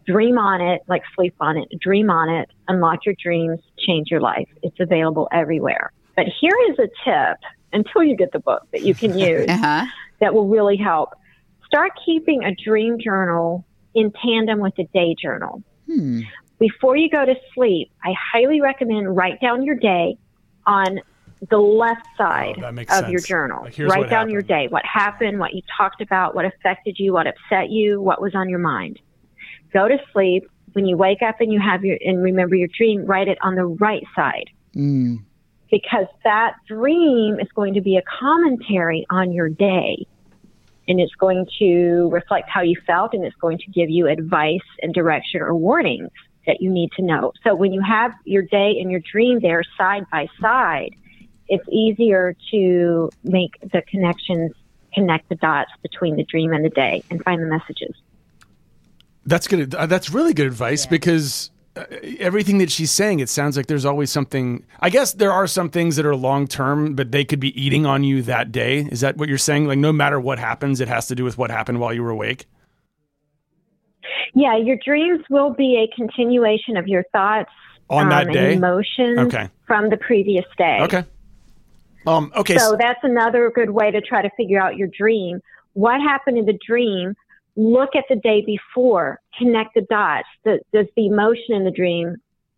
Dream 0.05 0.37
on 0.37 0.61
It, 0.61 0.81
like 0.87 1.03
sleep 1.15 1.35
on 1.39 1.57
it, 1.57 1.67
dream 1.79 2.09
on 2.09 2.29
it, 2.29 2.49
unlock 2.67 3.05
your 3.05 3.15
dreams, 3.21 3.59
change 3.77 4.09
your 4.09 4.21
life. 4.21 4.47
It's 4.63 4.79
available 4.79 5.27
everywhere. 5.31 5.91
But 6.15 6.25
here 6.41 6.55
is 6.69 6.77
a 6.79 6.87
tip 7.05 7.37
until 7.71 8.03
you 8.03 8.15
get 8.15 8.31
the 8.31 8.39
book 8.39 8.63
that 8.71 8.81
you 8.81 8.93
can 8.95 9.17
use 9.17 9.47
Uh-huh. 9.49 9.85
that 10.19 10.33
will 10.33 10.47
really 10.47 10.77
help. 10.77 11.13
Start 11.69 11.91
keeping 12.05 12.43
a 12.43 12.53
dream 12.53 12.99
journal 12.99 13.65
in 13.93 14.11
tandem 14.23 14.59
with 14.59 14.77
a 14.79 14.83
day 14.85 15.15
journal. 15.21 15.63
Hmm. 15.87 16.21
Before 16.59 16.97
you 16.97 17.09
go 17.09 17.25
to 17.25 17.35
sleep, 17.53 17.89
I 18.03 18.13
highly 18.33 18.59
recommend 18.59 19.15
write 19.15 19.39
down 19.39 19.63
your 19.63 19.75
day 19.75 20.17
on 20.65 20.99
the 21.49 21.57
left 21.57 22.05
side 22.17 22.55
Oh, 22.61 22.67
of 22.67 22.75
makes 22.75 22.91
your 23.09 23.21
journal. 23.21 23.63
Like, 23.63 23.79
write 23.79 24.09
down 24.09 24.29
your 24.29 24.41
day, 24.41 24.67
what 24.67 24.83
happened, 24.85 25.39
what 25.39 25.53
you 25.53 25.61
talked 25.77 26.01
about, 26.01 26.35
what 26.35 26.43
affected 26.43 26.97
you, 26.99 27.13
what 27.13 27.27
upset 27.27 27.69
you, 27.69 28.01
what 28.01 28.21
was 28.21 28.35
on 28.35 28.49
your 28.49 28.59
mind. 28.59 28.99
Go 29.71 29.87
to 29.87 29.97
sleep. 30.11 30.49
When 30.73 30.85
you 30.85 30.97
wake 30.97 31.21
up 31.21 31.39
and 31.39 31.51
you 31.51 31.59
have 31.59 31.85
your 31.85 31.97
and 32.05 32.21
remember 32.21 32.55
your 32.55 32.67
dream, 32.77 33.05
write 33.05 33.27
it 33.27 33.37
on 33.41 33.55
the 33.55 33.65
right 33.65 34.03
side 34.15 34.49
Mm. 34.75 35.17
because 35.71 36.05
that 36.23 36.55
dream 36.67 37.39
is 37.39 37.47
going 37.55 37.73
to 37.73 37.81
be 37.81 37.95
a 37.97 38.03
commentary 38.19 39.05
on 39.09 39.31
your 39.31 39.49
day. 39.49 40.05
And 40.89 40.99
it's 40.99 41.15
going 41.15 41.47
to 41.59 42.09
reflect 42.11 42.49
how 42.49 42.61
you 42.61 42.75
felt 42.85 43.13
and 43.13 43.23
it's 43.23 43.35
going 43.37 43.59
to 43.59 43.71
give 43.71 43.89
you 43.89 44.07
advice 44.07 44.67
and 44.81 44.93
direction 44.93 45.39
or 45.39 45.55
warnings 45.55 46.09
that 46.47 46.61
you 46.61 46.69
need 46.71 46.91
to 46.93 47.03
know. 47.03 47.31
So 47.43 47.53
when 47.55 47.71
you 47.71 47.81
have 47.81 48.11
your 48.25 48.41
day 48.41 48.77
and 48.81 48.89
your 48.89 48.99
dream 48.99 49.39
there 49.39 49.63
side 49.77 50.05
by 50.11 50.27
side, 50.41 50.95
it's 51.47 51.67
easier 51.69 52.35
to 52.51 53.09
make 53.23 53.51
the 53.61 53.83
connections, 53.83 54.51
connect 54.93 55.29
the 55.29 55.35
dots 55.35 55.71
between 55.83 56.15
the 56.15 56.23
dream 56.23 56.53
and 56.53 56.65
the 56.65 56.69
day 56.69 57.03
and 57.11 57.23
find 57.23 57.41
the 57.41 57.45
messages. 57.45 57.95
That's 59.25 59.47
good. 59.47 59.75
uh, 59.75 59.85
That's 59.85 60.09
really 60.09 60.33
good 60.33 60.47
advice 60.47 60.87
because 60.87 61.51
uh, 61.53 61.58
everything 62.19 62.57
that 62.59 62.71
she's 62.71 62.91
saying, 62.91 63.19
it 63.19 63.29
sounds 63.29 63.57
like 63.57 63.67
there's 63.67 63.85
always 63.85 64.11
something. 64.11 64.65
I 64.79 64.89
guess 64.89 65.13
there 65.13 65.31
are 65.31 65.47
some 65.47 65.69
things 65.69 65.95
that 65.95 66.05
are 66.05 66.15
long 66.15 66.47
term, 66.47 66.95
but 66.95 67.11
they 67.11 67.25
could 67.25 67.39
be 67.39 67.59
eating 67.59 67.85
on 67.85 68.03
you 68.03 68.21
that 68.23 68.51
day. 68.51 68.87
Is 68.91 69.01
that 69.01 69.17
what 69.17 69.29
you're 69.29 69.37
saying? 69.37 69.67
Like, 69.67 69.77
no 69.79 69.91
matter 69.91 70.19
what 70.19 70.39
happens, 70.39 70.79
it 70.81 70.87
has 70.87 71.07
to 71.07 71.15
do 71.15 71.23
with 71.23 71.37
what 71.37 71.51
happened 71.51 71.79
while 71.79 71.93
you 71.93 72.03
were 72.03 72.09
awake. 72.09 72.45
Yeah, 74.33 74.57
your 74.57 74.77
dreams 74.83 75.23
will 75.29 75.53
be 75.53 75.77
a 75.77 75.95
continuation 75.95 76.77
of 76.77 76.87
your 76.87 77.03
thoughts 77.11 77.49
On 77.89 78.09
that 78.09 78.27
um, 78.27 78.33
day? 78.33 78.53
and 78.53 78.63
emotions 78.63 79.19
Okay. 79.19 79.49
from 79.65 79.89
the 79.89 79.97
previous 79.97 80.45
day. 80.57 80.79
Okay. 80.81 81.03
Um. 82.07 82.31
Okay. 82.35 82.57
So- 82.57 82.77
that's 82.79 82.99
another 83.03 83.51
good 83.53 83.71
way 83.71 83.91
to 83.91 84.01
try 84.01 84.21
to 84.21 84.29
figure 84.37 84.61
out 84.61 84.77
your 84.77 84.87
dream. 84.87 85.41
What 85.73 86.01
happened 86.01 86.37
in 86.37 86.45
the 86.45 86.57
dream? 86.65 87.15
Look 87.59 87.89
at 87.93 88.05
the 88.07 88.15
day 88.15 88.41
before. 88.45 89.19
Connect 89.37 89.73
the 89.75 89.81
dots. 89.81 90.27
The, 90.45 90.59
does 90.71 90.85
the 90.95 91.07
emotion 91.07 91.55
in 91.55 91.65
the 91.65 91.71
dream 91.71 92.15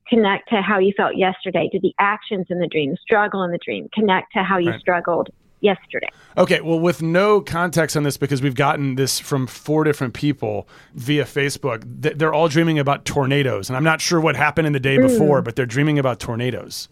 connect 0.07 0.49
to 0.49 0.61
how 0.61 0.77
you 0.77 0.93
felt 0.95 1.15
yesterday? 1.15 1.69
Do 1.71 1.79
the 1.79 1.95
actions 1.97 2.45
in 2.51 2.59
the 2.59 2.67
dream, 2.67 2.95
struggle 3.01 3.41
in 3.41 3.51
the 3.51 3.57
dream, 3.57 3.89
connect 3.93 4.31
to 4.33 4.43
how 4.43 4.59
you 4.59 4.69
Right. 4.69 4.79
struggled 4.79 5.29
yesterday. 5.61 6.09
Okay, 6.37 6.61
well, 6.61 6.79
with 6.79 7.01
no 7.01 7.41
context 7.41 7.97
on 7.97 8.03
this, 8.03 8.15
because 8.15 8.43
we've 8.43 8.53
gotten 8.53 8.93
this 8.95 9.19
from 9.19 9.47
four 9.47 9.83
different 9.83 10.13
people 10.13 10.67
via 10.93 11.23
Facebook, 11.23 12.03
th- 12.03 12.17
they're 12.17 12.33
all 12.33 12.47
dreaming 12.47 12.77
about 12.77 13.03
tornadoes. 13.03 13.69
And 13.71 13.77
I'm 13.77 13.83
not 13.83 14.01
sure 14.01 14.21
what 14.21 14.35
happened 14.35 14.67
in 14.67 14.73
the 14.73 14.79
day 14.79 14.97
Mm. 14.97 15.03
before, 15.07 15.41
but 15.41 15.55
they're 15.55 15.65
dreaming 15.65 15.97
about 15.97 16.19
tornadoes. 16.19 16.89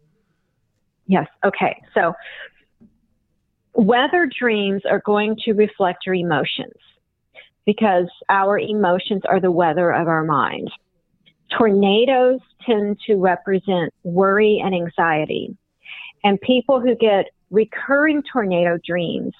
Yes. 1.06 1.28
Okay. 1.46 1.80
So 1.94 2.16
weather 3.74 4.28
dreams 4.40 4.82
are 4.90 5.02
going 5.06 5.36
to 5.46 5.54
reflect 5.54 6.06
your 6.08 6.16
emotions 6.16 6.74
because 7.70 8.10
our 8.30 8.58
emotions 8.58 9.22
are 9.30 9.40
the 9.40 9.52
weather 9.52 9.92
of 9.92 10.08
our 10.08 10.24
mind. 10.24 10.72
Tornadoes 11.56 12.40
tend 12.66 13.00
to 13.06 13.14
represent 13.18 13.94
worry 14.02 14.60
and 14.66 14.74
anxiety. 14.74 15.56
And 16.24 16.42
people 16.42 16.82
who 16.82 16.96
get 16.96 17.26
recurring 17.52 18.24
tornado 18.24 18.80
dreams, 18.84 19.34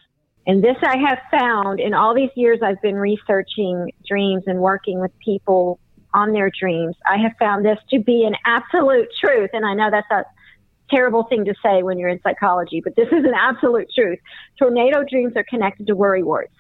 and 0.46 0.64
this 0.64 0.78
I 0.84 0.98
have 0.98 1.18
found 1.32 1.80
in 1.80 1.96
all 1.96 2.14
these 2.14 2.30
years 2.36 2.60
I've 2.64 2.80
been 2.84 2.98
researching 2.98 3.92
dreams 4.08 4.44
and 4.46 4.60
working 4.60 5.00
with 5.00 5.10
people 5.26 5.80
on 6.14 6.32
their 6.32 6.52
dreams, 6.52 6.96
I 7.08 7.18
have 7.18 7.32
found 7.40 7.66
this 7.66 7.80
to 7.90 8.00
be 8.00 8.26
an 8.26 8.36
absolute 8.46 9.08
truth. 9.20 9.50
And 9.54 9.66
I 9.66 9.74
know 9.74 9.90
that's 9.90 10.12
a 10.12 10.24
terrible 10.92 11.24
thing 11.24 11.46
to 11.46 11.56
say 11.66 11.82
when 11.82 11.98
you're 11.98 12.10
in 12.10 12.22
psychology, 12.22 12.80
but 12.80 12.96
this 12.96 13.08
is 13.08 13.26
an 13.26 13.34
absolute 13.36 13.90
truth. 13.92 14.20
Tornado 14.60 15.04
dreams 15.04 15.34
are 15.36 15.46
connected 15.50 15.88
to 15.88 15.96
worry 15.96 16.22
warts. 16.22 16.54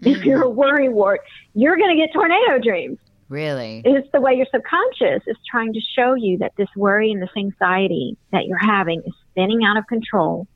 If 0.00 0.24
you're 0.24 0.42
a 0.42 0.48
worry 0.48 0.88
wart, 0.88 1.20
you're 1.54 1.76
going 1.76 1.90
to 1.90 1.96
get 1.96 2.12
tornado 2.12 2.58
dreams. 2.62 2.98
Really? 3.28 3.82
It's 3.84 4.08
the 4.12 4.20
way 4.20 4.34
your 4.34 4.46
subconscious 4.54 5.22
is 5.26 5.36
trying 5.50 5.72
to 5.72 5.80
show 5.80 6.14
you 6.14 6.38
that 6.38 6.52
this 6.56 6.68
worry 6.76 7.10
and 7.10 7.20
this 7.20 7.30
anxiety 7.36 8.16
that 8.30 8.46
you're 8.46 8.58
having 8.58 9.02
is 9.04 9.12
spinning 9.30 9.64
out 9.64 9.76
of 9.76 9.86
control. 9.86 10.46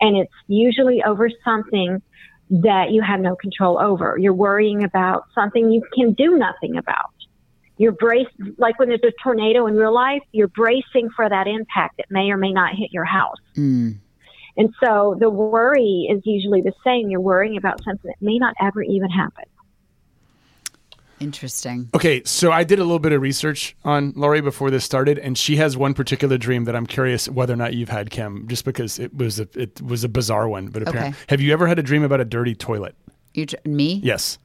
And 0.00 0.16
it's 0.16 0.32
usually 0.46 1.02
over 1.02 1.28
something 1.44 2.00
that 2.50 2.92
you 2.92 3.02
have 3.02 3.20
no 3.20 3.36
control 3.36 3.78
over. 3.78 4.16
You're 4.18 4.32
worrying 4.32 4.84
about 4.84 5.24
something 5.34 5.70
you 5.70 5.82
can 5.94 6.14
do 6.14 6.38
nothing 6.38 6.78
about. 6.78 7.12
You're 7.76 7.92
braced, 7.92 8.30
like 8.56 8.78
when 8.78 8.88
there's 8.88 9.04
a 9.04 9.12
tornado 9.22 9.66
in 9.66 9.76
real 9.76 9.94
life, 9.94 10.22
you're 10.32 10.48
bracing 10.48 11.10
for 11.14 11.28
that 11.28 11.46
impact 11.46 11.98
that 11.98 12.06
may 12.10 12.30
or 12.30 12.36
may 12.36 12.52
not 12.52 12.74
hit 12.74 12.90
your 12.90 13.04
house. 13.04 13.36
Mm. 13.54 13.98
And 14.56 14.72
so 14.82 15.16
the 15.20 15.30
worry 15.30 16.08
is 16.10 16.22
usually 16.24 16.60
the 16.62 16.72
same. 16.84 17.10
You're 17.10 17.20
worrying 17.20 17.56
about 17.56 17.82
something 17.84 18.08
that 18.10 18.20
may 18.24 18.38
not 18.38 18.54
ever 18.60 18.82
even 18.82 19.10
happen. 19.10 19.44
Interesting. 21.20 21.90
Okay, 21.96 22.22
so 22.24 22.52
I 22.52 22.62
did 22.62 22.78
a 22.78 22.82
little 22.84 23.00
bit 23.00 23.10
of 23.12 23.20
research 23.20 23.76
on 23.84 24.12
Lauri 24.14 24.40
before 24.40 24.70
this 24.70 24.84
started, 24.84 25.18
and 25.18 25.36
she 25.36 25.56
has 25.56 25.76
one 25.76 25.92
particular 25.92 26.38
dream 26.38 26.64
that 26.64 26.76
I'm 26.76 26.86
curious 26.86 27.28
whether 27.28 27.52
or 27.52 27.56
not 27.56 27.74
you've 27.74 27.88
had, 27.88 28.10
Kim, 28.10 28.46
just 28.46 28.64
because 28.64 29.00
it 29.00 29.12
was 29.16 29.40
a 29.40 29.48
it 29.54 29.82
was 29.82 30.04
a 30.04 30.08
bizarre 30.08 30.48
one. 30.48 30.68
But 30.68 30.82
apparently, 30.82 31.08
Okay. 31.10 31.18
have 31.28 31.40
you 31.40 31.52
ever 31.52 31.66
had 31.66 31.78
a 31.78 31.82
dream 31.82 32.04
about 32.04 32.20
a 32.20 32.24
dirty 32.24 32.54
toilet? 32.54 32.94
You 33.34 33.46
me? 33.64 34.00
Yes. 34.04 34.38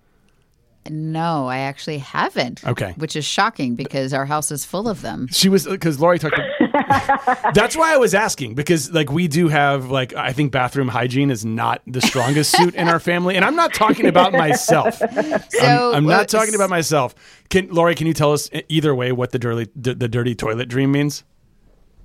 No, 0.89 1.47
I 1.47 1.59
actually 1.59 1.99
haven't. 1.99 2.65
Okay. 2.65 2.93
Which 2.97 3.15
is 3.15 3.23
shocking 3.23 3.75
because 3.75 4.11
our 4.11 4.25
house 4.25 4.51
is 4.51 4.65
full 4.65 4.89
of 4.89 5.01
them. 5.03 5.27
She 5.31 5.49
was 5.49 5.67
because 5.67 5.99
Lauri 5.99 6.17
talked. 6.17 6.39
That's 7.53 7.75
why 7.75 7.93
I 7.93 7.97
was 7.97 8.15
asking 8.15 8.55
because 8.55 8.91
like 8.91 9.11
we 9.11 9.27
do 9.27 9.47
have 9.47 9.91
like 9.91 10.13
I 10.15 10.33
think 10.33 10.51
bathroom 10.51 10.87
hygiene 10.87 11.29
is 11.29 11.45
not 11.45 11.81
the 11.85 12.01
strongest 12.01 12.55
suit 12.57 12.73
in 12.73 12.87
our 12.87 12.99
family, 12.99 13.35
and 13.35 13.45
I'm 13.45 13.55
not 13.55 13.73
talking 13.73 14.07
about 14.07 14.33
myself. 14.33 14.99
I'm, 15.61 15.95
I'm 15.95 16.05
not 16.05 16.29
talking 16.29 16.55
about 16.55 16.69
myself. 16.69 17.13
Can 17.49 17.69
Lauri? 17.69 17.93
Can 17.93 18.07
you 18.07 18.13
tell 18.13 18.33
us 18.33 18.49
either 18.69 18.95
way 18.95 19.11
what 19.11 19.31
the 19.31 19.39
dirty 19.39 19.69
the, 19.75 19.93
the 19.93 20.07
dirty 20.07 20.33
toilet 20.33 20.67
dream 20.67 20.91
means? 20.91 21.23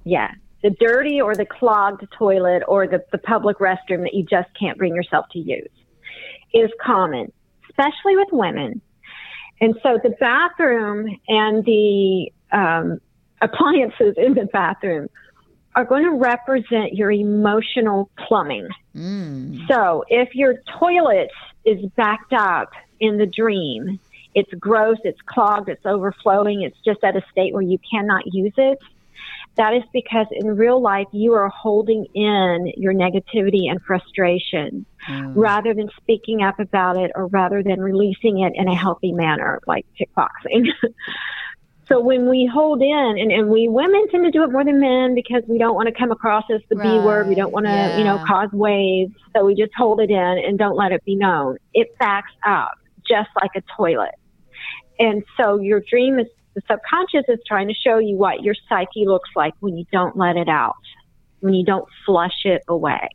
Yeah. 0.04 0.32
The 0.62 0.70
dirty 0.70 1.20
or 1.20 1.34
the 1.34 1.46
clogged 1.46 2.06
toilet 2.18 2.62
or 2.66 2.86
the, 2.86 3.04
the 3.12 3.18
public 3.18 3.58
restroom 3.58 4.02
that 4.02 4.12
you 4.12 4.24
just 4.24 4.48
can't 4.58 4.76
bring 4.76 4.94
yourself 4.94 5.26
to 5.32 5.38
use 5.38 5.70
is 6.52 6.70
common, 6.84 7.32
especially 7.70 8.16
with 8.16 8.28
women. 8.32 8.80
And 9.60 9.76
so 9.82 9.98
the 10.02 10.10
bathroom 10.20 11.08
and 11.28 11.64
the 11.64 12.32
um, 12.52 13.00
appliances 13.40 14.14
in 14.16 14.34
the 14.34 14.46
bathroom 14.46 15.08
are 15.74 15.84
going 15.84 16.04
to 16.04 16.12
represent 16.12 16.94
your 16.94 17.10
emotional 17.10 18.10
plumbing. 18.26 18.68
Mm. 18.96 19.68
So 19.68 20.04
if 20.08 20.34
your 20.34 20.54
toilet 20.78 21.30
is 21.64 21.84
backed 21.96 22.32
up 22.32 22.72
in 22.98 23.18
the 23.18 23.26
dream, 23.26 24.00
it's 24.34 24.52
gross, 24.54 24.98
it's 25.04 25.20
clogged, 25.22 25.68
it's 25.68 25.86
overflowing, 25.86 26.62
it's 26.62 26.78
just 26.84 27.04
at 27.04 27.16
a 27.16 27.22
state 27.30 27.52
where 27.52 27.62
you 27.62 27.78
cannot 27.90 28.32
use 28.32 28.54
it. 28.56 28.78
That 29.56 29.74
is 29.74 29.82
because 29.92 30.26
in 30.30 30.56
real 30.56 30.80
life 30.80 31.08
you 31.12 31.34
are 31.34 31.48
holding 31.48 32.06
in 32.14 32.72
your 32.76 32.94
negativity 32.94 33.68
and 33.68 33.82
frustration 33.82 34.86
mm. 35.08 35.32
rather 35.34 35.74
than 35.74 35.90
speaking 35.96 36.42
up 36.42 36.60
about 36.60 36.96
it 36.96 37.10
or 37.14 37.26
rather 37.26 37.62
than 37.62 37.80
releasing 37.80 38.40
it 38.40 38.52
in 38.54 38.68
a 38.68 38.74
healthy 38.74 39.12
manner 39.12 39.60
like 39.66 39.84
kickboxing. 39.98 40.68
so 41.88 42.00
when 42.00 42.28
we 42.28 42.50
hold 42.52 42.82
in 42.82 43.16
and, 43.18 43.32
and 43.32 43.48
we 43.48 43.66
women 43.68 44.06
tend 44.10 44.24
to 44.24 44.30
do 44.30 44.42
it 44.44 44.52
more 44.52 44.64
than 44.64 44.78
men 44.78 45.14
because 45.14 45.42
we 45.48 45.56
don't 45.58 45.74
want 45.74 45.88
to 45.88 45.94
come 45.94 46.10
across 46.10 46.44
as 46.54 46.60
the 46.68 46.76
B 46.76 46.82
word. 46.82 47.28
We 47.28 47.34
don't 47.34 47.52
want 47.52 47.64
to, 47.64 47.96
you 47.98 48.04
know, 48.04 48.22
cause 48.26 48.50
waves. 48.52 49.12
So 49.34 49.46
we 49.46 49.54
just 49.54 49.72
hold 49.74 50.00
it 50.00 50.10
in 50.10 50.16
and 50.16 50.58
don't 50.58 50.76
let 50.76 50.92
it 50.92 51.02
be 51.04 51.16
known. 51.16 51.56
It 51.72 51.96
backs 51.98 52.32
up 52.46 52.72
just 53.08 53.30
like 53.40 53.52
a 53.56 53.62
toilet. 53.76 54.14
And 54.98 55.24
so 55.40 55.58
your 55.60 55.80
dream 55.88 56.18
is 56.18 56.26
the 56.54 56.62
subconscious 56.70 57.24
is 57.28 57.38
trying 57.46 57.68
to 57.68 57.74
show 57.74 57.98
you 57.98 58.16
what 58.16 58.42
your 58.42 58.54
psyche 58.68 59.06
looks 59.06 59.30
like 59.36 59.54
when 59.60 59.76
you 59.78 59.84
don't 59.92 60.16
let 60.16 60.36
it 60.36 60.48
out, 60.48 60.76
when 61.40 61.54
you 61.54 61.64
don't 61.64 61.86
flush 62.04 62.44
it 62.44 62.62
away. 62.68 63.08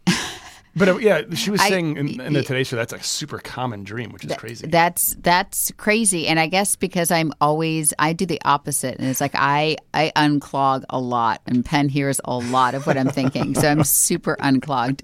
But 0.75 0.89
uh, 0.89 0.97
yeah, 0.97 1.21
she 1.35 1.51
was 1.51 1.61
I- 1.61 1.69
saying 1.69 1.97
in, 1.97 2.19
in 2.19 2.33
the 2.33 2.41
Today 2.41 2.63
Show 2.63 2.75
that's 2.75 2.93
a 2.93 3.03
super 3.03 3.37
common 3.37 3.83
dream, 3.83 4.11
which 4.11 4.25
is 4.25 4.35
crazy. 4.35 4.65
That's 4.65 5.15
that's 5.19 5.71
crazy, 5.77 6.27
and 6.27 6.39
I 6.39 6.47
guess 6.47 6.75
because 6.75 7.11
I'm 7.11 7.31
always 7.39 7.93
I 7.99 8.13
do 8.13 8.25
the 8.25 8.41
opposite, 8.43 8.97
and 8.97 9.07
it's 9.07 9.21
like 9.21 9.35
I 9.35 9.77
I 9.93 10.11
unclog 10.15 10.83
a 10.89 10.99
lot, 10.99 11.41
and 11.45 11.63
Penn 11.63 11.89
hears 11.89 12.19
a 12.25 12.37
lot 12.37 12.73
of 12.73 12.87
what 12.87 12.97
I'm 12.97 13.09
thinking, 13.09 13.53
so 13.53 13.67
I'm 13.67 13.83
super 13.83 14.35
unclogged. 14.39 15.03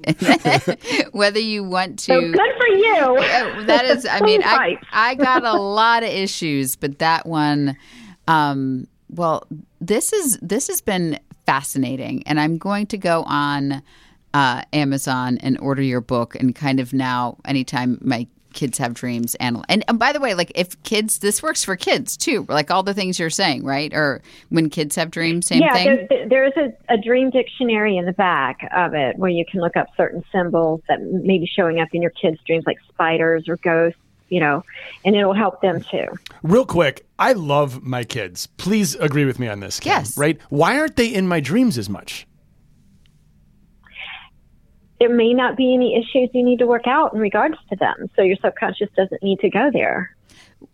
Whether 1.11 1.39
you 1.39 1.63
want 1.63 1.99
to, 1.99 2.05
So 2.05 2.19
good 2.19 2.51
for 2.57 2.67
you. 2.67 2.95
Uh, 2.95 3.65
that 3.65 3.85
is, 3.85 4.07
I 4.07 4.21
mean, 4.25 4.41
I 4.43 4.77
I 4.91 5.13
got 5.15 5.43
a 5.45 5.53
lot 5.53 6.01
of 6.01 6.09
issues, 6.09 6.75
but 6.77 6.97
that 6.97 7.27
one, 7.27 7.77
um, 8.27 8.87
well, 9.09 9.45
this 9.79 10.13
is 10.13 10.39
this 10.41 10.67
has 10.67 10.81
been 10.81 11.19
fascinating, 11.45 12.23
and 12.25 12.39
I'm 12.39 12.57
going 12.57 12.87
to 12.87 12.97
go 12.97 13.21
on 13.27 13.83
uh, 14.33 14.63
Amazon 14.73 15.37
and 15.39 15.57
order 15.59 15.81
your 15.81 16.01
book, 16.01 16.35
and 16.35 16.55
kind 16.55 16.79
of 16.79 16.93
now, 16.93 17.37
anytime 17.45 17.97
my 18.01 18.27
kids 18.53 18.79
have 18.79 18.95
dreams 18.95 19.35
and, 19.35 19.63
and 19.69 19.85
and 19.87 19.99
by 19.99 20.11
the 20.11 20.19
way 20.19 20.33
like 20.33 20.51
if 20.55 20.81
kids 20.81 21.19
this 21.19 21.43
works 21.43 21.63
for 21.63 21.75
kids 21.75 22.17
too 22.17 22.47
like 22.49 22.71
all 22.71 22.81
the 22.81 22.95
things 22.95 23.19
you're 23.19 23.29
saying 23.29 23.63
right 23.63 23.93
or 23.93 24.23
when 24.49 24.71
kids 24.71 24.95
have 24.95 25.11
dreams 25.11 25.45
same 25.45 25.61
yeah, 25.61 25.71
thing 25.71 26.07
there, 26.09 26.27
there's 26.29 26.53
a, 26.57 26.93
a 26.93 26.97
dream 26.97 27.29
dictionary 27.29 27.97
in 27.97 28.05
the 28.05 28.13
back 28.13 28.67
of 28.75 28.93
it 28.93 29.17
where 29.17 29.29
you 29.29 29.45
can 29.45 29.61
look 29.61 29.75
up 29.75 29.87
certain 29.97 30.23
symbols 30.31 30.81
that 30.87 31.01
may 31.01 31.39
be 31.39 31.45
showing 31.47 31.79
up 31.79 31.89
in 31.93 32.01
your 32.01 32.11
kids' 32.11 32.39
dreams, 32.45 32.63
like 32.65 32.77
spiders 32.87 33.47
or 33.47 33.57
ghosts, 33.57 33.99
you 34.29 34.39
know, 34.39 34.63
and 35.03 35.15
it'll 35.15 35.33
help 35.33 35.61
them 35.61 35.81
too. 35.81 36.07
Real 36.43 36.65
quick, 36.65 37.05
I 37.17 37.33
love 37.33 37.83
my 37.83 38.03
kids. 38.03 38.47
Please 38.57 38.95
agree 38.95 39.25
with 39.25 39.39
me 39.39 39.47
on 39.47 39.59
this. 39.59 39.79
Kim, 39.79 39.91
Yes. 39.91 40.17
Right? 40.17 40.39
Why 40.49 40.79
aren't 40.79 40.95
they 40.95 41.07
in 41.07 41.27
my 41.27 41.39
dreams 41.39 41.77
as 41.77 41.89
much? 41.89 42.25
There 44.99 45.13
may 45.13 45.33
not 45.33 45.55
be 45.55 45.73
any 45.73 45.95
issues 45.95 46.29
you 46.33 46.43
need 46.43 46.59
to 46.59 46.67
work 46.67 46.85
out 46.85 47.13
in 47.13 47.19
regards 47.19 47.55
to 47.69 47.75
them, 47.75 48.09
so 48.15 48.21
your 48.21 48.37
subconscious 48.43 48.89
doesn't 48.95 49.23
need 49.23 49.39
to 49.39 49.49
go 49.49 49.69
there. 49.71 50.15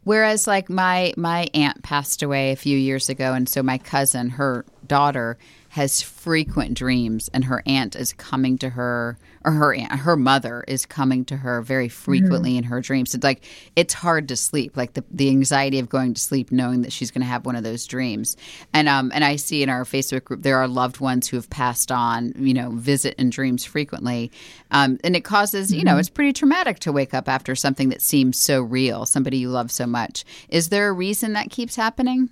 Whereas, 0.03 0.47
like 0.47 0.69
my 0.69 1.13
my 1.15 1.47
aunt 1.53 1.84
passed 1.84 2.23
away 2.23 2.51
a 2.51 2.55
few 2.55 2.78
years 2.78 3.09
ago, 3.09 3.34
and 3.34 3.47
so 3.47 3.61
my 3.61 3.78
cousin, 3.78 4.30
her 4.32 4.65
daughter, 4.88 5.38
has 5.69 6.01
frequent 6.01 6.73
dreams, 6.76 7.30
and 7.34 7.45
her 7.45 7.61
aunt 7.65 7.95
is 7.95 8.13
coming 8.13 8.57
to 8.59 8.69
her, 8.71 9.17
or 9.46 9.52
her 9.52 9.74
aunt, 9.76 9.91
her 9.91 10.18
mother 10.18 10.66
is 10.68 10.86
coming 10.88 11.24
to 11.26 11.38
her 11.38 11.62
very 11.62 11.88
frequently 11.88 12.58
in 12.58 12.64
her 12.64 12.82
dreams. 12.82 13.14
It's 13.14 13.24
like 13.24 13.46
it's 13.76 13.93
hard 13.93 14.28
to 14.30 14.36
sleep, 14.36 14.76
like 14.76 14.93
the 14.93 15.04
the 15.12 15.30
anxiety 15.30 15.78
of 15.78 15.88
going 15.88 16.16
to 16.16 16.22
sleep, 16.22 16.52
knowing 16.52 16.82
that 16.82 16.91
she's 16.91 17.12
going 17.12 17.22
to 17.22 17.28
have 17.28 17.46
one 17.46 17.56
of 17.56 17.64
those 17.64 17.86
dreams. 17.86 18.36
And 18.74 18.89
um 18.89 19.12
and 19.14 19.24
I 19.24 19.36
see 19.36 19.62
in 19.62 19.70
our 19.70 19.84
Facebook 19.84 20.24
group 20.24 20.41
there 20.41 20.58
are 20.58 20.68
loved 20.68 21.00
ones 21.00 21.28
who 21.28 21.38
have 21.38 21.50
passed 21.50 21.91
on, 21.91 22.34
you 22.38 22.56
know, 22.56 22.72
visit 22.72 23.14
in 23.20 23.30
dreams 23.30 23.64
frequently, 23.64 24.32
um, 24.72 25.00
and 25.04 25.16
it 25.16 25.22
causes, 25.22 25.72
you 25.72 25.84
know, 25.84 25.98
it's 25.98 26.10
pretty 26.10 26.34
traumatic 26.34 26.80
to 26.80 26.91
wake 26.91 27.14
up 27.14 27.30
after 27.30 27.54
something 27.56 27.89
that 27.89 28.02
seems 28.02 28.39
so 28.39 28.62
real, 28.62 29.06
somebody 29.06 29.38
you 29.38 29.50
love 29.50 29.72
so 29.72 29.86
much. 29.86 30.26
Is 30.50 30.70
there 30.70 30.89
a 30.89 30.93
reason 30.93 31.34
that 31.34 31.52
keeps 31.52 31.76
happening? 31.76 32.32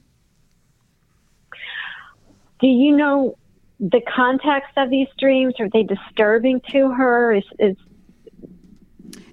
Do 2.60 2.68
you 2.68 2.96
know 2.96 3.38
the 3.92 4.02
context 4.16 4.72
of 4.78 4.90
these 4.90 5.08
dreams? 5.20 5.54
Are 5.60 5.70
they 5.70 5.84
disturbing 5.84 6.62
to 6.72 6.90
her? 6.92 7.34
Is, 7.34 7.44
is, 7.60 7.76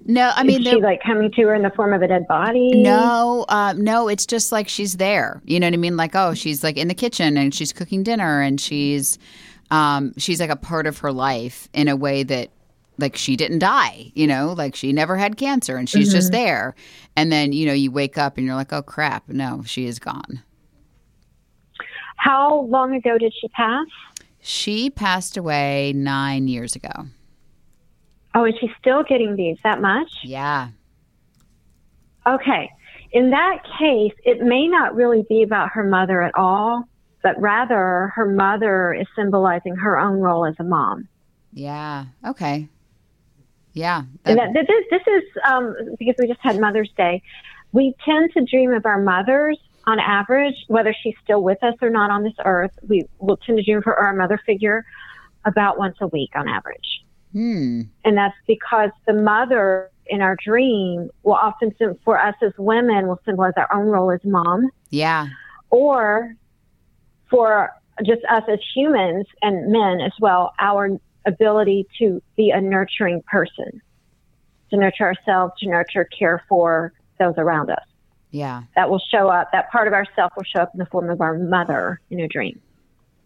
No, 0.05 0.31
I 0.35 0.43
mean, 0.43 0.61
is 0.61 0.67
she 0.67 0.81
like 0.81 1.01
coming 1.03 1.31
to 1.31 1.41
her 1.43 1.55
in 1.55 1.61
the 1.63 1.69
form 1.69 1.93
of 1.93 2.01
a 2.01 2.07
dead 2.07 2.27
body? 2.27 2.71
No, 2.73 3.45
uh, 3.47 3.73
no, 3.77 4.07
it's 4.09 4.25
just 4.25 4.51
like 4.51 4.67
she's 4.67 4.97
there. 4.97 5.41
You 5.45 5.59
know 5.59 5.67
what 5.67 5.73
I 5.73 5.77
mean? 5.77 5.95
Like, 5.95 6.15
oh, 6.15 6.33
she's 6.33 6.63
like 6.63 6.75
in 6.77 6.87
the 6.89 6.93
kitchen 6.93 7.37
and 7.37 7.53
she's 7.55 7.71
cooking 7.71 8.03
dinner 8.03 8.41
and 8.41 8.59
she's 8.59 9.17
um, 9.69 10.13
she's 10.17 10.41
like 10.41 10.49
a 10.49 10.57
part 10.57 10.85
of 10.85 10.97
her 10.97 11.13
life 11.13 11.69
in 11.73 11.87
a 11.87 11.95
way 11.95 12.23
that 12.23 12.49
like 12.97 13.15
she 13.15 13.37
didn't 13.37 13.59
die, 13.59 14.11
you 14.15 14.27
know, 14.27 14.53
like 14.57 14.75
she 14.75 14.91
never 14.91 15.15
had 15.15 15.37
cancer 15.37 15.77
and 15.77 15.87
she's 15.89 16.11
just 16.11 16.27
Mhm. 16.29 16.33
there. 16.33 16.75
And 17.15 17.31
then, 17.31 17.53
you 17.53 17.65
know, 17.65 17.73
you 17.73 17.89
wake 17.89 18.17
up 18.17 18.37
and 18.37 18.45
you're 18.45 18.55
like, 18.55 18.73
oh 18.73 18.81
crap, 18.81 19.29
no, 19.29 19.63
she 19.65 19.85
is 19.85 19.97
gone. 19.97 20.43
How 22.17 22.61
long 22.69 22.93
ago 22.93 23.17
did 23.17 23.33
she 23.39 23.47
pass? 23.47 23.87
She 24.41 24.89
passed 24.89 25.37
away 25.37 25.93
nine 25.93 26.47
years 26.47 26.75
ago. 26.75 27.07
Oh, 28.33 28.45
is 28.45 28.55
she 28.59 28.71
still 28.79 29.03
getting 29.03 29.35
these 29.35 29.57
that 29.63 29.81
much? 29.81 30.11
Yeah. 30.23 30.69
Okay. 32.25 32.71
In 33.11 33.31
that 33.31 33.63
case, 33.79 34.13
it 34.23 34.41
may 34.41 34.67
not 34.67 34.95
really 34.95 35.25
be 35.27 35.43
about 35.43 35.69
her 35.69 35.83
mother 35.83 36.21
at 36.21 36.33
all, 36.35 36.87
but 37.21 37.39
rather 37.39 38.11
her 38.15 38.25
mother 38.25 38.93
is 38.93 39.05
symbolizing 39.15 39.75
her 39.75 39.99
own 39.99 40.19
role 40.19 40.45
as 40.45 40.55
a 40.59 40.63
mom. 40.63 41.07
Yeah. 41.53 42.05
Okay. 42.25 42.67
Yeah. 43.73 44.03
And 44.25 44.39
that, 44.39 44.53
this, 44.53 44.85
this 44.89 45.01
is 45.07 45.23
um, 45.45 45.75
because 45.99 46.15
we 46.19 46.27
just 46.27 46.41
had 46.41 46.59
Mother's 46.59 46.91
Day. 46.97 47.21
We 47.73 47.95
tend 48.03 48.31
to 48.33 48.43
dream 48.43 48.73
of 48.73 48.85
our 48.85 49.01
mothers 49.01 49.57
on 49.87 49.99
average, 49.99 50.55
whether 50.67 50.93
she's 51.01 51.15
still 51.23 51.41
with 51.41 51.63
us 51.63 51.75
or 51.81 51.89
not 51.89 52.11
on 52.11 52.23
this 52.23 52.33
earth. 52.45 52.71
We 52.87 53.05
will 53.19 53.37
tend 53.37 53.57
to 53.57 53.63
dream 53.63 53.81
for 53.81 53.95
our 53.95 54.15
mother 54.15 54.39
figure 54.45 54.85
about 55.45 55.77
once 55.77 55.97
a 56.01 56.07
week 56.07 56.31
on 56.35 56.47
average. 56.47 57.03
Hmm. 57.33 57.81
And 58.05 58.17
that's 58.17 58.35
because 58.47 58.91
the 59.07 59.13
mother 59.13 59.89
in 60.07 60.21
our 60.21 60.35
dream 60.43 61.09
will 61.23 61.33
often, 61.33 61.73
for 62.03 62.19
us 62.19 62.35
as 62.41 62.51
women, 62.57 63.07
will 63.07 63.19
symbolize 63.25 63.53
our 63.57 63.73
own 63.73 63.87
role 63.87 64.11
as 64.11 64.19
mom, 64.23 64.69
Yeah. 64.89 65.27
or 65.69 66.35
for 67.29 67.71
just 68.05 68.21
us 68.29 68.43
as 68.49 68.59
humans 68.75 69.25
and 69.41 69.71
men 69.71 70.01
as 70.01 70.11
well, 70.19 70.53
our 70.59 70.89
ability 71.25 71.87
to 71.99 72.21
be 72.35 72.49
a 72.49 72.59
nurturing 72.59 73.21
person, 73.31 73.81
to 74.69 74.77
nurture 74.77 75.05
ourselves, 75.05 75.53
to 75.59 75.67
nurture, 75.67 76.03
care 76.05 76.43
for 76.49 76.91
those 77.19 77.35
around 77.37 77.69
us. 77.69 77.83
Yeah. 78.31 78.63
That 78.75 78.89
will 78.89 79.01
show 79.11 79.27
up, 79.29 79.51
that 79.51 79.69
part 79.71 79.87
of 79.87 79.93
ourself 79.93 80.31
will 80.35 80.43
show 80.43 80.61
up 80.61 80.71
in 80.73 80.79
the 80.79 80.85
form 80.85 81.09
of 81.09 81.19
our 81.21 81.37
mother 81.37 81.99
in 82.09 82.19
a 82.21 82.27
dream. 82.27 82.59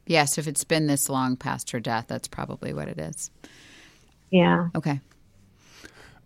Yes. 0.07 0.37
if 0.37 0.47
it's 0.47 0.63
been 0.63 0.87
this 0.87 1.09
long 1.09 1.35
past 1.37 1.71
her 1.71 1.79
death, 1.79 2.05
that's 2.07 2.27
probably 2.27 2.73
what 2.73 2.87
it 2.87 2.99
is. 2.99 3.31
Yeah. 4.31 4.69
Okay. 4.75 4.99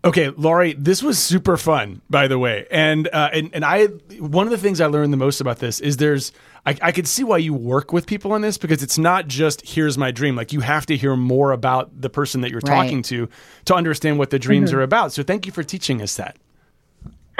Okay, 0.02 0.30
Lauri, 0.30 0.72
this 0.72 1.02
was 1.02 1.18
super 1.18 1.58
fun, 1.58 2.00
by 2.08 2.26
the 2.26 2.38
way, 2.38 2.66
and 2.70 3.06
uh, 3.12 3.28
and 3.34 3.50
and 3.52 3.66
I 3.66 3.84
one 4.18 4.46
of 4.46 4.50
the 4.50 4.56
things 4.56 4.80
I 4.80 4.86
learned 4.86 5.12
the 5.12 5.18
most 5.18 5.42
about 5.42 5.58
this 5.58 5.78
is 5.78 5.98
there's 5.98 6.32
I, 6.64 6.74
I 6.80 6.90
could 6.92 7.06
see 7.06 7.22
why 7.22 7.36
you 7.36 7.52
work 7.52 7.92
with 7.92 8.06
people 8.06 8.32
on 8.32 8.40
this 8.40 8.56
because 8.56 8.82
it's 8.82 8.96
not 8.96 9.28
just 9.28 9.60
here's 9.68 9.98
my 9.98 10.10
dream. 10.10 10.36
Like 10.36 10.54
you 10.54 10.60
have 10.60 10.86
to 10.86 10.96
hear 10.96 11.16
more 11.16 11.52
about 11.52 12.00
the 12.00 12.08
person 12.08 12.40
that 12.40 12.50
you're 12.50 12.62
Right. 12.64 12.76
talking 12.84 13.02
to 13.04 13.28
to 13.66 13.74
understand 13.74 14.18
what 14.18 14.30
the 14.30 14.38
dreams 14.38 14.70
Mhm. 14.70 14.76
are 14.76 14.82
about. 14.82 15.12
So 15.12 15.22
thank 15.22 15.44
you 15.44 15.52
for 15.52 15.62
teaching 15.62 16.00
us 16.00 16.16
that. 16.16 16.38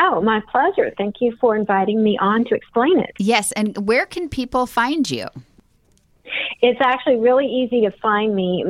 Oh, 0.01 0.22
my 0.22 0.40
pleasure. 0.51 0.90
Thank 0.96 1.16
you 1.20 1.36
for 1.38 1.55
inviting 1.55 2.03
me 2.03 2.16
on 2.18 2.44
to 2.46 2.55
explain 2.55 2.98
it. 3.01 3.12
Yes. 3.18 3.53
And 3.53 3.86
where 3.86 4.07
can 4.07 4.30
people 4.30 4.66
find 4.66 5.09
you? 5.11 5.26
It's 6.62 6.80
actually 6.82 7.16
really 7.16 7.46
easy 7.46 7.82
to 7.82 7.90
find 7.98 8.34
me. 8.34 8.64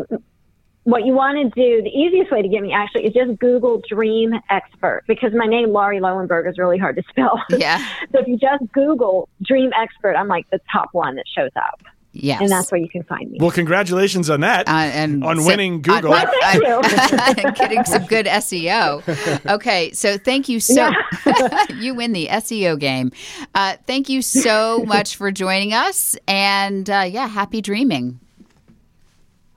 What 0.85 1.07
you 1.07 1.13
want 1.13 1.37
to 1.37 1.45
do, 1.45 1.83
the 1.83 1.91
easiest 1.91 2.33
way 2.33 2.43
to 2.43 2.49
get 2.49 2.63
me 2.63 2.73
actually 2.73 3.05
is 3.07 3.13
just 3.13 3.39
Google 3.39 3.81
Dream 3.89 4.33
Expert 4.49 5.05
because 5.07 5.33
my 5.33 5.47
name, 5.47 5.71
Lauri 5.71 6.01
Loewenberg, 6.01 6.49
is 6.49 6.59
really 6.59 6.79
hard 6.79 6.97
to 6.97 7.03
spell. 7.11 7.41
Yeah. 7.51 7.79
so 8.13 8.21
if 8.21 8.27
you 8.27 8.37
just 8.37 8.65
Google 8.73 9.29
Dream 9.43 9.71
Expert, 9.79 10.15
I'm 10.17 10.27
like 10.27 10.51
the 10.51 10.61
top 10.73 10.89
one 10.93 11.15
that 11.17 11.27
shows 11.33 11.53
up. 11.55 11.81
Yes. 12.13 12.41
And 12.41 12.51
that's 12.51 12.73
where 12.73 12.81
you 12.81 12.89
can 12.89 13.05
find 13.05 13.31
me. 13.31 13.39
Well, 13.41 13.53
congratulations 13.53 14.29
on 14.31 14.41
that 14.41 14.69
and 14.69 15.23
on 15.23 15.39
so- 15.41 15.47
winning 15.47 15.81
Google. 15.81 16.13
on- 16.13 16.27
on- 16.27 17.53
getting 17.55 17.85
some 17.85 18.05
good 18.07 18.27
SEO. 18.27 19.47
Okay, 19.47 19.93
so 19.93 20.19
thank 20.19 20.49
you 20.49 20.59
so. 20.59 20.91
you 21.77 21.95
win 21.95 22.13
the 22.13 22.27
SEO 22.29 22.79
game. 22.79 23.13
Uh, 23.55 23.77
thank 23.87 24.09
you 24.09 24.23
so 24.23 24.85
much 24.87 25.15
for 25.17 25.31
joining 25.31 25.73
us, 25.73 26.17
and 26.27 26.91
uh, 26.91 27.05
yeah, 27.09 27.29
happy 27.29 27.61
dreaming. 27.61 28.19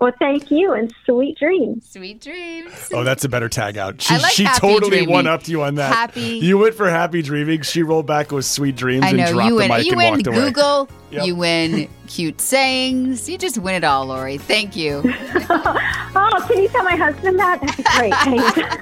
Well, 0.02 0.12
thank 0.20 0.52
you 0.52 0.74
and 0.74 0.94
sweet 1.06 1.38
dreams. 1.38 1.90
Sweet 1.90 2.20
dreams. 2.20 2.90
Oh, 2.94 3.06
that's 3.06 3.24
a 3.24 3.30
better 3.30 3.48
tag 3.48 3.78
out. 3.78 4.02
She, 4.02 4.14
I 4.14 4.18
like 4.18 4.34
she 4.34 4.44
happy 4.44 4.60
totally 4.60 4.90
dreaming. 4.98 5.10
one 5.14 5.28
upped 5.28 5.48
you 5.48 5.62
on 5.64 5.76
that. 5.76 5.94
Happy- 5.94 6.40
You 6.40 6.58
went 6.58 6.76
for 6.76 6.90
happy 6.90 7.22
dreaming. 7.22 7.62
She 7.62 7.84
rolled 7.84 8.06
back 8.06 8.32
with 8.32 8.44
sweet 8.44 8.76
dreams 8.76 9.06
I 9.06 9.10
and 9.10 9.18
know 9.18 9.32
dropped 9.32 9.46
you 9.46 9.52
the 9.52 9.56
win. 9.60 9.70
mic 9.70 9.86
You 9.86 9.92
and 9.94 9.98
win 10.00 10.12
walked 10.14 10.28
away. 10.28 10.38
Google. 10.48 10.90
Yep. 11.12 11.26
You 11.26 11.36
win 11.36 11.90
cute 12.08 12.42
sayings. 12.42 13.30
You 13.30 13.38
just 13.38 13.58
win 13.60 13.76
it 13.76 13.86
all, 13.86 14.08
Lauri. 14.08 14.38
Thank 14.40 14.76
you. 14.76 15.02
oh, 15.06 16.46
can 16.50 16.62
you 16.62 16.68
tell 16.68 16.84
my 16.84 16.96
husband 16.98 17.40
that? 17.40 17.62
That'd 17.62 17.86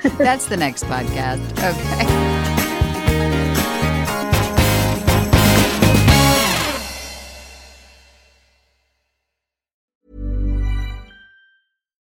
great. 0.03 0.17
That's 0.17 0.45
the 0.47 0.57
next 0.57 0.85
podcast. 0.85 1.41
Okay. 1.59 2.40